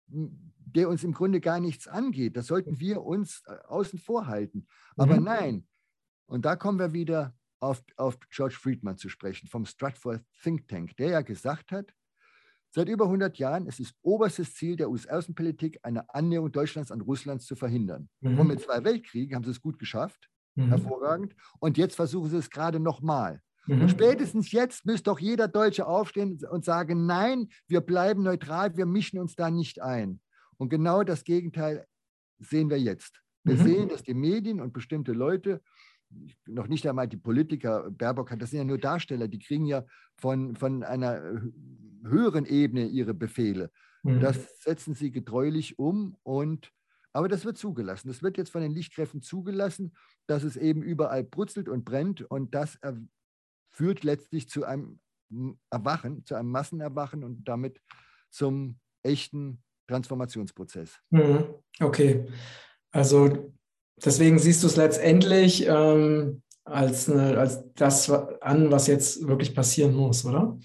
der 0.08 0.90
uns 0.90 1.04
im 1.04 1.14
Grunde 1.14 1.40
gar 1.40 1.60
nichts 1.60 1.88
angeht. 1.88 2.36
Das 2.36 2.48
sollten 2.48 2.80
wir 2.80 3.04
uns 3.04 3.44
äh, 3.46 3.56
außen 3.68 4.00
vor 4.00 4.28
halten. 4.28 4.68
Aber 4.98 5.18
mhm. 5.18 5.24
nein, 5.24 5.68
und 6.26 6.46
da 6.46 6.56
kommen 6.56 6.80
wir 6.80 6.94
wieder 6.94 7.36
auf, 7.60 7.84
auf 7.98 8.20
George 8.30 8.56
Friedman 8.60 8.98
zu 8.98 9.10
sprechen, 9.10 9.48
vom 9.48 9.66
Stratford 9.66 10.24
Think 10.44 10.68
Tank, 10.68 10.96
der 10.98 11.10
ja 11.10 11.22
gesagt 11.22 11.72
hat, 11.72 11.94
seit 12.72 12.90
über 12.90 13.06
100 13.06 13.38
Jahren 13.38 13.68
es 13.68 13.80
ist 13.80 13.96
oberstes 14.02 14.54
Ziel 14.56 14.76
der 14.76 14.90
US-Außenpolitik, 14.90 15.80
eine 15.84 16.14
Annäherung 16.14 16.52
Deutschlands 16.52 16.92
an 16.92 17.02
Russland 17.02 17.42
zu 17.42 17.56
verhindern. 17.56 18.10
Mhm. 18.22 18.40
Und 18.40 18.48
mit 18.48 18.62
zwei 18.62 18.84
Weltkriegen 18.84 19.36
haben 19.36 19.44
sie 19.44 19.52
es 19.52 19.62
gut 19.62 19.80
geschafft, 19.80 20.30
mhm. 20.56 20.70
hervorragend. 20.70 21.36
Und 21.60 21.78
jetzt 21.78 21.96
versuchen 21.96 22.30
sie 22.30 22.38
es 22.38 22.50
gerade 22.50 22.80
nochmal. 22.80 23.42
Mhm. 23.68 23.82
Und 23.82 23.90
spätestens 23.90 24.52
jetzt 24.52 24.86
müsste 24.86 25.12
doch 25.12 25.20
jeder 25.20 25.48
Deutsche 25.48 25.88
aufstehen 25.88 26.40
und 26.50 26.66
sagen, 26.66 27.06
nein, 27.06 27.50
wir 27.68 27.82
bleiben 27.82 28.24
neutral, 28.24 28.76
wir 28.78 28.86
mischen 28.86 29.20
uns 29.20 29.36
da 29.36 29.50
nicht 29.50 29.82
ein. 29.82 30.20
Und 30.58 30.70
genau 30.70 31.04
das 31.04 31.24
Gegenteil 31.24 31.86
sehen 32.40 32.70
wir 32.70 32.80
jetzt. 32.80 33.22
Wir 33.44 33.56
mhm. 33.56 33.64
sehen, 33.64 33.90
dass 33.90 34.04
die 34.04 34.14
Medien 34.14 34.60
und 34.60 34.74
bestimmte 34.74 35.14
Leute, 35.14 35.62
noch 36.48 36.68
nicht 36.68 36.88
einmal 36.88 37.08
die 37.08 37.18
Politiker, 37.18 37.90
Baerbock 37.92 38.32
hat, 38.32 38.42
das 38.42 38.50
sind 38.50 38.60
ja 38.60 38.66
nur 38.66 38.80
Darsteller, 38.80 39.28
die 39.28 39.40
kriegen 39.40 39.66
ja 39.66 39.86
von, 40.18 40.56
von 40.56 40.84
einer 40.84 41.42
höheren 42.04 42.46
Ebene 42.46 42.86
ihre 42.86 43.14
Befehle. 43.14 43.72
Mhm. 44.04 44.20
Das 44.20 44.62
setzen 44.62 44.94
sie 44.94 45.12
getreulich 45.12 45.80
um 45.80 46.16
und 46.24 46.72
aber 47.12 47.28
das 47.28 47.44
wird 47.44 47.58
zugelassen. 47.58 48.08
Das 48.08 48.22
wird 48.22 48.38
jetzt 48.38 48.52
von 48.52 48.62
den 48.62 48.72
Lichtkräften 48.72 49.22
zugelassen, 49.22 49.96
dass 50.28 50.44
es 50.44 50.56
eben 50.56 50.84
überall 50.84 51.24
brutzelt 51.24 51.68
und 51.68 51.84
brennt 51.84 52.22
und 52.22 52.54
das 52.54 52.78
führt 53.70 54.04
letztlich 54.04 54.48
zu 54.48 54.64
einem 54.64 55.00
Erwachen, 55.70 56.26
zu 56.26 56.36
einem 56.36 56.50
Massenerwachen 56.50 57.24
und 57.24 57.48
damit 57.48 57.82
zum 58.30 58.80
echten 59.04 59.64
Transformationsprozess. 59.88 61.00
Mhm. 61.10 61.46
Okay, 61.80 62.28
also 62.92 63.54
deswegen 64.04 64.40
siehst 64.40 64.64
du 64.64 64.68
es 64.68 64.76
letztendlich 64.76 65.66
ähm, 65.68 66.44
als, 66.64 67.10
eine, 67.10 67.38
als 67.38 67.64
das 67.74 68.10
an, 68.10 68.72
was 68.72 68.88
jetzt 68.88 69.28
wirklich 69.28 69.56
passieren 69.56 69.96
muss, 69.96 70.26
oder? 70.26 70.58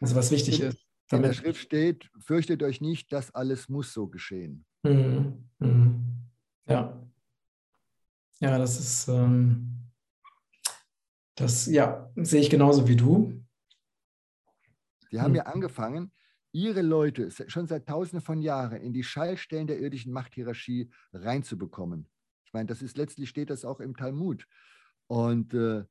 Also 0.00 0.14
was 0.14 0.30
wichtig 0.30 0.60
in, 0.60 0.68
ist. 0.68 0.78
In 1.10 1.22
der 1.22 1.32
Schrift 1.32 1.60
steht, 1.60 2.10
fürchtet 2.18 2.62
euch 2.62 2.80
nicht, 2.80 3.12
das 3.12 3.34
alles 3.34 3.68
muss 3.68 3.92
so 3.92 4.08
geschehen. 4.08 4.64
Mhm. 4.82 5.48
Mhm. 5.58 6.04
Ja. 6.66 7.00
Ja, 8.40 8.58
das 8.58 8.78
ist, 8.78 9.08
ähm, 9.08 9.90
das, 11.36 11.66
ja, 11.66 12.10
sehe 12.16 12.40
ich 12.40 12.50
genauso 12.50 12.86
wie 12.88 12.96
du. 12.96 13.42
Sie 15.10 15.20
haben 15.20 15.30
hm. 15.30 15.36
ja 15.36 15.42
angefangen, 15.44 16.12
ihre 16.52 16.82
Leute 16.82 17.30
schon 17.30 17.66
seit 17.66 17.86
Tausenden 17.86 18.20
von 18.20 18.40
Jahren 18.42 18.80
in 18.80 18.92
die 18.92 19.04
Schallstellen 19.04 19.66
der 19.66 19.78
irdischen 19.78 20.12
Machthierarchie 20.12 20.90
reinzubekommen. 21.12 22.08
Ich 22.44 22.52
meine, 22.52 22.66
das 22.66 22.82
ist 22.82 22.96
letztlich 22.96 23.28
steht 23.28 23.50
das 23.50 23.64
auch 23.64 23.80
im 23.80 23.96
Talmud. 23.96 24.46
Und 25.06 25.54
äh, 25.54 25.84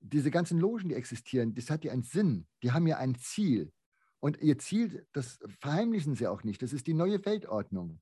diese 0.00 0.30
ganzen 0.30 0.58
Logen, 0.58 0.88
die 0.88 0.94
existieren, 0.94 1.54
das 1.54 1.70
hat 1.70 1.84
ja 1.84 1.92
einen 1.92 2.02
Sinn. 2.02 2.46
Die 2.62 2.72
haben 2.72 2.86
ja 2.86 2.98
ein 2.98 3.14
Ziel. 3.16 3.72
Und 4.20 4.40
ihr 4.40 4.58
Ziel, 4.58 5.06
das 5.12 5.38
verheimlichen 5.60 6.14
sie 6.14 6.26
auch 6.26 6.42
nicht. 6.44 6.62
Das 6.62 6.72
ist 6.72 6.86
die 6.86 6.94
neue 6.94 7.24
Weltordnung. 7.24 8.00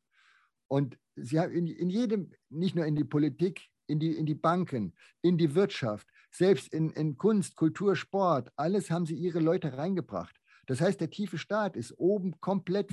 Und 0.68 0.98
sie 1.14 1.38
haben 1.38 1.52
in, 1.52 1.66
in 1.66 1.90
jedem, 1.90 2.32
nicht 2.48 2.74
nur 2.74 2.86
in 2.86 2.96
die 2.96 3.04
Politik, 3.04 3.68
in 3.86 4.00
die, 4.00 4.16
in 4.16 4.26
die 4.26 4.34
Banken, 4.34 4.94
in 5.22 5.38
die 5.38 5.54
Wirtschaft, 5.54 6.08
selbst 6.30 6.72
in, 6.72 6.90
in 6.90 7.16
Kunst, 7.16 7.56
Kultur, 7.56 7.96
Sport, 7.96 8.50
alles 8.56 8.90
haben 8.90 9.06
sie 9.06 9.14
ihre 9.14 9.40
Leute 9.40 9.76
reingebracht. 9.76 10.34
Das 10.66 10.80
heißt, 10.80 11.00
der 11.00 11.10
tiefe 11.10 11.38
Staat 11.38 11.76
ist 11.76 11.92
oben 11.98 12.40
komplett 12.40 12.90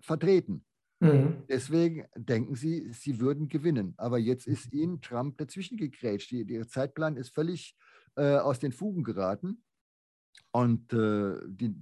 vertreten. 0.00 0.64
Mhm. 1.00 1.44
Deswegen 1.48 2.06
denken 2.16 2.54
sie, 2.54 2.90
sie 2.92 3.20
würden 3.20 3.48
gewinnen. 3.48 3.94
Aber 3.98 4.18
jetzt 4.18 4.46
ist 4.46 4.72
ihnen 4.72 5.00
Trump 5.00 5.38
dazwischen 5.38 5.76
gegrätscht. 5.76 6.32
Ihr 6.32 6.66
Zeitplan 6.66 7.16
ist 7.16 7.34
völlig 7.34 7.76
äh, 8.16 8.36
aus 8.36 8.58
den 8.58 8.72
Fugen 8.72 9.04
geraten. 9.04 9.62
Und 10.52 10.92
äh, 10.92 11.34
die, 11.46 11.74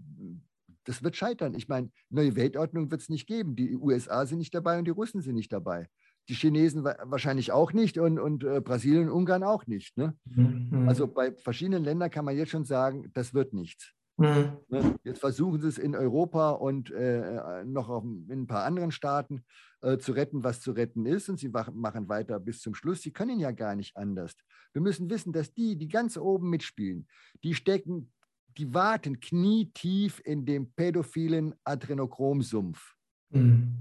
das 0.84 1.02
wird 1.02 1.16
scheitern. 1.16 1.54
Ich 1.54 1.68
meine, 1.68 1.90
neue 2.10 2.36
Weltordnung 2.36 2.90
wird 2.90 3.00
es 3.00 3.08
nicht 3.08 3.26
geben. 3.26 3.56
Die 3.56 3.76
USA 3.76 4.26
sind 4.26 4.38
nicht 4.38 4.54
dabei 4.54 4.78
und 4.78 4.84
die 4.86 4.92
Russen 4.92 5.20
sind 5.20 5.34
nicht 5.34 5.52
dabei 5.52 5.88
die 6.28 6.34
Chinesen 6.34 6.84
wahrscheinlich 6.84 7.52
auch 7.52 7.72
nicht 7.72 7.98
und, 7.98 8.18
und 8.18 8.44
äh, 8.44 8.60
Brasilien 8.60 9.08
und 9.08 9.14
Ungarn 9.14 9.44
auch 9.44 9.66
nicht. 9.66 9.96
Ne? 9.96 10.16
Mhm. 10.24 10.88
Also 10.88 11.06
bei 11.06 11.32
verschiedenen 11.32 11.84
Ländern 11.84 12.10
kann 12.10 12.24
man 12.24 12.36
jetzt 12.36 12.50
schon 12.50 12.64
sagen, 12.64 13.10
das 13.14 13.32
wird 13.32 13.52
nichts. 13.52 13.92
Mhm. 14.18 14.56
Ne? 14.68 14.98
Jetzt 15.04 15.20
versuchen 15.20 15.60
sie 15.60 15.68
es 15.68 15.78
in 15.78 15.94
Europa 15.94 16.50
und 16.50 16.90
äh, 16.90 17.64
noch 17.64 17.88
auf, 17.88 18.04
in 18.04 18.30
ein 18.30 18.46
paar 18.46 18.64
anderen 18.64 18.90
Staaten 18.90 19.44
äh, 19.82 19.98
zu 19.98 20.12
retten, 20.12 20.42
was 20.42 20.60
zu 20.60 20.72
retten 20.72 21.04
ist. 21.06 21.28
Und 21.28 21.38
sie 21.38 21.48
machen 21.48 22.08
weiter 22.08 22.40
bis 22.40 22.60
zum 22.60 22.74
Schluss. 22.74 23.02
Sie 23.02 23.12
können 23.12 23.38
ja 23.38 23.50
gar 23.50 23.74
nicht 23.74 23.96
anders. 23.96 24.34
Wir 24.72 24.82
müssen 24.82 25.10
wissen, 25.10 25.32
dass 25.32 25.52
die, 25.52 25.76
die 25.76 25.88
ganz 25.88 26.16
oben 26.16 26.48
mitspielen, 26.50 27.06
die 27.44 27.54
stecken, 27.54 28.12
die 28.56 28.72
warten 28.72 29.20
knietief 29.20 30.22
in 30.24 30.46
dem 30.46 30.72
pädophilen 30.72 31.54
Adrenochromsumpf. 31.64 32.94
Mhm. 33.30 33.76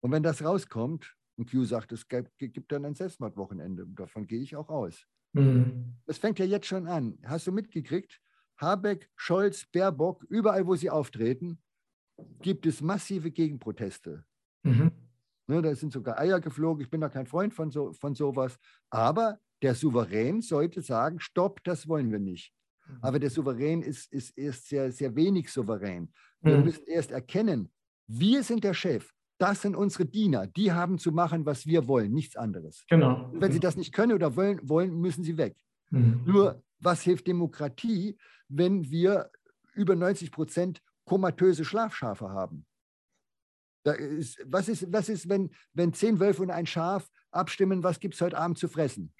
Und 0.00 0.12
wenn 0.12 0.22
das 0.22 0.44
rauskommt, 0.44 1.16
und 1.36 1.50
Q 1.50 1.64
sagt, 1.64 1.90
es 1.92 2.06
gibt 2.06 2.70
dann 2.70 2.84
ein 2.84 2.94
Selbstmordwochenende. 2.94 3.86
Davon 3.86 4.26
gehe 4.26 4.42
ich 4.42 4.54
auch 4.56 4.68
aus. 4.68 5.06
Mhm. 5.32 5.94
Das 6.06 6.18
fängt 6.18 6.38
ja 6.38 6.44
jetzt 6.44 6.66
schon 6.66 6.86
an. 6.86 7.18
Hast 7.24 7.46
du 7.46 7.52
mitgekriegt? 7.52 8.20
Habeck, 8.60 9.08
Scholz, 9.16 9.66
Baerbock, 9.72 10.24
überall, 10.28 10.66
wo 10.66 10.74
sie 10.74 10.90
auftreten, 10.90 11.58
gibt 12.42 12.66
es 12.66 12.80
massive 12.80 13.30
Gegenproteste. 13.30 14.24
Mhm. 14.62 14.92
Ne, 15.46 15.62
da 15.62 15.74
sind 15.74 15.92
sogar 15.92 16.18
Eier 16.18 16.40
geflogen. 16.40 16.82
Ich 16.82 16.90
bin 16.90 17.00
da 17.00 17.08
kein 17.08 17.26
Freund 17.26 17.54
von, 17.54 17.70
so, 17.70 17.92
von 17.92 18.14
sowas. 18.14 18.58
Aber 18.90 19.40
der 19.62 19.74
Souverän 19.74 20.42
sollte 20.42 20.82
sagen, 20.82 21.18
stopp, 21.20 21.64
das 21.64 21.88
wollen 21.88 22.12
wir 22.12 22.20
nicht. 22.20 22.52
Mhm. 22.86 22.98
Aber 23.00 23.18
der 23.18 23.30
Souverän 23.30 23.82
ist, 23.82 24.12
ist 24.12 24.36
erst 24.36 24.68
sehr, 24.68 24.92
sehr 24.92 25.14
wenig 25.16 25.50
souverän. 25.50 26.12
Wir 26.40 26.58
mhm. 26.58 26.64
müssen 26.64 26.86
erst 26.86 27.10
erkennen, 27.10 27.72
wir 28.06 28.42
sind 28.42 28.64
der 28.64 28.74
Chef. 28.74 29.12
Das 29.38 29.62
sind 29.62 29.74
unsere 29.74 30.04
Diener. 30.04 30.46
Die 30.46 30.70
haben 30.70 30.98
zu 30.98 31.12
machen, 31.12 31.46
was 31.46 31.66
wir 31.66 31.88
wollen, 31.88 32.12
nichts 32.12 32.36
anderes. 32.36 32.84
Genau. 32.88 33.30
Und 33.30 33.40
wenn 33.40 33.52
sie 33.52 33.60
das 33.60 33.76
nicht 33.76 33.92
können 33.92 34.12
oder 34.12 34.36
wollen, 34.36 34.60
wollen 34.68 35.00
müssen 35.00 35.24
sie 35.24 35.38
weg. 35.38 35.56
Mhm. 35.90 36.22
Nur, 36.26 36.62
was 36.80 37.02
hilft 37.02 37.26
Demokratie, 37.26 38.18
wenn 38.48 38.90
wir 38.90 39.30
über 39.74 39.94
90 39.94 40.32
Prozent 40.32 40.82
komatöse 41.04 41.64
Schlafschafe 41.64 42.30
haben? 42.30 42.66
Ist, 43.84 44.38
was, 44.44 44.68
ist, 44.68 44.92
was 44.92 45.08
ist, 45.08 45.28
wenn, 45.28 45.50
wenn 45.72 45.94
zehn 45.94 46.20
Wölfe 46.20 46.42
und 46.42 46.50
ein 46.50 46.66
Schaf 46.66 47.08
abstimmen, 47.30 47.82
was 47.82 47.98
gibt 47.98 48.14
es 48.14 48.20
heute 48.20 48.36
Abend 48.36 48.58
zu 48.58 48.68
fressen? 48.68 49.14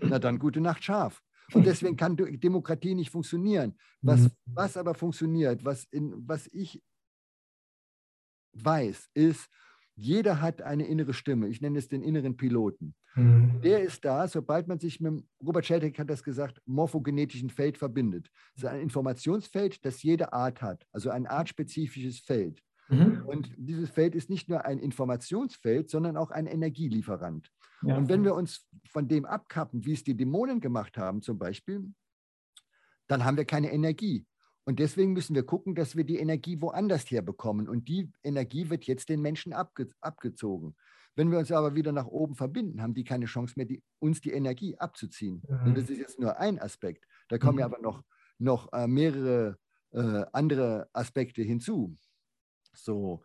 Na 0.00 0.18
dann 0.18 0.38
gute 0.38 0.60
Nacht 0.60 0.84
Schaf. 0.84 1.20
Und 1.52 1.66
deswegen 1.66 1.96
kann 1.96 2.16
Demokratie 2.16 2.94
nicht 2.94 3.10
funktionieren. 3.10 3.76
Was, 4.02 4.20
mhm. 4.20 4.30
was 4.46 4.76
aber 4.76 4.94
funktioniert, 4.94 5.64
was, 5.64 5.84
in, 5.84 6.14
was 6.26 6.48
ich 6.52 6.82
weiß, 8.52 9.10
ist, 9.14 9.48
jeder 9.96 10.40
hat 10.40 10.62
eine 10.62 10.86
innere 10.86 11.14
Stimme. 11.14 11.48
Ich 11.48 11.60
nenne 11.60 11.78
es 11.78 11.88
den 11.88 12.02
inneren 12.02 12.36
Piloten. 12.36 12.94
Mhm. 13.14 13.60
Der 13.62 13.82
ist 13.82 14.04
da, 14.04 14.26
sobald 14.26 14.66
man 14.66 14.80
sich 14.80 15.00
mit, 15.00 15.24
Robert 15.44 15.66
Sheldrake 15.66 16.02
hat 16.02 16.10
das 16.10 16.22
gesagt, 16.22 16.60
morphogenetischen 16.66 17.50
Feld 17.50 17.78
verbindet. 17.78 18.28
Das 18.54 18.64
ist 18.64 18.70
ein 18.70 18.80
Informationsfeld, 18.80 19.84
das 19.84 20.02
jede 20.02 20.32
Art 20.32 20.62
hat, 20.62 20.86
also 20.92 21.10
ein 21.10 21.26
artspezifisches 21.26 22.20
Feld. 22.20 22.60
Mhm. 22.88 23.22
Und 23.26 23.54
dieses 23.56 23.90
Feld 23.90 24.14
ist 24.14 24.30
nicht 24.30 24.48
nur 24.48 24.64
ein 24.64 24.78
Informationsfeld, 24.78 25.88
sondern 25.88 26.16
auch 26.16 26.30
ein 26.30 26.46
Energielieferant. 26.46 27.50
Ja. 27.82 27.96
Und 27.96 28.08
wenn 28.08 28.24
wir 28.24 28.34
uns 28.34 28.66
von 28.90 29.08
dem 29.08 29.24
abkappen, 29.24 29.84
wie 29.84 29.92
es 29.92 30.04
die 30.04 30.16
Dämonen 30.16 30.60
gemacht 30.60 30.98
haben 30.98 31.22
zum 31.22 31.38
Beispiel, 31.38 31.92
dann 33.06 33.24
haben 33.24 33.36
wir 33.36 33.44
keine 33.44 33.72
Energie. 33.72 34.26
Und 34.64 34.78
deswegen 34.78 35.12
müssen 35.12 35.34
wir 35.34 35.44
gucken, 35.44 35.74
dass 35.74 35.94
wir 35.94 36.04
die 36.04 36.18
Energie 36.18 36.60
woanders 36.60 37.10
herbekommen. 37.10 37.68
Und 37.68 37.88
die 37.88 38.10
Energie 38.22 38.70
wird 38.70 38.84
jetzt 38.84 39.08
den 39.08 39.20
Menschen 39.20 39.52
abge 39.52 39.88
abgezogen. 40.00 40.74
Wenn 41.16 41.30
wir 41.30 41.38
uns 41.38 41.52
aber 41.52 41.74
wieder 41.74 41.92
nach 41.92 42.06
oben 42.06 42.34
verbinden, 42.34 42.82
haben 42.82 42.94
die 42.94 43.04
keine 43.04 43.26
Chance 43.26 43.54
mehr, 43.56 43.66
die, 43.66 43.82
uns 44.00 44.20
die 44.20 44.32
Energie 44.32 44.76
abzuziehen. 44.78 45.42
Mhm. 45.48 45.66
Und 45.66 45.78
das 45.78 45.90
ist 45.90 45.98
jetzt 45.98 46.18
nur 46.18 46.38
ein 46.38 46.58
Aspekt. 46.58 47.06
Da 47.28 47.38
kommen 47.38 47.54
mhm. 47.54 47.60
ja 47.60 47.66
aber 47.66 47.80
noch, 47.80 48.02
noch 48.38 48.72
äh, 48.72 48.88
mehrere 48.88 49.58
äh, 49.92 50.24
andere 50.32 50.88
Aspekte 50.92 51.42
hinzu. 51.42 51.96
So, 52.72 53.22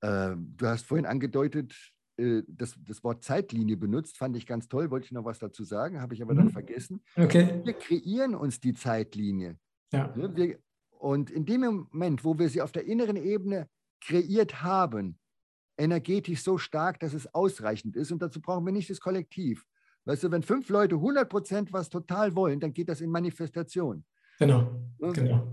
äh, 0.00 0.34
du 0.36 0.66
hast 0.66 0.86
vorhin 0.86 1.04
angedeutet, 1.04 1.74
äh, 2.16 2.42
das, 2.46 2.74
das 2.78 3.04
Wort 3.04 3.22
Zeitlinie 3.22 3.76
benutzt, 3.76 4.16
fand 4.16 4.36
ich 4.36 4.46
ganz 4.46 4.68
toll, 4.68 4.90
wollte 4.90 5.06
ich 5.06 5.12
noch 5.12 5.24
was 5.24 5.38
dazu 5.38 5.64
sagen, 5.64 6.00
habe 6.00 6.14
ich 6.14 6.22
aber 6.22 6.32
mhm. 6.32 6.38
dann 6.38 6.50
vergessen. 6.50 7.02
Okay. 7.16 7.60
Wir 7.64 7.74
kreieren 7.74 8.34
uns 8.34 8.60
die 8.60 8.72
Zeitlinie. 8.72 9.58
Ja. 9.94 10.12
Wir, 10.36 10.58
und 10.90 11.30
in 11.30 11.44
dem 11.44 11.60
Moment, 11.60 12.24
wo 12.24 12.38
wir 12.38 12.48
sie 12.48 12.62
auf 12.62 12.72
der 12.72 12.86
inneren 12.86 13.16
Ebene 13.16 13.68
kreiert 14.00 14.62
haben, 14.62 15.18
energetisch 15.76 16.42
so 16.42 16.58
stark, 16.58 17.00
dass 17.00 17.14
es 17.14 17.32
ausreichend 17.34 17.96
ist. 17.96 18.12
Und 18.12 18.22
dazu 18.22 18.40
brauchen 18.40 18.64
wir 18.64 18.72
nicht 18.72 18.90
das 18.90 19.00
Kollektiv. 19.00 19.64
Weißt 20.04 20.22
du, 20.22 20.30
wenn 20.30 20.42
fünf 20.42 20.68
Leute 20.68 20.96
100 20.96 21.28
Prozent 21.28 21.72
was 21.72 21.88
total 21.88 22.34
wollen, 22.34 22.60
dann 22.60 22.72
geht 22.72 22.88
das 22.88 23.00
in 23.00 23.10
Manifestation. 23.10 24.04
Genau, 24.38 24.70
genau. 24.98 25.46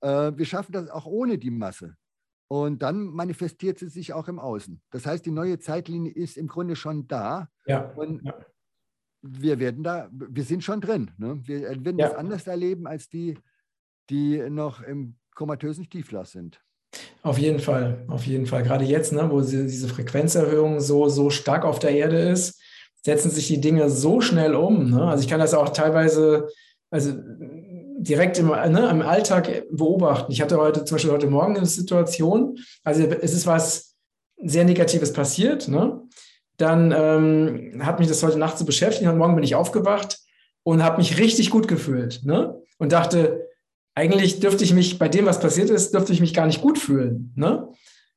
Äh, 0.00 0.32
wir 0.36 0.44
schaffen 0.44 0.72
das 0.72 0.88
auch 0.90 1.06
ohne 1.06 1.38
die 1.38 1.50
Masse. 1.50 1.96
Und 2.48 2.82
dann 2.82 3.04
manifestiert 3.06 3.78
sie 3.78 3.88
sich 3.88 4.12
auch 4.12 4.28
im 4.28 4.38
Außen. 4.38 4.82
Das 4.90 5.06
heißt, 5.06 5.24
die 5.24 5.30
neue 5.30 5.58
Zeitlinie 5.58 6.12
ist 6.12 6.36
im 6.36 6.48
Grunde 6.48 6.76
schon 6.76 7.06
da. 7.06 7.48
Ja. 7.66 7.92
Und 7.92 8.22
ja. 8.24 8.34
wir 9.22 9.58
werden 9.58 9.82
da, 9.82 10.10
wir 10.12 10.44
sind 10.44 10.62
schon 10.62 10.80
drin. 10.80 11.12
Ne? 11.16 11.40
Wir 11.46 11.62
werden 11.62 11.98
Ja. 11.98 12.08
das 12.08 12.16
anders 12.16 12.46
erleben 12.46 12.86
als 12.86 13.08
die, 13.08 13.38
die 14.10 14.38
noch 14.50 14.82
im 14.82 15.16
komatösen 15.34 15.88
Tieflass 15.88 16.32
sind. 16.32 16.60
Auf 17.22 17.38
jeden 17.38 17.60
Fall, 17.60 18.04
auf 18.08 18.26
jeden 18.26 18.46
Fall. 18.46 18.62
Gerade 18.62 18.84
jetzt, 18.84 19.12
ne, 19.12 19.30
wo 19.30 19.40
diese 19.40 19.88
Frequenzerhöhung 19.88 20.80
so, 20.80 21.08
so 21.08 21.30
stark 21.30 21.64
auf 21.64 21.78
der 21.78 21.92
Erde 21.92 22.18
ist, 22.18 22.60
setzen 23.04 23.30
sich 23.30 23.48
die 23.48 23.60
Dinge 23.60 23.90
so 23.90 24.20
schnell 24.20 24.54
um. 24.54 24.90
Ne? 24.90 25.02
Also 25.02 25.22
ich 25.22 25.30
kann 25.30 25.40
das 25.40 25.54
auch 25.54 25.70
teilweise, 25.70 26.48
also 26.90 27.12
direkt 27.98 28.38
im, 28.38 28.48
ne, 28.48 28.88
im 28.90 29.02
Alltag 29.02 29.64
beobachten. 29.70 30.32
Ich 30.32 30.42
hatte 30.42 30.58
heute 30.58 30.84
zum 30.84 30.96
Beispiel 30.96 31.12
heute 31.12 31.28
Morgen 31.28 31.56
eine 31.56 31.66
Situation, 31.66 32.58
also 32.84 33.04
es 33.04 33.32
ist 33.32 33.46
was 33.46 33.94
sehr 34.44 34.64
Negatives 34.64 35.12
passiert. 35.12 35.68
Ne? 35.68 36.02
Dann 36.56 36.92
ähm, 36.96 37.84
hat 37.84 37.98
mich 37.98 38.08
das 38.08 38.22
heute 38.22 38.38
Nacht 38.38 38.58
so 38.58 38.64
beschäftigt. 38.64 39.06
Heute 39.06 39.18
Morgen 39.18 39.36
bin 39.36 39.44
ich 39.44 39.54
aufgewacht 39.54 40.18
und 40.64 40.82
habe 40.82 40.98
mich 40.98 41.18
richtig 41.18 41.50
gut 41.50 41.68
gefühlt. 41.68 42.22
Ne? 42.24 42.60
Und 42.78 42.92
dachte, 42.92 43.48
eigentlich 43.94 44.40
dürfte 44.40 44.64
ich 44.64 44.72
mich, 44.72 44.98
bei 44.98 45.08
dem, 45.08 45.26
was 45.26 45.40
passiert 45.40 45.70
ist, 45.70 45.92
dürfte 45.92 46.12
ich 46.12 46.20
mich 46.20 46.34
gar 46.34 46.46
nicht 46.46 46.62
gut 46.62 46.78
fühlen. 46.78 47.32
Ne? 47.36 47.68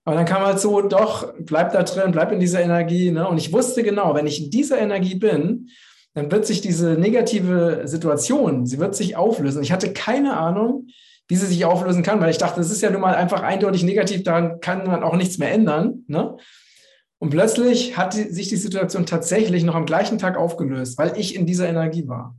Aber 0.03 0.15
dann 0.15 0.25
kam 0.25 0.43
halt 0.43 0.59
so, 0.59 0.81
doch, 0.81 1.33
bleib 1.39 1.73
da 1.73 1.83
drin, 1.83 2.11
bleib 2.11 2.31
in 2.31 2.39
dieser 2.39 2.61
Energie. 2.61 3.11
Ne? 3.11 3.27
Und 3.27 3.37
ich 3.37 3.51
wusste 3.51 3.83
genau, 3.83 4.13
wenn 4.13 4.27
ich 4.27 4.45
in 4.45 4.51
dieser 4.51 4.79
Energie 4.79 5.15
bin, 5.15 5.69
dann 6.13 6.31
wird 6.31 6.45
sich 6.45 6.61
diese 6.61 6.91
negative 6.91 7.81
Situation, 7.85 8.65
sie 8.65 8.79
wird 8.79 8.95
sich 8.95 9.17
auflösen. 9.17 9.61
Ich 9.61 9.73
hatte 9.73 9.91
keine 9.91 10.37
Ahnung, 10.37 10.87
wie 11.27 11.35
sie 11.35 11.47
sich 11.47 11.65
auflösen 11.65 12.03
kann, 12.03 12.21
weil 12.21 12.29
ich 12.29 12.37
dachte, 12.37 12.61
das 12.61 12.71
ist 12.71 12.81
ja 12.81 12.89
nun 12.89 13.01
mal 13.01 13.15
einfach 13.15 13.41
eindeutig 13.41 13.83
negativ, 13.83 14.23
daran 14.23 14.61
kann 14.61 14.85
man 14.85 15.03
auch 15.03 15.17
nichts 15.17 15.39
mehr 15.39 15.51
ändern. 15.51 16.05
Ne? 16.07 16.37
Und 17.17 17.31
plötzlich 17.31 17.97
hat 17.97 18.13
sich 18.13 18.47
die 18.47 18.55
Situation 18.55 19.05
tatsächlich 19.05 19.63
noch 19.63 19.75
am 19.75 19.85
gleichen 19.85 20.19
Tag 20.19 20.37
aufgelöst, 20.37 20.97
weil 20.97 21.17
ich 21.17 21.35
in 21.35 21.45
dieser 21.45 21.67
Energie 21.67 22.07
war. 22.07 22.37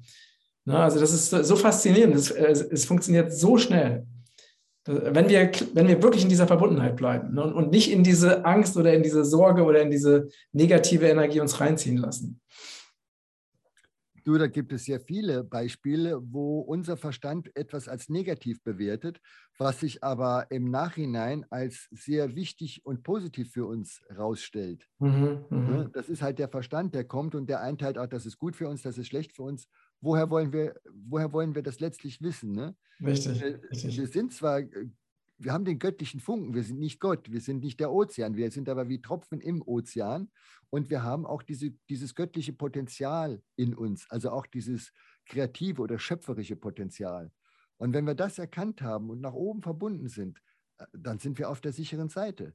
Ne? 0.66 0.78
Also 0.78 1.00
das 1.00 1.12
ist 1.12 1.30
so 1.30 1.56
faszinierend, 1.56 2.14
es, 2.16 2.30
es, 2.30 2.60
es 2.60 2.84
funktioniert 2.84 3.32
so 3.32 3.56
schnell. 3.56 4.06
Wenn 4.84 5.28
wir, 5.28 5.50
wenn 5.74 5.88
wir 5.88 6.00
wirklich 6.02 6.22
in 6.22 6.28
dieser 6.28 6.46
Verbundenheit 6.46 6.96
bleiben 6.96 7.34
ne? 7.34 7.42
und, 7.42 7.72
nicht 7.72 7.90
in 7.90 8.04
diese 8.04 8.44
Angst 8.44 8.76
oder 8.76 8.92
in 8.94 9.02
diese 9.02 9.24
Sorge 9.24 9.64
oder 9.64 9.82
in 9.82 9.90
diese 9.90 10.28
negative 10.52 11.08
Energie 11.08 11.40
uns 11.40 11.60
reinziehen 11.60 11.96
lassen. 11.96 12.40
Du, 14.22 14.36
da 14.38 14.48
gibt 14.48 14.72
es 14.72 14.84
sehr 14.84 14.98
viele 14.98 15.44
Beispiele, 15.44 16.20
wo 16.20 16.58
unser 16.58 16.96
Verstand 16.96 17.54
etwas 17.54 17.86
als 17.86 18.08
negativ 18.08 18.60
bewertet, 18.64 19.20
was 19.56 19.78
sich 19.80 20.02
aber 20.02 20.46
im 20.50 20.68
Nachhinein 20.68 21.46
als 21.50 21.86
sehr 21.92 22.34
wichtig 22.34 22.84
und 22.84 23.04
positiv 23.04 23.52
für 23.52 23.66
uns 23.66 24.02
rausstellt. 24.16 24.84
Mhm, 24.98 25.44
Ne? 25.48 25.84
mhm. 25.84 25.90
Das 25.92 26.08
ist 26.08 26.22
halt 26.22 26.40
der 26.40 26.48
Verstand, 26.48 26.92
der 26.92 27.04
kommt 27.04 27.36
und 27.36 27.48
der 27.48 27.60
einteilt 27.60 27.98
auch, 27.98 28.08
das 28.08 28.26
ist 28.26 28.38
gut 28.38 28.56
für 28.56 28.68
uns, 28.68 28.82
das 28.82 28.98
ist 28.98 29.06
schlecht 29.06 29.32
für 29.32 29.44
uns. 29.44 29.68
Woher 30.01 30.30
wollen 30.30 30.53
wir, 30.53 30.74
woher 31.09 31.32
wollen 31.32 31.55
wir 31.55 31.62
das 31.62 31.80
letztlich 31.80 32.20
wissen? 32.22 32.53
Ne? 32.53 32.76
Richtig, 33.01 33.42
Äh, 33.42 33.59
richtig. 33.70 33.99
Wir 33.99 34.07
sind 34.07 34.32
zwar, 34.32 34.61
äh, 34.61 34.88
wir 35.38 35.53
haben 35.53 35.64
den 35.64 35.78
göttlichen 35.78 36.20
Funken, 36.20 36.55
wir 36.55 36.62
sind 36.62 36.78
nicht 36.78 37.01
Gott, 37.01 37.30
wir 37.30 37.40
sind 37.40 37.62
nicht 37.62 37.78
der 37.80 37.92
Ozean, 37.92 38.36
wir 38.36 38.51
sind 38.51 38.68
aber 38.68 38.88
wie 38.88 39.03
Tropfen 39.03 39.40
im 39.40 39.62
Ozean 39.62 40.30
und 40.70 40.88
wir 40.90 41.03
haben 41.03 41.26
auch 41.26 41.42
diese, 41.42 41.72
dieses 41.90 42.14
göttliche 42.14 42.53
Potenzial 42.53 43.42
in 43.57 43.74
uns, 43.74 44.07
also 44.11 44.30
auch 44.30 44.47
dieses 44.47 44.92
kreative 45.26 45.82
oder 45.82 45.99
schöpferische 45.99 46.57
Potenzial. 46.57 47.30
Und 47.78 47.92
wenn 47.92 48.07
wir 48.07 48.14
das 48.14 48.38
erkannt 48.38 48.80
haben 48.80 49.11
und 49.11 49.20
nach 49.20 49.34
oben 49.34 49.62
verbunden 49.62 50.09
sind, 50.09 50.38
äh, 50.78 50.86
dann 50.92 51.18
sind 51.18 51.38
wir 51.38 51.51
auf 51.51 51.61
der 51.61 51.72
sicheren 51.72 52.09
Seite. 52.09 52.55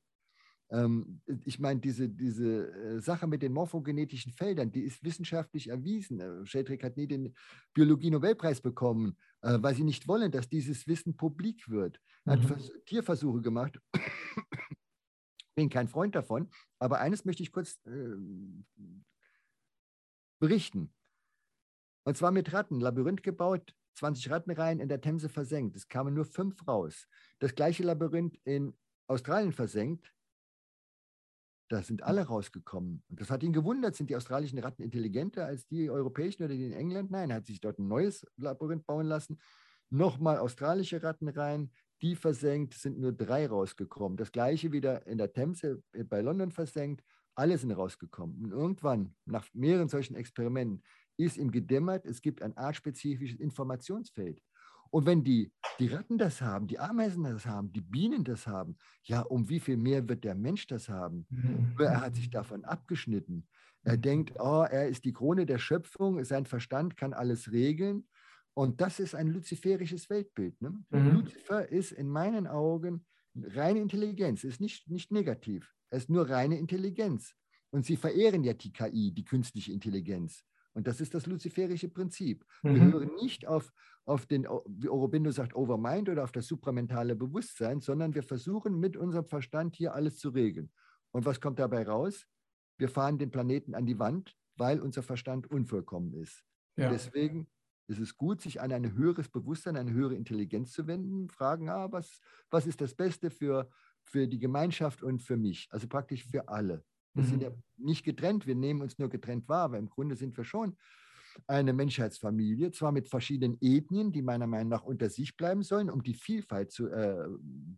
Ähm, 0.72 1.22
Ich 1.46 1.60
meine, 1.60 1.80
diese, 1.80 2.08
diese 2.10 2.72
äh, 2.72 3.00
Sache 3.02 3.28
mit 3.28 3.42
den 3.42 3.52
morphogenetischen 3.54 4.32
Feldern, 4.32 4.72
die 4.72 4.82
ist 4.84 5.04
wissenschaftlich 5.04 5.68
erwiesen. 5.70 6.20
Äh, 6.20 6.46
Sheldrick 6.46 6.84
hat 6.84 6.98
nie 6.98 7.08
den 7.08 7.36
Biologie-Nobelpreis 7.74 8.62
bekommen, 8.62 9.18
äh, 9.42 9.58
weil 9.62 9.76
sie 9.76 9.84
nicht 9.84 10.08
wollen, 10.08 10.32
dass 10.32 10.48
dieses 10.50 10.88
Wissen 10.88 11.16
publik 11.18 11.70
wird. 11.70 12.00
Er 12.26 12.34
hat 12.34 12.40
Mhm. 12.44 12.48
Vers- 12.48 12.72
Tierversuche 12.86 13.42
gemacht. 13.42 13.80
Bin 15.56 15.70
kein 15.70 15.90
Freund 15.90 16.16
davon, 16.16 16.50
aber 16.80 17.00
eines 17.02 17.26
möchte 17.26 17.44
ich 17.44 17.52
kurz 17.52 17.78
äh, 17.86 18.16
berichten. 20.40 20.94
Und 22.04 22.18
zwar 22.18 22.32
mit 22.32 22.52
Ratten, 22.54 22.80
Labyrinth 22.80 23.22
gebaut, 23.22 23.76
20 23.96 24.30
Ratten 24.32 24.52
rein, 24.52 24.80
in 24.80 24.88
der 24.90 25.02
Themse 25.02 25.30
versenkt. 25.30 25.76
Es 25.76 25.88
kamen 25.88 26.14
nur 26.14 26.26
fünf 26.26 26.66
raus. 26.68 27.08
Das 27.40 27.54
gleiche 27.54 27.84
Labyrinth 27.84 28.38
in 28.46 28.74
Australien 29.08 29.52
versenkt, 29.52 30.12
da 31.72 31.82
sind 31.82 32.04
alle 32.04 32.24
rausgekommen. 32.24 33.02
Und 33.10 33.22
das 33.22 33.30
hat 33.30 33.44
ihn 33.44 33.54
gewundert, 33.54 33.96
sind 33.96 34.10
die 34.10 34.16
australischen 34.16 34.60
Ratten 34.60 34.84
intelligenter 34.84 35.46
als 35.46 35.66
die 35.68 35.90
europäischen 35.90 36.44
oder 36.44 36.54
die 36.54 36.66
in 36.66 36.74
England? 36.74 37.12
Nein, 37.12 37.30
er 37.30 37.38
hat 37.38 37.46
sich 37.46 37.62
dort 37.62 37.80
ein 37.80 37.88
neues 37.88 38.26
Labyrinth 38.38 38.86
bauen 38.86 39.08
lassen. 39.08 39.40
Nochmal 39.90 40.38
australische 40.38 41.02
Ratten 41.02 41.30
rein, 41.30 41.72
die 42.02 42.16
versenkt, 42.16 42.74
sind 42.74 43.00
nur 43.00 43.14
drei 43.14 43.48
rausgekommen. 43.48 44.18
Das 44.18 44.32
gleiche 44.32 44.72
wieder 44.72 45.08
in 45.08 45.18
der 45.18 45.32
Themse 45.32 45.82
äh, 45.94 46.04
bei 46.04 46.22
London 46.22 46.52
versenkt, 46.52 47.04
alle 47.36 47.58
sind 47.58 47.72
rausgekommen. 47.72 48.44
Und 48.44 48.52
irgendwann, 48.52 49.16
nach 49.26 49.48
mehreren 49.54 49.88
solchen 49.88 50.16
Experimenten, 50.16 50.84
ist 51.18 51.38
ihm 51.38 51.52
gedämmert, 51.52 52.06
es 52.06 52.22
gibt 52.22 52.42
ein 52.42 52.58
artspezifisches 52.58 53.40
Informationsfeld. 53.40 54.42
Und 54.92 55.06
wenn 55.06 55.24
die, 55.24 55.52
die 55.80 55.88
Ratten 55.88 56.18
das 56.18 56.42
haben, 56.42 56.68
die 56.68 56.78
Ameisen 56.78 57.24
das 57.24 57.46
haben, 57.46 57.72
die 57.72 57.82
Bienen 57.82 58.24
das 58.26 58.46
haben, 58.46 58.78
ja, 59.04 59.22
um 59.22 59.50
wie 59.50 59.62
viel 59.62 59.78
mehr 59.78 60.08
wird 60.08 60.26
der 60.26 60.36
Mensch 60.36 60.68
das 60.68 60.90
haben? 60.90 61.26
Mhm. 61.30 61.76
Er 61.80 62.02
hat 62.02 62.16
sich 62.16 62.30
davon 62.30 62.66
abgeschnitten. 62.66 63.48
Er 63.84 63.98
denkt, 63.98 64.34
oh, 64.38 64.66
er 64.70 64.90
ist 64.90 65.06
die 65.06 65.14
Krone 65.14 65.46
der 65.46 65.58
Schöpfung, 65.58 66.24
sein 66.24 66.46
Verstand 66.46 66.98
kann 66.98 67.14
alles 67.14 67.52
regeln. 67.52 68.08
Und 68.54 68.82
das 68.82 69.00
ist 69.00 69.16
ein 69.16 69.28
luziferisches 69.28 70.10
Weltbild. 70.10 70.62
Ne? 70.62 70.84
Mhm. 70.90 71.12
Luzifer 71.12 71.70
ist 71.70 71.94
in 71.94 72.10
meinen 72.10 72.46
Augen 72.46 73.06
reine 73.36 73.80
Intelligenz, 73.80 74.44
ist 74.44 74.60
nicht, 74.60 74.90
nicht 74.90 75.12
negativ. 75.12 75.74
Er 75.90 76.00
ist 76.00 76.10
nur 76.10 76.30
reine 76.30 76.60
Intelligenz. 76.60 77.34
Und 77.70 77.86
sie 77.86 77.96
verehren 77.96 78.44
ja 78.44 78.54
die 78.54 78.74
KI, 78.74 79.14
die 79.14 79.24
künstliche 79.24 79.72
Intelligenz. 79.72 80.44
Und 80.74 80.88
das 80.88 81.02
ist 81.02 81.14
das 81.14 81.26
luziferische 81.26 81.90
Prinzip. 81.90 82.46
Wir 82.62 82.72
Mhm. 82.82 82.94
hören 82.94 83.16
nicht 83.22 83.46
auf, 83.48 83.72
auf 84.06 84.26
den, 84.26 84.44
wie 84.44 84.90
Aurobindo 84.90 85.32
sagt, 85.32 85.56
Overmind 85.56 86.10
oder 86.10 86.24
auf 86.24 86.32
das 86.32 86.48
supramentale 86.48 87.16
Bewusstsein, 87.16 87.82
sondern 87.82 88.16
wir 88.16 88.24
versuchen 88.24 88.80
mit 88.80 88.96
unserem 88.96 89.26
Verstand 89.26 89.76
hier 89.76 89.94
alles 89.94 90.18
zu 90.18 90.30
regeln. 90.30 90.72
Und 91.12 91.26
was 91.26 91.42
kommt 91.42 91.60
dabei 91.60 91.86
raus? 91.86 92.26
Wir 92.78 92.88
fahren 92.90 93.18
den 93.18 93.32
Planeten 93.32 93.76
an 93.76 93.86
die 93.86 94.00
Wand, 94.00 94.36
weil 94.56 94.80
unser 94.80 95.04
Verstand 95.04 95.48
unvollkommen 95.52 96.14
ist. 96.14 96.44
Ja. 96.78 96.90
Deswegen 96.90 97.50
ist 97.88 98.00
es 98.00 98.16
gut, 98.16 98.42
sich 98.42 98.62
an 98.62 98.72
ein 98.72 98.94
höheres 98.96 99.28
Bewusstsein, 99.28 99.76
eine 99.76 99.92
höhere 99.92 100.16
Intelligenz 100.16 100.72
zu 100.72 100.88
wenden, 100.88 101.30
fragen, 101.30 101.70
ah, 101.70 101.92
was, 101.92 102.22
was 102.50 102.66
ist 102.66 102.80
das 102.80 102.96
Beste 102.96 103.30
für, 103.30 103.70
für 104.04 104.28
die 104.28 104.40
Gemeinschaft 104.40 105.04
und 105.04 105.22
für 105.22 105.36
mich? 105.36 105.68
Also 105.72 105.88
praktisch 105.90 106.26
für 106.26 106.48
alle. 106.48 106.86
Wir 107.14 107.24
sind 107.24 107.38
Mhm. 107.38 107.42
ja 107.44 107.52
nicht 107.78 108.04
getrennt, 108.06 108.48
wir 108.48 108.56
nehmen 108.56 108.82
uns 108.82 108.98
nur 109.00 109.10
getrennt 109.10 109.48
wahr, 109.50 109.64
aber 109.66 109.78
im 109.78 109.90
Grunde 109.90 110.16
sind 110.16 110.36
wir 110.38 110.44
schon 110.46 110.78
eine 111.48 111.74
Menschheitsfamilie, 111.74 112.72
zwar 112.72 112.92
mit 112.92 113.08
verschiedenen 113.08 113.58
Ethnien, 113.62 114.12
die 114.12 114.22
meiner 114.22 114.48
Meinung 114.48 114.70
nach 114.70 114.84
unter 114.84 115.10
sich 115.10 115.36
bleiben 115.38 115.64
sollen, 115.64 115.90
um 115.90 116.04
die 116.04 116.14
Vielfalt 116.14 116.72
zu 116.72 116.88
äh, 116.90 117.26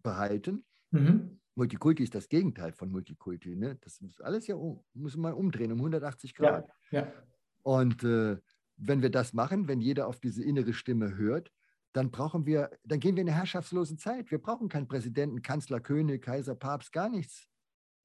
behalten. 0.02 0.66
Mhm. 0.92 1.40
Multikulti 1.56 2.04
ist 2.04 2.16
das 2.16 2.30
Gegenteil 2.30 2.74
von 2.74 2.90
Multikulti. 2.92 3.56
Ne? 3.56 3.78
Das 3.82 4.02
muss 4.02 4.20
alles 4.22 4.48
ja, 4.48 4.56
muss 4.94 5.16
man 5.18 5.34
umdrehen 5.34 5.72
um 5.72 5.78
180 5.80 6.34
Ja, 6.40 6.50
Grad. 6.50 6.70
ja. 6.90 7.14
Und 7.62 8.04
äh, 8.04 8.38
wenn 8.78 9.02
wir 9.04 9.12
das 9.12 9.34
machen, 9.34 9.68
wenn 9.68 9.80
jeder 9.80 10.08
auf 10.08 10.20
diese 10.20 10.44
innere 10.44 10.74
Stimme 10.74 11.16
hört, 11.16 11.52
dann 11.94 12.10
brauchen 12.10 12.48
wir, 12.48 12.72
dann 12.84 13.00
gehen 13.00 13.16
wir 13.16 13.22
in 13.22 13.30
eine 13.30 13.38
herrschaftslose 13.38 13.98
Zeit. 13.98 14.32
Wir 14.32 14.40
brauchen 14.40 14.68
keinen 14.68 14.88
Präsidenten, 14.88 15.44
Kanzler, 15.44 15.80
König, 15.80 16.24
Kaiser, 16.24 16.56
Papst, 16.56 16.92
gar 16.92 17.08
nichts. 17.08 17.48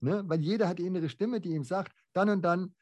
Ne? 0.01 0.23
Weil 0.27 0.41
jeder 0.41 0.69
hat 0.69 0.79
die 0.79 0.87
innere 0.87 1.09
Stimme, 1.09 1.41
die 1.41 1.51
ihm 1.51 1.65
sagt, 1.65 1.93
dann 2.13 2.29
und 2.31 2.43
dann 2.43 2.75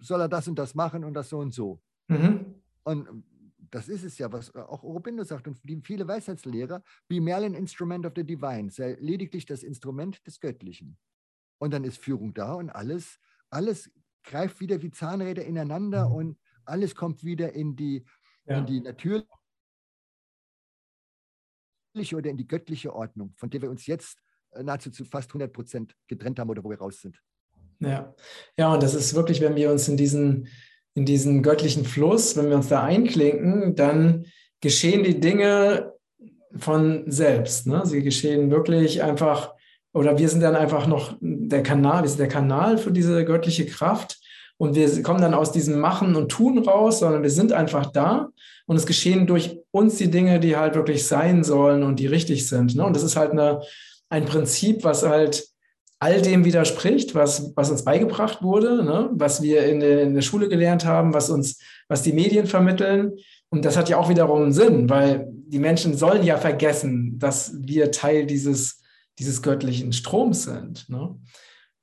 soll 0.00 0.20
er 0.20 0.28
das 0.28 0.48
und 0.48 0.58
das 0.58 0.74
machen 0.74 1.04
und 1.04 1.14
das 1.14 1.28
so 1.30 1.38
und 1.38 1.52
so. 1.54 1.80
Mhm. 2.08 2.62
Und 2.84 3.24
das 3.70 3.88
ist 3.88 4.02
es 4.04 4.18
ja, 4.18 4.32
was 4.32 4.54
auch 4.54 4.82
Aurobindo 4.82 5.24
sagt 5.24 5.46
und 5.46 5.58
viele 5.84 6.08
Weisheitslehrer, 6.08 6.82
be 7.06 7.20
merely 7.20 7.46
an 7.46 7.54
instrument 7.54 8.06
of 8.06 8.12
the 8.16 8.24
divine, 8.24 8.70
sei 8.70 8.96
lediglich 9.00 9.44
das 9.46 9.62
Instrument 9.62 10.26
des 10.26 10.40
Göttlichen. 10.40 10.96
Und 11.58 11.72
dann 11.72 11.84
ist 11.84 11.98
Führung 11.98 12.32
da 12.34 12.54
und 12.54 12.70
alles, 12.70 13.18
alles 13.50 13.90
greift 14.22 14.60
wieder 14.60 14.80
wie 14.82 14.90
Zahnräder 14.90 15.44
ineinander 15.44 16.08
Mhm. 16.08 16.14
und 16.14 16.38
alles 16.64 16.94
kommt 16.94 17.24
wieder 17.24 17.52
in 17.52 17.76
die, 17.76 18.04
Ja. 18.46 18.58
in 18.58 18.66
die 18.66 18.80
natürliche 18.80 19.26
oder 22.14 22.30
in 22.30 22.36
die 22.36 22.46
göttliche 22.48 22.94
Ordnung, 22.94 23.34
von 23.36 23.50
der 23.50 23.62
wir 23.62 23.70
uns 23.70 23.86
jetzt 23.86 24.22
nahezu 24.62 24.90
zu 24.90 25.04
fast 25.04 25.30
100 25.30 25.52
Prozent 25.52 25.94
getrennt 26.06 26.38
haben 26.38 26.50
oder 26.50 26.64
wo 26.64 26.70
wir 26.70 26.78
raus 26.78 27.00
sind. 27.00 27.20
Ja, 27.80 28.14
ja, 28.56 28.74
und 28.74 28.82
das 28.82 28.94
ist 28.94 29.14
wirklich, 29.14 29.40
wenn 29.40 29.54
wir 29.54 29.70
uns 29.70 29.88
in 29.88 29.96
diesen, 29.96 30.48
in 30.94 31.04
diesen 31.04 31.42
göttlichen 31.42 31.84
Fluss, 31.84 32.36
wenn 32.36 32.48
wir 32.48 32.56
uns 32.56 32.68
da 32.68 32.82
einklinken, 32.82 33.76
dann 33.76 34.26
geschehen 34.60 35.04
die 35.04 35.20
Dinge 35.20 35.92
von 36.56 37.04
selbst. 37.06 37.66
Ne? 37.66 37.82
Sie 37.84 38.02
geschehen 38.02 38.50
wirklich 38.50 39.02
einfach, 39.02 39.54
oder 39.92 40.18
wir 40.18 40.28
sind 40.28 40.42
dann 40.42 40.56
einfach 40.56 40.86
noch 40.86 41.16
der 41.20 41.62
Kanal, 41.62 42.02
wir 42.02 42.08
sind 42.08 42.20
der 42.20 42.28
Kanal 42.28 42.78
für 42.78 42.90
diese 42.90 43.24
göttliche 43.24 43.66
Kraft. 43.66 44.18
Und 44.56 44.74
wir 44.74 45.02
kommen 45.04 45.20
dann 45.20 45.34
aus 45.34 45.52
diesem 45.52 45.78
Machen 45.78 46.16
und 46.16 46.32
Tun 46.32 46.58
raus, 46.58 46.98
sondern 46.98 47.22
wir 47.22 47.30
sind 47.30 47.52
einfach 47.52 47.86
da 47.92 48.30
und 48.66 48.74
es 48.74 48.86
geschehen 48.86 49.28
durch 49.28 49.60
uns 49.70 49.98
die 49.98 50.10
Dinge, 50.10 50.40
die 50.40 50.56
halt 50.56 50.74
wirklich 50.74 51.06
sein 51.06 51.44
sollen 51.44 51.84
und 51.84 52.00
die 52.00 52.08
richtig 52.08 52.48
sind. 52.48 52.74
Ne? 52.74 52.84
Und 52.84 52.96
das 52.96 53.04
ist 53.04 53.14
halt 53.14 53.30
eine, 53.30 53.60
ein 54.10 54.24
Prinzip, 54.24 54.84
was 54.84 55.02
halt 55.02 55.48
all 56.00 56.22
dem 56.22 56.44
widerspricht, 56.44 57.14
was, 57.14 57.52
was 57.56 57.70
uns 57.70 57.84
beigebracht 57.84 58.42
wurde, 58.42 58.84
ne? 58.84 59.10
was 59.12 59.42
wir 59.42 59.66
in 59.66 59.80
der, 59.80 60.02
in 60.02 60.14
der 60.14 60.22
Schule 60.22 60.48
gelernt 60.48 60.84
haben, 60.84 61.12
was 61.12 61.28
uns, 61.28 61.60
was 61.88 62.02
die 62.02 62.12
Medien 62.12 62.46
vermitteln. 62.46 63.16
Und 63.50 63.64
das 63.64 63.76
hat 63.76 63.88
ja 63.88 63.96
auch 63.96 64.08
wiederum 64.08 64.52
Sinn, 64.52 64.88
weil 64.88 65.26
die 65.30 65.58
Menschen 65.58 65.96
sollen 65.96 66.22
ja 66.22 66.36
vergessen, 66.36 67.18
dass 67.18 67.52
wir 67.58 67.90
Teil 67.90 68.26
dieses, 68.26 68.80
dieses 69.18 69.42
göttlichen 69.42 69.92
Stroms 69.92 70.44
sind. 70.44 70.88
Ne? 70.88 71.16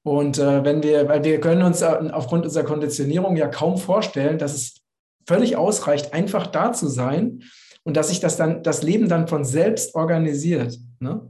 Und 0.03 0.37
äh, 0.37 0.63
wenn 0.63 0.83
wir, 0.83 1.09
weil 1.09 1.23
wir 1.23 1.41
können 1.41 1.63
uns 1.63 1.83
aufgrund 1.83 2.45
unserer 2.45 2.63
Konditionierung 2.63 3.35
ja 3.35 3.47
kaum 3.47 3.77
vorstellen, 3.77 4.37
dass 4.37 4.53
es 4.53 4.75
völlig 5.27 5.57
ausreicht, 5.57 6.13
einfach 6.13 6.47
da 6.47 6.71
zu 6.71 6.87
sein 6.87 7.41
und 7.83 7.97
dass 7.97 8.09
sich 8.09 8.19
das 8.19 8.37
dann, 8.37 8.63
das 8.63 8.83
Leben 8.83 9.09
dann 9.09 9.27
von 9.27 9.43
selbst 9.43 9.95
organisiert. 9.95 10.77
Ne? 10.99 11.27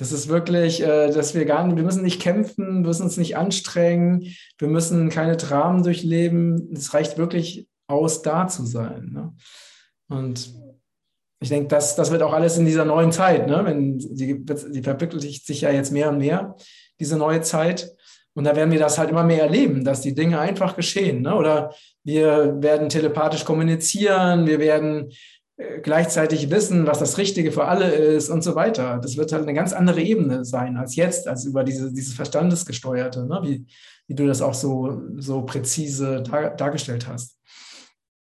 Das 0.00 0.12
ist 0.12 0.28
wirklich, 0.28 0.82
äh, 0.82 1.10
dass 1.10 1.34
wir 1.34 1.44
gar 1.44 1.66
nicht, 1.66 1.76
wir 1.76 1.84
müssen 1.84 2.02
nicht 2.02 2.22
kämpfen, 2.22 2.82
wir 2.82 2.88
müssen 2.88 3.02
uns 3.02 3.18
nicht 3.18 3.36
anstrengen, 3.36 4.34
wir 4.56 4.68
müssen 4.68 5.10
keine 5.10 5.36
Dramen 5.36 5.82
durchleben. 5.82 6.70
Es 6.72 6.94
reicht 6.94 7.18
wirklich 7.18 7.68
aus, 7.86 8.22
da 8.22 8.48
zu 8.48 8.64
sein. 8.64 9.10
Ne? 9.12 9.34
Und 10.08 10.54
ich 11.42 11.50
denke, 11.50 11.68
das, 11.68 11.96
das 11.96 12.10
wird 12.10 12.22
auch 12.22 12.32
alles 12.32 12.56
in 12.56 12.64
dieser 12.64 12.86
neuen 12.86 13.12
Zeit, 13.12 13.46
ne? 13.46 13.62
Wenn 13.62 13.98
die, 13.98 14.42
die 14.44 14.82
verwirklicht 14.82 15.46
sich 15.46 15.60
ja 15.60 15.70
jetzt 15.70 15.92
mehr 15.92 16.08
und 16.08 16.16
mehr, 16.16 16.56
diese 16.98 17.18
neue 17.18 17.42
Zeit. 17.42 17.94
Und 18.32 18.44
da 18.44 18.56
werden 18.56 18.70
wir 18.70 18.78
das 18.78 18.96
halt 18.96 19.10
immer 19.10 19.24
mehr 19.24 19.42
erleben, 19.42 19.84
dass 19.84 20.00
die 20.00 20.14
Dinge 20.14 20.38
einfach 20.38 20.76
geschehen. 20.76 21.22
Ne? 21.22 21.34
Oder 21.34 21.74
wir 22.04 22.62
werden 22.62 22.88
telepathisch 22.88 23.44
kommunizieren, 23.44 24.46
wir 24.46 24.60
werden 24.60 25.10
gleichzeitig 25.82 26.50
wissen, 26.50 26.86
was 26.86 26.98
das 26.98 27.18
Richtige 27.18 27.52
für 27.52 27.66
alle 27.66 27.90
ist 27.90 28.30
und 28.30 28.42
so 28.42 28.54
weiter. 28.54 28.98
Das 28.98 29.16
wird 29.16 29.32
halt 29.32 29.42
eine 29.42 29.54
ganz 29.54 29.72
andere 29.72 30.00
Ebene 30.00 30.44
sein 30.44 30.76
als 30.76 30.96
jetzt, 30.96 31.28
als 31.28 31.44
über 31.44 31.64
diese, 31.64 31.92
dieses 31.92 32.14
Verstandesgesteuerte, 32.14 33.26
ne? 33.26 33.40
wie, 33.42 33.66
wie 34.06 34.14
du 34.14 34.26
das 34.26 34.42
auch 34.42 34.54
so, 34.54 35.02
so 35.16 35.42
präzise 35.42 36.22
dar, 36.22 36.50
dargestellt 36.56 37.06
hast. 37.06 37.38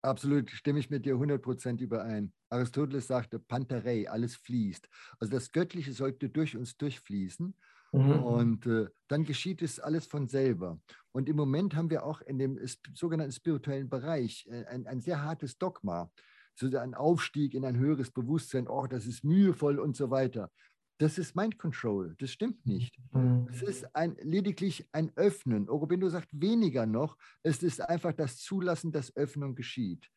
Absolut, 0.02 0.50
stimme 0.50 0.78
ich 0.80 0.90
mit 0.90 1.06
dir 1.06 1.14
100% 1.14 1.80
überein. 1.80 2.32
Aristoteles 2.50 3.06
sagte, 3.06 3.38
Panterei, 3.38 4.08
alles 4.08 4.36
fließt. 4.36 4.86
Also 5.18 5.32
das 5.32 5.50
Göttliche 5.50 5.92
sollte 5.92 6.28
durch 6.28 6.56
uns 6.56 6.76
durchfließen. 6.76 7.54
Mhm. 7.92 8.22
Und 8.22 8.66
äh, 8.66 8.86
dann 9.08 9.24
geschieht 9.24 9.62
es 9.62 9.80
alles 9.80 10.06
von 10.06 10.28
selber. 10.28 10.78
Und 11.12 11.28
im 11.28 11.36
Moment 11.36 11.74
haben 11.74 11.90
wir 11.90 12.04
auch 12.04 12.20
in 12.20 12.38
dem 12.38 12.58
sogenannten 12.92 13.32
spirituellen 13.32 13.88
Bereich 13.88 14.46
äh, 14.50 14.66
ein, 14.66 14.86
ein 14.86 15.00
sehr 15.00 15.22
hartes 15.22 15.56
Dogma 15.56 16.10
so 16.54 16.76
ein 16.76 16.94
Aufstieg 16.94 17.54
in 17.54 17.64
ein 17.64 17.76
höheres 17.76 18.10
Bewusstsein, 18.10 18.68
oh, 18.68 18.86
das 18.86 19.06
ist 19.06 19.24
mühevoll 19.24 19.78
und 19.78 19.96
so 19.96 20.10
weiter. 20.10 20.50
Das 20.98 21.18
ist 21.18 21.34
Mind 21.34 21.58
Control, 21.58 22.14
das 22.18 22.30
stimmt 22.30 22.64
nicht. 22.66 22.96
Mhm. 23.12 23.48
Es 23.50 23.62
ist 23.62 23.96
ein, 23.96 24.16
lediglich 24.22 24.88
ein 24.92 25.10
Öffnen. 25.16 25.68
Aurobindo 25.68 26.08
sagt 26.08 26.28
weniger 26.30 26.86
noch, 26.86 27.16
es 27.42 27.62
ist 27.62 27.80
einfach 27.80 28.12
das 28.12 28.38
Zulassen, 28.38 28.92
dass 28.92 29.16
Öffnung 29.16 29.56
geschieht. 29.56 30.08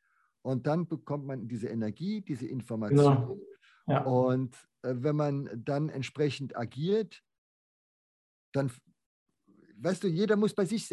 Und 0.44 0.68
dann 0.68 0.88
bekommt 0.88 1.26
man 1.26 1.48
diese 1.48 1.68
Energie, 1.68 2.22
diese 2.22 2.48
Information. 2.48 3.40
Ja. 3.88 3.96
Ja. 3.96 4.04
Und 4.04 4.56
äh, 4.84 4.94
wenn 4.98 5.16
man 5.16 5.50
dann 5.66 5.90
entsprechend 5.90 6.56
agiert, 6.56 7.24
dann 8.54 8.72
weißt 9.80 10.04
du, 10.04 10.08
jeder 10.08 10.36
muss 10.36 10.54
bei 10.54 10.66
sich 10.66 10.88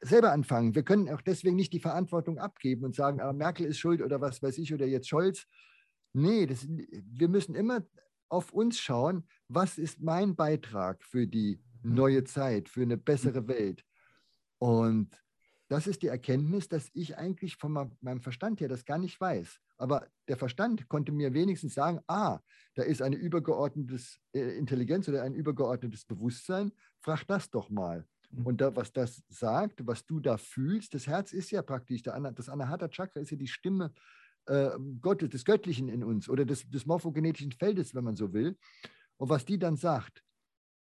selber 0.00 0.32
anfangen. 0.32 0.74
Wir 0.74 0.82
können 0.82 1.08
auch 1.10 1.20
deswegen 1.20 1.56
nicht 1.56 1.72
die 1.72 1.80
Verantwortung 1.80 2.38
abgeben 2.38 2.84
und 2.84 2.94
sagen, 2.94 3.20
ah, 3.20 3.32
Merkel 3.32 3.66
ist 3.66 3.78
schuld 3.78 4.02
oder 4.02 4.20
was 4.20 4.42
weiß 4.42 4.58
ich 4.58 4.72
oder 4.72 4.86
jetzt 4.86 5.08
Scholz. 5.08 5.46
Nee, 6.12 6.46
das, 6.46 6.66
wir 6.68 7.28
müssen 7.28 7.54
immer 7.54 7.86
auf 8.28 8.52
uns 8.52 8.78
schauen, 8.78 9.26
was 9.48 9.78
ist 9.78 10.00
mein 10.00 10.34
Beitrag 10.36 11.02
für 11.04 11.26
die 11.26 11.60
mhm. 11.82 11.94
neue 11.94 12.24
Zeit, 12.24 12.68
für 12.68 12.82
eine 12.82 12.96
bessere 12.96 13.42
mhm. 13.42 13.48
Welt. 13.48 13.84
Und 14.58 15.10
das 15.68 15.86
ist 15.86 16.02
die 16.02 16.08
Erkenntnis, 16.08 16.68
dass 16.68 16.90
ich 16.92 17.16
eigentlich 17.16 17.56
von 17.56 17.90
meinem 18.00 18.20
Verstand 18.20 18.60
her 18.60 18.68
das 18.68 18.84
gar 18.84 18.98
nicht 18.98 19.20
weiß. 19.20 19.58
Aber 19.78 20.06
der 20.28 20.36
Verstand 20.36 20.88
konnte 20.88 21.12
mir 21.12 21.34
wenigstens 21.34 21.74
sagen, 21.74 22.00
ah, 22.06 22.38
da 22.74 22.82
ist 22.82 23.02
eine 23.02 23.16
übergeordnete 23.16 23.98
äh, 24.32 24.56
Intelligenz 24.56 25.08
oder 25.08 25.22
ein 25.22 25.34
übergeordnetes 25.34 26.04
Bewusstsein, 26.04 26.72
frag 27.00 27.24
das 27.26 27.50
doch 27.50 27.68
mal. 27.68 28.06
Mhm. 28.32 28.46
Und 28.46 28.60
da, 28.60 28.74
was 28.74 28.92
das 28.92 29.22
sagt, 29.28 29.86
was 29.86 30.04
du 30.04 30.20
da 30.20 30.36
fühlst, 30.36 30.94
das 30.94 31.06
Herz 31.06 31.32
ist 31.32 31.50
ja 31.50 31.62
praktisch, 31.62 32.02
der, 32.02 32.18
das 32.32 32.48
Anahata 32.48 32.88
Chakra 32.88 33.20
ist 33.20 33.30
ja 33.30 33.36
die 33.36 33.46
Stimme 33.46 33.92
äh, 34.46 34.70
Gottes, 35.00 35.30
des 35.30 35.44
Göttlichen 35.44 35.88
in 35.88 36.02
uns 36.02 36.28
oder 36.28 36.44
des, 36.44 36.68
des 36.68 36.86
morphogenetischen 36.86 37.52
Feldes, 37.52 37.94
wenn 37.94 38.04
man 38.04 38.16
so 38.16 38.32
will. 38.32 38.56
Und 39.16 39.28
was 39.28 39.44
die 39.44 39.58
dann 39.58 39.76
sagt, 39.76 40.24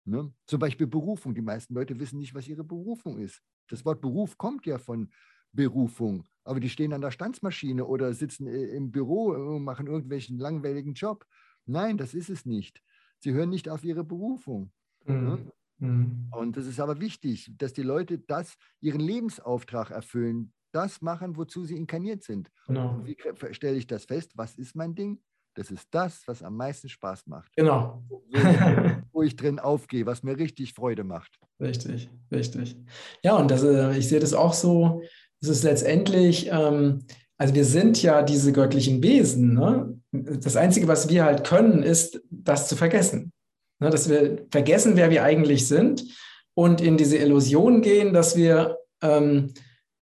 ne? 0.05 0.33
zum 0.45 0.59
Beispiel 0.59 0.87
Berufung, 0.87 1.33
die 1.33 1.41
meisten 1.41 1.73
Leute 1.73 1.99
wissen 1.99 2.19
nicht, 2.19 2.33
was 2.33 2.47
ihre 2.47 2.63
Berufung 2.63 3.17
ist. 3.17 3.41
Das 3.67 3.85
Wort 3.85 4.01
Beruf 4.01 4.37
kommt 4.37 4.65
ja 4.65 4.77
von 4.77 5.11
Berufung, 5.53 6.23
aber 6.43 6.59
die 6.59 6.69
stehen 6.69 6.93
an 6.93 7.01
der 7.01 7.11
Stanzmaschine 7.11 7.85
oder 7.85 8.13
sitzen 8.13 8.47
äh, 8.47 8.67
im 8.67 8.91
Büro 8.91 9.31
und 9.31 9.63
machen 9.63 9.87
irgendwelchen 9.87 10.37
langweiligen 10.37 10.93
Job. 10.93 11.25
Nein, 11.65 11.97
das 11.97 12.13
ist 12.13 12.29
es 12.29 12.45
nicht. 12.45 12.81
Sie 13.19 13.33
hören 13.33 13.49
nicht 13.49 13.69
auf 13.69 13.83
ihre 13.83 14.03
Berufung. 14.03 14.71
Ne? 15.05 15.13
Mhm. 15.13 15.23
Ne? 15.27 15.51
Mhm. 15.81 16.27
Und 16.31 16.57
es 16.57 16.67
ist 16.67 16.79
aber 16.79 16.99
wichtig, 17.01 17.51
dass 17.57 17.73
die 17.73 17.81
Leute 17.81 18.19
das, 18.19 18.55
ihren 18.79 19.01
Lebensauftrag 19.01 19.91
erfüllen, 19.91 20.53
das 20.71 21.01
machen, 21.01 21.35
wozu 21.35 21.65
sie 21.65 21.75
inkarniert 21.75 22.23
sind. 22.23 22.49
Genau. 22.67 23.01
wie 23.03 23.17
stelle 23.51 23.77
ich 23.77 23.87
das 23.87 24.05
fest? 24.05 24.31
Was 24.35 24.55
ist 24.55 24.75
mein 24.75 24.95
Ding? 24.95 25.19
Das 25.55 25.69
ist 25.69 25.87
das, 25.91 26.25
was 26.27 26.41
am 26.43 26.55
meisten 26.55 26.87
Spaß 26.87 27.27
macht. 27.27 27.53
Genau. 27.57 28.03
Wo, 28.07 28.23
wo 29.11 29.21
ich 29.21 29.35
drin 29.35 29.59
aufgehe, 29.59 30.05
was 30.05 30.23
mir 30.23 30.37
richtig 30.37 30.73
Freude 30.73 31.03
macht. 31.03 31.37
Richtig, 31.59 32.09
richtig. 32.31 32.77
Ja, 33.21 33.35
und 33.35 33.51
das, 33.51 33.63
äh, 33.63 33.97
ich 33.97 34.07
sehe 34.07 34.21
das 34.21 34.33
auch 34.33 34.53
so, 34.53 35.01
es 35.41 35.49
ist 35.49 35.63
letztendlich, 35.63 36.47
ähm, 36.49 36.99
also 37.37 37.53
wir 37.53 37.65
sind 37.65 38.01
ja 38.01 38.21
diese 38.21 38.53
göttlichen 38.53 39.03
Wesen. 39.03 39.55
Ne? 39.55 39.99
Das 40.11 40.55
Einzige, 40.55 40.87
was 40.87 41.09
wir 41.09 41.25
halt 41.25 41.45
können, 41.45 41.83
ist, 41.83 42.21
das 42.29 42.69
zu 42.69 42.77
vergessen. 42.77 43.33
Ne, 43.81 43.89
dass 43.89 44.09
wir 44.09 44.45
vergessen, 44.51 44.95
wer 44.95 45.09
wir 45.09 45.23
eigentlich 45.23 45.67
sind 45.67 46.05
und 46.53 46.81
in 46.81 46.97
diese 46.97 47.17
Illusion 47.17 47.81
gehen, 47.81 48.13
dass 48.13 48.37
wir 48.37 48.77
ähm, 49.01 49.55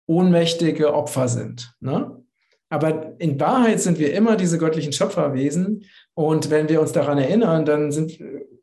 ohnmächtige 0.06 0.94
Opfer 0.94 1.28
sind. 1.28 1.74
Ne? 1.80 2.24
Aber 2.70 3.16
in 3.18 3.40
Wahrheit 3.40 3.82
sind 3.82 3.98
wir 3.98 4.14
immer 4.14 4.36
diese 4.36 4.60
göttlichen 4.60 4.94
Schöpferwesen. 4.94 5.84
Und 6.14 6.52
wenn 6.52 6.70
wir 6.70 6.80
uns 6.80 6.92
daran 6.92 7.18
erinnern, 7.18 7.66
dann 7.66 7.92
sind, 7.92 8.20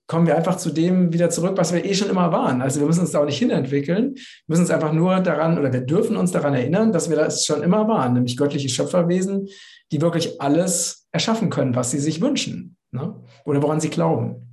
kommen 0.06 0.28
wir 0.28 0.36
einfach 0.36 0.56
zu 0.56 0.70
dem 0.70 1.12
wieder 1.12 1.30
zurück, 1.30 1.54
was 1.56 1.72
wir 1.72 1.84
eh 1.84 1.94
schon 1.94 2.10
immer 2.10 2.30
waren. 2.30 2.62
Also 2.62 2.78
wir 2.78 2.86
müssen 2.86 3.00
uns 3.00 3.10
da 3.10 3.20
auch 3.20 3.26
nicht 3.26 3.38
hinentwickeln. 3.38 4.14
Wir 4.14 4.22
müssen 4.46 4.62
uns 4.62 4.70
einfach 4.70 4.92
nur 4.92 5.18
daran 5.18 5.58
oder 5.58 5.72
wir 5.72 5.80
dürfen 5.80 6.16
uns 6.16 6.30
daran 6.30 6.54
erinnern, 6.54 6.92
dass 6.92 7.10
wir 7.10 7.16
das 7.16 7.44
schon 7.44 7.64
immer 7.64 7.88
waren, 7.88 8.12
nämlich 8.12 8.36
göttliche 8.36 8.68
Schöpferwesen, 8.68 9.48
die 9.90 10.00
wirklich 10.00 10.40
alles 10.40 11.08
erschaffen 11.10 11.50
können, 11.50 11.74
was 11.74 11.90
sie 11.90 11.98
sich 11.98 12.20
wünschen 12.20 12.76
ne? 12.92 13.16
oder 13.44 13.62
woran 13.62 13.80
sie 13.80 13.90
glauben. 13.90 14.51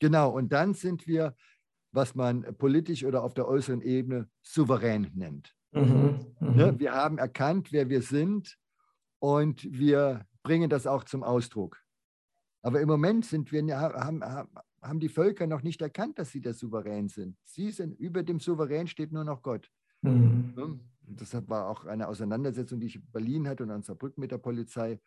Genau, 0.00 0.30
und 0.30 0.52
dann 0.52 0.74
sind 0.74 1.06
wir, 1.06 1.36
was 1.92 2.14
man 2.14 2.42
politisch 2.56 3.04
oder 3.04 3.22
auf 3.22 3.34
der 3.34 3.46
äußeren 3.46 3.82
Ebene 3.82 4.28
souverän 4.42 5.10
nennt. 5.14 5.54
Mhm, 5.72 6.26
mhm. 6.40 6.56
Ne? 6.56 6.78
Wir 6.78 6.92
haben 6.92 7.18
erkannt, 7.18 7.70
wer 7.70 7.88
wir 7.88 8.02
sind 8.02 8.58
und 9.20 9.64
wir 9.70 10.26
bringen 10.42 10.70
das 10.70 10.86
auch 10.86 11.04
zum 11.04 11.22
Ausdruck. 11.22 11.78
Aber 12.62 12.80
im 12.80 12.88
Moment 12.88 13.24
sind 13.24 13.52
wir, 13.52 13.78
haben, 13.78 14.22
haben 14.22 15.00
die 15.00 15.08
Völker 15.08 15.46
noch 15.46 15.62
nicht 15.62 15.80
erkannt, 15.82 16.18
dass 16.18 16.30
sie 16.30 16.40
der 16.40 16.54
Souverän 16.54 17.08
sind. 17.08 17.36
Sie 17.44 17.70
sind, 17.70 17.98
über 17.98 18.22
dem 18.22 18.40
Souverän 18.40 18.86
steht 18.86 19.12
nur 19.12 19.24
noch 19.24 19.42
Gott. 19.42 19.70
Mhm. 20.02 20.52
Ne? 20.56 20.80
Das 21.02 21.34
war 21.48 21.68
auch 21.68 21.84
eine 21.84 22.08
Auseinandersetzung, 22.08 22.80
die 22.80 22.86
ich 22.86 22.96
in 22.96 23.10
Berlin 23.10 23.48
hatte 23.48 23.64
und 23.64 23.70
an 23.70 23.82
Saarbrücken 23.82 24.20
mit 24.20 24.30
der 24.30 24.38
Polizei. 24.38 25.00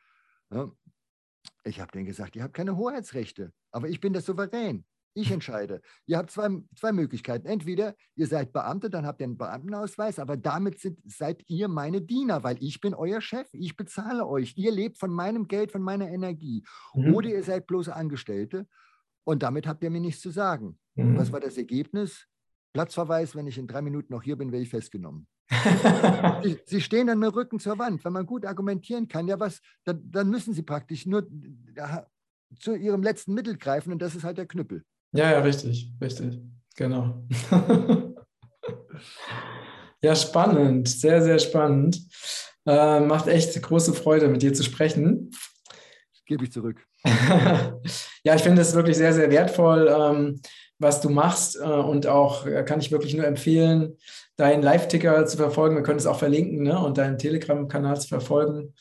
Ich 1.63 1.79
habe 1.79 1.91
denen 1.91 2.05
gesagt, 2.05 2.35
ihr 2.35 2.43
habt 2.43 2.53
keine 2.53 2.77
Hoheitsrechte, 2.77 3.53
aber 3.71 3.87
ich 3.89 3.99
bin 3.99 4.13
der 4.13 4.21
Souverän. 4.21 4.85
Ich 5.15 5.31
entscheide. 5.31 5.81
Ihr 6.05 6.17
habt 6.17 6.31
zwei, 6.31 6.49
zwei 6.75 6.91
Möglichkeiten. 6.91 7.47
Entweder 7.47 7.95
ihr 8.15 8.27
seid 8.27 8.51
Beamte, 8.51 8.89
dann 8.89 9.05
habt 9.05 9.21
ihr 9.21 9.25
einen 9.25 9.37
Beamtenausweis, 9.37 10.19
aber 10.19 10.37
damit 10.37 10.79
sind, 10.79 10.99
seid 11.05 11.43
ihr 11.47 11.67
meine 11.67 12.01
Diener, 12.01 12.43
weil 12.43 12.57
ich 12.61 12.81
bin 12.81 12.93
euer 12.93 13.21
Chef. 13.21 13.47
Ich 13.53 13.75
bezahle 13.75 14.27
euch. 14.27 14.57
Ihr 14.57 14.71
lebt 14.71 14.97
von 14.97 15.11
meinem 15.11 15.47
Geld, 15.47 15.71
von 15.71 15.81
meiner 15.81 16.09
Energie. 16.09 16.63
Mhm. 16.93 17.13
Oder 17.13 17.29
ihr 17.29 17.43
seid 17.43 17.67
bloße 17.67 17.95
Angestellte 17.95 18.67
Und 19.23 19.43
damit 19.43 19.67
habt 19.67 19.83
ihr 19.83 19.89
mir 19.89 20.01
nichts 20.01 20.21
zu 20.21 20.31
sagen. 20.31 20.79
Mhm. 20.95 21.17
Was 21.17 21.31
war 21.31 21.39
das 21.39 21.57
Ergebnis? 21.57 22.27
Platzverweis, 22.73 23.35
wenn 23.35 23.47
ich 23.47 23.57
in 23.57 23.67
drei 23.67 23.81
Minuten 23.81 24.11
noch 24.11 24.23
hier 24.23 24.35
bin, 24.35 24.51
werde 24.51 24.63
ich 24.63 24.69
festgenommen. 24.69 25.27
Sie, 26.43 26.59
sie, 26.65 26.81
stehen 26.81 27.07
dann 27.07 27.19
mit 27.19 27.35
Rücken 27.35 27.59
zur 27.59 27.77
Wand. 27.77 28.03
Wenn 28.03 28.13
man 28.13 28.25
gut 28.25 28.45
argumentieren 28.45 29.07
kann, 29.07 29.27
ja 29.27 29.39
was, 29.39 29.59
dann, 29.83 30.01
dann 30.09 30.29
müssen 30.29 30.53
sie 30.53 30.63
praktisch 30.63 31.05
nur 31.05 31.27
ja, 31.75 32.07
zu 32.59 32.75
ihrem 32.75 33.03
letzten 33.03 33.33
Mittel 33.33 33.57
greifen 33.57 33.91
und 33.91 34.01
das 34.01 34.15
ist 34.15 34.23
halt 34.23 34.37
der 34.37 34.47
Knüppel. 34.47 34.83
Ja, 35.11 35.31
ja, 35.31 35.39
richtig, 35.39 35.91
richtig. 36.01 36.39
Genau. 36.75 37.23
ja, 40.01 40.15
spannend, 40.15 40.89
sehr, 40.89 41.21
sehr 41.21 41.39
spannend. 41.39 41.99
Äh, 42.65 43.01
macht 43.01 43.27
echt 43.27 43.61
große 43.61 43.93
Freude, 43.93 44.27
mit 44.27 44.41
dir 44.41 44.53
zu 44.53 44.63
sprechen. 44.63 45.31
Gebe 46.25 46.45
ich 46.45 46.51
zurück. 46.51 46.83
ja, 48.23 48.35
ich 48.35 48.41
finde 48.41 48.61
es 48.61 48.73
wirklich 48.73 48.97
sehr, 48.97 49.13
sehr 49.13 49.29
wertvoll, 49.29 49.87
ähm, 49.89 50.41
was 50.79 51.01
du 51.01 51.09
machst 51.09 51.57
äh, 51.59 51.63
und 51.63 52.07
auch 52.07 52.45
äh, 52.45 52.63
kann 52.63 52.79
ich 52.79 52.91
wirklich 52.91 53.13
nur 53.13 53.25
empfehlen, 53.25 53.97
deinen 54.35 54.63
Live-Ticker 54.63 55.25
zu 55.25 55.37
verfolgen. 55.37 55.75
Wir 55.75 55.83
können 55.83 55.99
es 55.99 56.05
auch 56.05 56.19
verlinken 56.19 56.63
ne? 56.63 56.77
und 56.79 56.97
deinen 56.97 57.17
Telegram-Kanal 57.17 57.99
zu 57.99 58.07
verfolgen. 58.07 58.73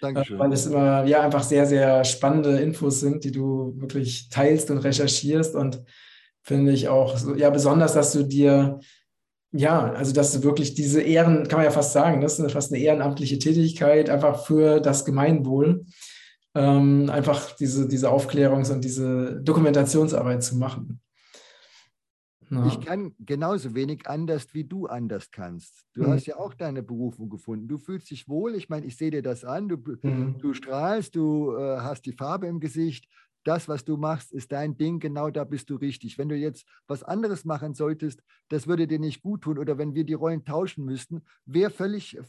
Dankeschön. 0.00 0.36
Äh, 0.36 0.38
weil 0.38 0.52
es 0.52 0.66
immer 0.66 1.04
ja 1.04 1.20
einfach 1.20 1.42
sehr, 1.42 1.66
sehr 1.66 2.04
spannende 2.04 2.58
Infos 2.58 3.00
sind, 3.00 3.24
die 3.24 3.32
du 3.32 3.74
wirklich 3.76 4.28
teilst 4.28 4.70
und 4.70 4.78
recherchierst 4.78 5.54
und 5.54 5.82
finde 6.42 6.72
ich 6.72 6.88
auch 6.88 7.16
so, 7.16 7.34
ja 7.34 7.50
besonders, 7.50 7.92
dass 7.92 8.12
du 8.12 8.22
dir 8.22 8.80
ja, 9.52 9.92
also 9.92 10.12
dass 10.12 10.32
du 10.32 10.44
wirklich 10.44 10.74
diese 10.74 11.02
Ehren, 11.02 11.48
kann 11.48 11.58
man 11.58 11.64
ja 11.64 11.72
fast 11.72 11.92
sagen, 11.92 12.20
das 12.20 12.38
ist 12.38 12.52
fast 12.52 12.72
eine 12.72 12.80
ehrenamtliche 12.80 13.38
Tätigkeit, 13.38 14.08
einfach 14.08 14.46
für 14.46 14.80
das 14.80 15.04
Gemeinwohl, 15.04 15.86
ähm, 16.54 17.10
einfach 17.10 17.56
diese, 17.56 17.88
diese 17.88 18.10
Aufklärungs- 18.10 18.72
und 18.72 18.84
diese 18.84 19.40
Dokumentationsarbeit 19.42 20.44
zu 20.44 20.56
machen. 20.56 21.00
Ja. 22.50 22.66
Ich 22.66 22.80
kann 22.80 23.14
genauso 23.20 23.74
wenig 23.74 24.08
anders, 24.08 24.52
wie 24.54 24.64
du 24.64 24.86
anders 24.86 25.30
kannst. 25.30 25.86
Du 25.94 26.02
mhm. 26.02 26.08
hast 26.08 26.26
ja 26.26 26.36
auch 26.36 26.52
deine 26.52 26.82
Berufung 26.82 27.30
gefunden. 27.30 27.68
Du 27.68 27.78
fühlst 27.78 28.10
dich 28.10 28.28
wohl. 28.28 28.56
Ich 28.56 28.68
meine, 28.68 28.86
ich 28.86 28.96
sehe 28.96 29.12
dir 29.12 29.22
das 29.22 29.44
an. 29.44 29.68
Du, 29.68 29.76
mhm. 30.02 30.36
du 30.38 30.52
strahlst, 30.52 31.14
du 31.14 31.54
äh, 31.56 31.78
hast 31.78 32.06
die 32.06 32.12
Farbe 32.12 32.48
im 32.48 32.58
Gesicht 32.58 33.06
das, 33.44 33.68
was 33.68 33.84
du 33.84 33.96
machst, 33.96 34.32
ist 34.32 34.52
dein 34.52 34.76
Ding, 34.76 35.00
genau 35.00 35.30
da 35.30 35.44
bist 35.44 35.70
du 35.70 35.76
richtig. 35.76 36.18
Wenn 36.18 36.28
du 36.28 36.36
jetzt 36.36 36.66
was 36.86 37.02
anderes 37.02 37.44
machen 37.44 37.74
solltest, 37.74 38.22
das 38.48 38.66
würde 38.66 38.86
dir 38.86 38.98
nicht 38.98 39.22
gut 39.22 39.42
tun 39.42 39.58
oder 39.58 39.78
wenn 39.78 39.94
wir 39.94 40.04
die 40.04 40.14
Rollen 40.14 40.44
tauschen 40.44 40.84
müssten, 40.84 41.22
wäre 41.46 41.70
völlig 41.70 42.16
äh, 42.16 42.22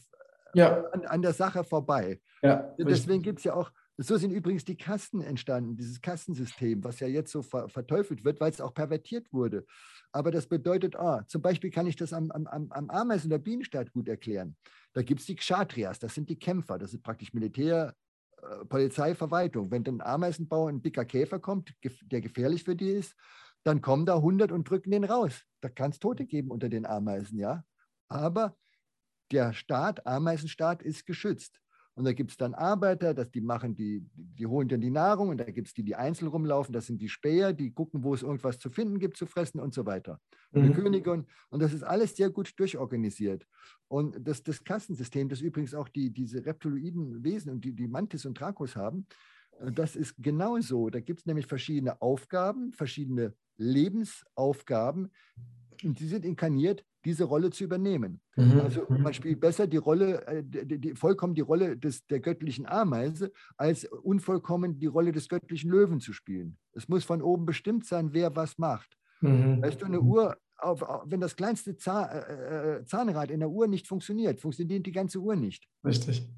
ja. 0.54 0.84
an, 0.92 1.04
an, 1.04 1.22
der 1.22 1.32
Sache 1.32 1.64
vorbei. 1.64 2.20
Ja, 2.42 2.74
Deswegen 2.78 3.22
gibt 3.22 3.38
es 3.38 3.44
ja 3.44 3.54
auch, 3.54 3.70
so 3.98 4.16
sind 4.16 4.30
übrigens 4.30 4.64
die 4.64 4.76
Kasten 4.76 5.20
entstanden, 5.20 5.76
dieses 5.76 6.00
Kastensystem, 6.00 6.82
was 6.82 7.00
ja 7.00 7.06
jetzt 7.06 7.30
so 7.30 7.42
ver 7.42 7.68
verteufelt 7.68 8.24
wird, 8.24 8.40
weil 8.40 8.50
es 8.50 8.60
auch 8.60 8.74
pervertiert 8.74 9.32
wurde. 9.32 9.66
Aber 10.12 10.30
das 10.30 10.46
bedeutet, 10.46 10.96
ah, 10.96 11.24
zum 11.26 11.42
Beispiel 11.42 11.70
kann 11.70 11.86
ich 11.86 11.96
das 11.96 12.12
am, 12.12 12.30
am, 12.30 12.46
am 12.46 12.90
Ameisen- 12.90 13.28
oder 13.28 13.38
Bienenstaat 13.38 13.92
gut 13.92 14.08
erklären. 14.08 14.56
Da 14.92 15.02
gibt 15.02 15.20
es 15.20 15.26
die 15.26 15.36
Kshatriyas, 15.36 15.98
das 15.98 16.14
sind 16.14 16.28
die 16.28 16.38
Kämpfer, 16.38 16.78
das 16.78 16.94
ist 16.94 17.02
praktisch 17.02 17.32
Militär, 17.32 17.94
äh, 18.42 18.64
Polizeiverwaltung. 18.64 19.70
Wenn 19.70 19.86
ein 19.86 20.00
Ameisenbauer 20.00 20.68
ein 20.68 20.82
dicker 20.82 21.04
Käfer 21.04 21.38
kommt, 21.38 21.74
der 22.02 22.20
gefährlich 22.20 22.64
für 22.64 22.76
die 22.76 22.90
ist, 22.90 23.14
dann 23.64 23.80
kommen 23.80 24.06
da 24.06 24.16
100 24.16 24.52
und 24.52 24.68
drücken 24.68 24.90
den 24.90 25.04
raus. 25.04 25.44
Da 25.60 25.68
kann 25.68 25.92
es 25.92 25.98
Tote 25.98 26.26
geben 26.26 26.50
unter 26.50 26.68
den 26.68 26.84
Ameisen, 26.84 27.38
ja. 27.38 27.64
Aber 28.08 28.56
der 29.30 29.52
Staat, 29.52 30.06
Ameisenstaat, 30.06 30.82
ist 30.82 31.06
geschützt. 31.06 31.61
Und 31.94 32.04
da 32.04 32.12
gibt 32.12 32.30
es 32.30 32.36
dann 32.38 32.54
Arbeiter, 32.54 33.12
das, 33.12 33.30
die 33.30 33.42
machen 33.42 33.74
die, 33.74 34.06
die 34.14 34.46
holen 34.46 34.68
dann 34.68 34.80
die 34.80 34.90
Nahrung 34.90 35.28
und 35.28 35.38
da 35.38 35.44
gibt 35.44 35.68
es 35.68 35.74
die, 35.74 35.82
die 35.82 35.94
einzeln 35.94 36.28
rumlaufen, 36.28 36.72
das 36.72 36.86
sind 36.86 37.02
die 37.02 37.08
Späher, 37.08 37.52
die 37.52 37.70
gucken, 37.70 38.02
wo 38.02 38.14
es 38.14 38.22
irgendwas 38.22 38.58
zu 38.58 38.70
finden 38.70 38.98
gibt, 38.98 39.18
zu 39.18 39.26
fressen 39.26 39.60
und 39.60 39.74
so 39.74 39.84
weiter. 39.84 40.18
Und 40.52 40.62
mhm. 40.62 40.68
die 40.68 40.74
Könige 40.74 41.12
und, 41.12 41.28
und 41.50 41.60
das 41.60 41.74
ist 41.74 41.82
alles 41.82 42.16
sehr 42.16 42.30
gut 42.30 42.58
durchorganisiert. 42.58 43.46
Und 43.88 44.16
das, 44.26 44.42
das 44.42 44.64
Kassensystem, 44.64 45.28
das 45.28 45.42
übrigens 45.42 45.74
auch 45.74 45.88
die, 45.88 46.10
diese 46.10 46.44
reptiloiden 46.46 47.22
Wesen 47.22 47.52
und 47.52 47.64
die, 47.64 47.72
die 47.72 47.88
Mantis 47.88 48.24
und 48.24 48.40
Dracos 48.40 48.74
haben, 48.74 49.06
äh, 49.60 49.70
das 49.70 49.94
ist 49.94 50.14
genauso. 50.16 50.88
Da 50.88 51.00
gibt 51.00 51.20
es 51.20 51.26
nämlich 51.26 51.46
verschiedene 51.46 52.00
Aufgaben, 52.00 52.72
verschiedene 52.72 53.34
Lebensaufgaben, 53.58 55.10
und 55.36 55.61
die 55.82 56.06
sind 56.06 56.24
inkarniert 56.24 56.84
diese 57.04 57.24
Rolle 57.24 57.50
zu 57.50 57.64
übernehmen. 57.64 58.20
Mhm. 58.36 58.60
Also 58.60 58.86
mhm. 58.88 59.02
man 59.02 59.14
spielt 59.14 59.40
besser 59.40 59.66
die 59.66 59.76
Rolle, 59.76 60.24
äh, 60.26 60.42
die, 60.44 60.78
die, 60.78 60.94
vollkommen 60.94 61.34
die 61.34 61.40
Rolle 61.40 61.76
des, 61.76 62.06
der 62.06 62.20
göttlichen 62.20 62.66
Ameise, 62.66 63.32
als 63.56 63.84
unvollkommen 63.84 64.78
die 64.78 64.86
Rolle 64.86 65.12
des 65.12 65.28
göttlichen 65.28 65.70
Löwen 65.70 66.00
zu 66.00 66.12
spielen. 66.12 66.58
Es 66.72 66.88
muss 66.88 67.04
von 67.04 67.22
oben 67.22 67.44
bestimmt 67.44 67.86
sein, 67.86 68.12
wer 68.12 68.34
was 68.36 68.58
macht. 68.58 68.96
Mhm. 69.20 69.62
Weißt 69.62 69.80
du, 69.80 69.86
eine 69.86 70.00
Uhr, 70.00 70.36
auf, 70.58 70.82
wenn 71.06 71.20
das 71.20 71.34
kleinste 71.34 71.76
Zahn, 71.76 72.08
äh, 72.08 72.76
äh, 72.76 72.84
Zahnrad 72.84 73.30
in 73.30 73.40
der 73.40 73.50
Uhr 73.50 73.66
nicht 73.66 73.88
funktioniert, 73.88 74.40
funktioniert 74.40 74.86
die 74.86 74.92
ganze 74.92 75.18
Uhr 75.18 75.34
nicht. 75.34 75.68
Richtig. 75.84 76.28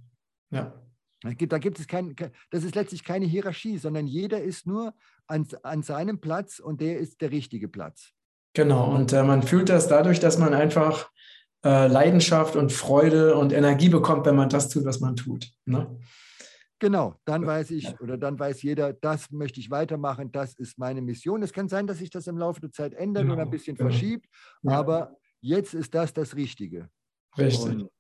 Ja. 0.50 0.72
Da 1.20 1.32
gibt, 1.32 1.52
da 1.52 1.58
gibt 1.58 1.78
es 1.78 1.86
kein, 1.86 2.14
das 2.50 2.64
ist 2.64 2.74
letztlich 2.74 3.02
keine 3.02 3.24
Hierarchie, 3.24 3.78
sondern 3.78 4.06
jeder 4.06 4.42
ist 4.42 4.66
nur 4.66 4.94
an, 5.26 5.46
an 5.62 5.82
seinem 5.82 6.20
Platz 6.20 6.58
und 6.58 6.80
der 6.80 6.98
ist 6.98 7.20
der 7.22 7.30
richtige 7.30 7.68
Platz. 7.68 8.13
Genau, 8.54 8.94
und 8.94 9.12
äh, 9.12 9.22
man 9.22 9.42
fühlt 9.42 9.68
das 9.68 9.88
dadurch, 9.88 10.20
dass 10.20 10.38
man 10.38 10.54
einfach 10.54 11.10
äh, 11.64 11.88
Leidenschaft 11.88 12.56
und 12.56 12.72
Freude 12.72 13.36
und 13.36 13.52
Energie 13.52 13.88
bekommt, 13.88 14.26
wenn 14.26 14.36
man 14.36 14.48
das 14.48 14.68
tut, 14.68 14.84
was 14.84 15.00
man 15.00 15.16
tut. 15.16 15.50
Ne? 15.64 15.98
Genau, 16.78 17.14
dann 17.24 17.46
weiß 17.46 17.70
ich 17.72 17.98
oder 18.00 18.18
dann 18.18 18.38
weiß 18.38 18.62
jeder, 18.62 18.92
das 18.92 19.30
möchte 19.30 19.58
ich 19.58 19.70
weitermachen, 19.70 20.30
das 20.30 20.54
ist 20.54 20.78
meine 20.78 21.00
Mission. 21.00 21.42
Es 21.42 21.52
kann 21.52 21.68
sein, 21.68 21.86
dass 21.86 21.98
sich 21.98 22.10
das 22.10 22.26
im 22.26 22.36
Laufe 22.36 22.60
der 22.60 22.70
Zeit 22.70 22.94
ändert 22.94 23.24
genau, 23.24 23.34
oder 23.34 23.42
ein 23.42 23.50
bisschen 23.50 23.76
genau. 23.76 23.90
verschiebt, 23.90 24.26
ja. 24.62 24.72
aber 24.72 25.16
jetzt 25.40 25.74
ist 25.74 25.94
das 25.94 26.12
das 26.12 26.36
Richtige. 26.36 26.88
Richtig. 27.38 27.64
Und 27.64 27.90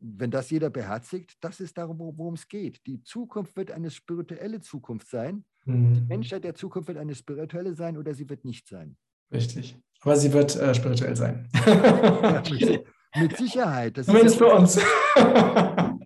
wenn 0.00 0.30
das 0.30 0.50
jeder 0.50 0.70
beherzigt, 0.70 1.34
das 1.40 1.60
ist 1.60 1.76
darum, 1.78 1.98
worum 1.98 2.34
es 2.34 2.48
geht. 2.48 2.84
Die 2.86 3.02
Zukunft 3.02 3.56
wird 3.56 3.70
eine 3.70 3.90
spirituelle 3.90 4.60
Zukunft 4.60 5.08
sein. 5.08 5.44
Mhm. 5.64 5.94
Die 5.94 6.00
Menschheit 6.02 6.44
der 6.44 6.54
Zukunft 6.54 6.88
wird 6.88 6.98
eine 6.98 7.14
spirituelle 7.14 7.74
sein 7.74 7.96
oder 7.96 8.14
sie 8.14 8.28
wird 8.28 8.44
nicht 8.44 8.68
sein. 8.68 8.96
Richtig. 9.32 9.76
Aber 10.02 10.16
sie 10.16 10.32
wird 10.32 10.56
äh, 10.56 10.74
spirituell 10.74 11.16
sein. 11.16 11.48
Ja, 11.66 12.42
mit, 12.50 12.84
mit, 13.16 13.36
Sicherheit. 13.36 13.98
Das 13.98 14.06
Zumindest 14.06 14.38
für 14.38 14.46
uns. 14.46 14.80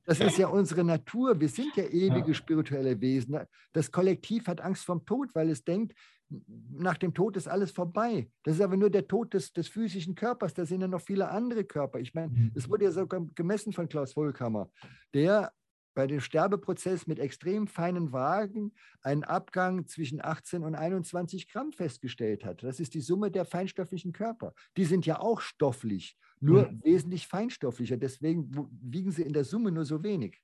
Das 0.06 0.20
ist 0.20 0.36
ja 0.36 0.48
unsere 0.48 0.84
Natur. 0.84 1.40
Wir 1.40 1.48
sind 1.48 1.74
ja 1.76 1.84
ewige 1.84 2.28
ja. 2.28 2.34
spirituelle 2.34 3.00
Wesen. 3.00 3.38
Das 3.72 3.90
Kollektiv 3.90 4.46
hat 4.48 4.60
Angst 4.60 4.84
vom 4.84 5.04
Tod, 5.06 5.34
weil 5.34 5.48
es 5.48 5.64
denkt, 5.64 5.94
nach 6.28 6.98
dem 6.98 7.14
Tod 7.14 7.36
ist 7.36 7.48
alles 7.48 7.70
vorbei. 7.70 8.28
Das 8.42 8.56
ist 8.56 8.60
aber 8.60 8.76
nur 8.76 8.90
der 8.90 9.06
Tod 9.06 9.34
des, 9.34 9.52
des 9.52 9.68
physischen 9.68 10.14
Körpers. 10.14 10.54
Da 10.54 10.66
sind 10.66 10.80
ja 10.80 10.88
noch 10.88 11.00
viele 11.00 11.30
andere 11.30 11.64
Körper. 11.64 12.00
Ich 12.00 12.14
meine, 12.14 12.28
mhm. 12.28 12.52
es 12.54 12.68
wurde 12.68 12.84
ja 12.84 12.90
sogar 12.90 13.26
gemessen 13.34 13.72
von 13.72 13.88
Klaus 13.88 14.12
Vollkammer. 14.12 14.68
Der 15.14 15.52
bei 15.94 16.06
dem 16.06 16.20
Sterbeprozess 16.20 17.06
mit 17.06 17.18
extrem 17.18 17.66
feinen 17.66 18.12
Wagen 18.12 18.72
einen 19.02 19.24
Abgang 19.24 19.86
zwischen 19.86 20.22
18 20.22 20.62
und 20.62 20.74
21 20.74 21.48
Gramm 21.48 21.72
festgestellt 21.72 22.44
hat. 22.44 22.62
Das 22.62 22.80
ist 22.80 22.94
die 22.94 23.00
Summe 23.00 23.30
der 23.30 23.44
feinstofflichen 23.44 24.12
Körper. 24.12 24.54
Die 24.76 24.84
sind 24.84 25.06
ja 25.06 25.20
auch 25.20 25.40
stofflich, 25.40 26.16
nur 26.40 26.70
mhm. 26.70 26.84
wesentlich 26.84 27.26
feinstofflicher. 27.26 27.96
Deswegen 27.96 28.50
wiegen 28.82 29.12
sie 29.12 29.22
in 29.22 29.32
der 29.32 29.44
Summe 29.44 29.70
nur 29.70 29.84
so 29.84 30.02
wenig. 30.02 30.42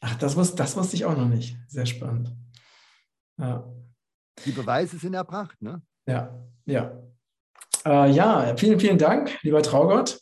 Ach, 0.00 0.16
das, 0.16 0.36
wusste, 0.36 0.56
das 0.56 0.76
wusste 0.76 0.96
ich 0.96 1.04
auch 1.04 1.16
noch 1.16 1.28
nicht. 1.28 1.56
Sehr 1.68 1.86
spannend. 1.86 2.34
Ja. 3.38 3.70
Die 4.44 4.52
Beweise 4.52 4.98
sind 4.98 5.14
erbracht, 5.14 5.60
ne? 5.60 5.82
Ja, 6.06 6.46
ja. 6.64 6.98
Äh, 7.84 8.10
ja, 8.12 8.56
vielen, 8.56 8.80
vielen 8.80 8.98
Dank, 8.98 9.38
lieber 9.42 9.62
Traugott 9.62 10.21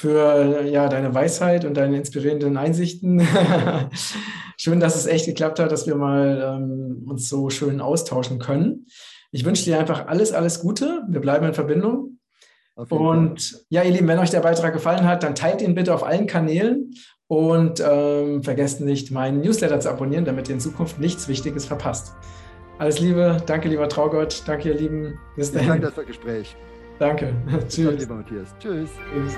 für 0.00 0.62
ja, 0.64 0.88
deine 0.88 1.14
Weisheit 1.14 1.66
und 1.66 1.76
deine 1.76 1.98
inspirierenden 1.98 2.56
Einsichten. 2.56 3.20
schön, 4.56 4.80
dass 4.80 4.96
es 4.96 5.04
echt 5.04 5.26
geklappt 5.26 5.58
hat, 5.58 5.70
dass 5.70 5.86
wir 5.86 5.94
mal 5.94 6.56
ähm, 6.56 7.04
uns 7.06 7.28
so 7.28 7.50
schön 7.50 7.82
austauschen 7.82 8.38
können. 8.38 8.86
Ich 9.30 9.44
wünsche 9.44 9.64
dir 9.64 9.78
einfach 9.78 10.06
alles, 10.06 10.32
alles 10.32 10.60
Gute. 10.60 11.02
Wir 11.06 11.20
bleiben 11.20 11.44
in 11.44 11.52
Verbindung. 11.52 12.18
Und 12.88 13.62
ja, 13.68 13.82
ihr 13.82 13.90
Lieben, 13.90 14.08
wenn 14.08 14.18
euch 14.18 14.30
der 14.30 14.40
Beitrag 14.40 14.72
gefallen 14.72 15.04
hat, 15.04 15.22
dann 15.22 15.34
teilt 15.34 15.60
ihn 15.60 15.74
bitte 15.74 15.94
auf 15.94 16.02
allen 16.02 16.26
Kanälen 16.26 16.94
und 17.26 17.84
ähm, 17.86 18.42
vergesst 18.42 18.80
nicht, 18.80 19.10
meinen 19.10 19.42
Newsletter 19.42 19.80
zu 19.80 19.90
abonnieren, 19.90 20.24
damit 20.24 20.48
ihr 20.48 20.54
in 20.54 20.60
Zukunft 20.60 20.98
nichts 20.98 21.28
Wichtiges 21.28 21.66
verpasst. 21.66 22.14
Alles 22.78 23.00
Liebe, 23.00 23.36
danke 23.44 23.68
lieber 23.68 23.86
Traugott, 23.86 24.44
danke 24.46 24.70
ihr 24.70 24.76
Lieben. 24.76 25.18
Bis 25.36 25.52
dahin. 25.52 25.68
Danke 25.68 25.88
für 25.88 25.96
das 25.96 26.06
Gespräch. 26.06 26.56
Danke. 26.98 27.34
Tschüss. 27.68 27.84
Danke, 27.84 28.00
lieber 28.00 28.14
Matthias. 28.14 28.54
Tschüss. 28.58 28.88
Tschüss. 29.12 29.36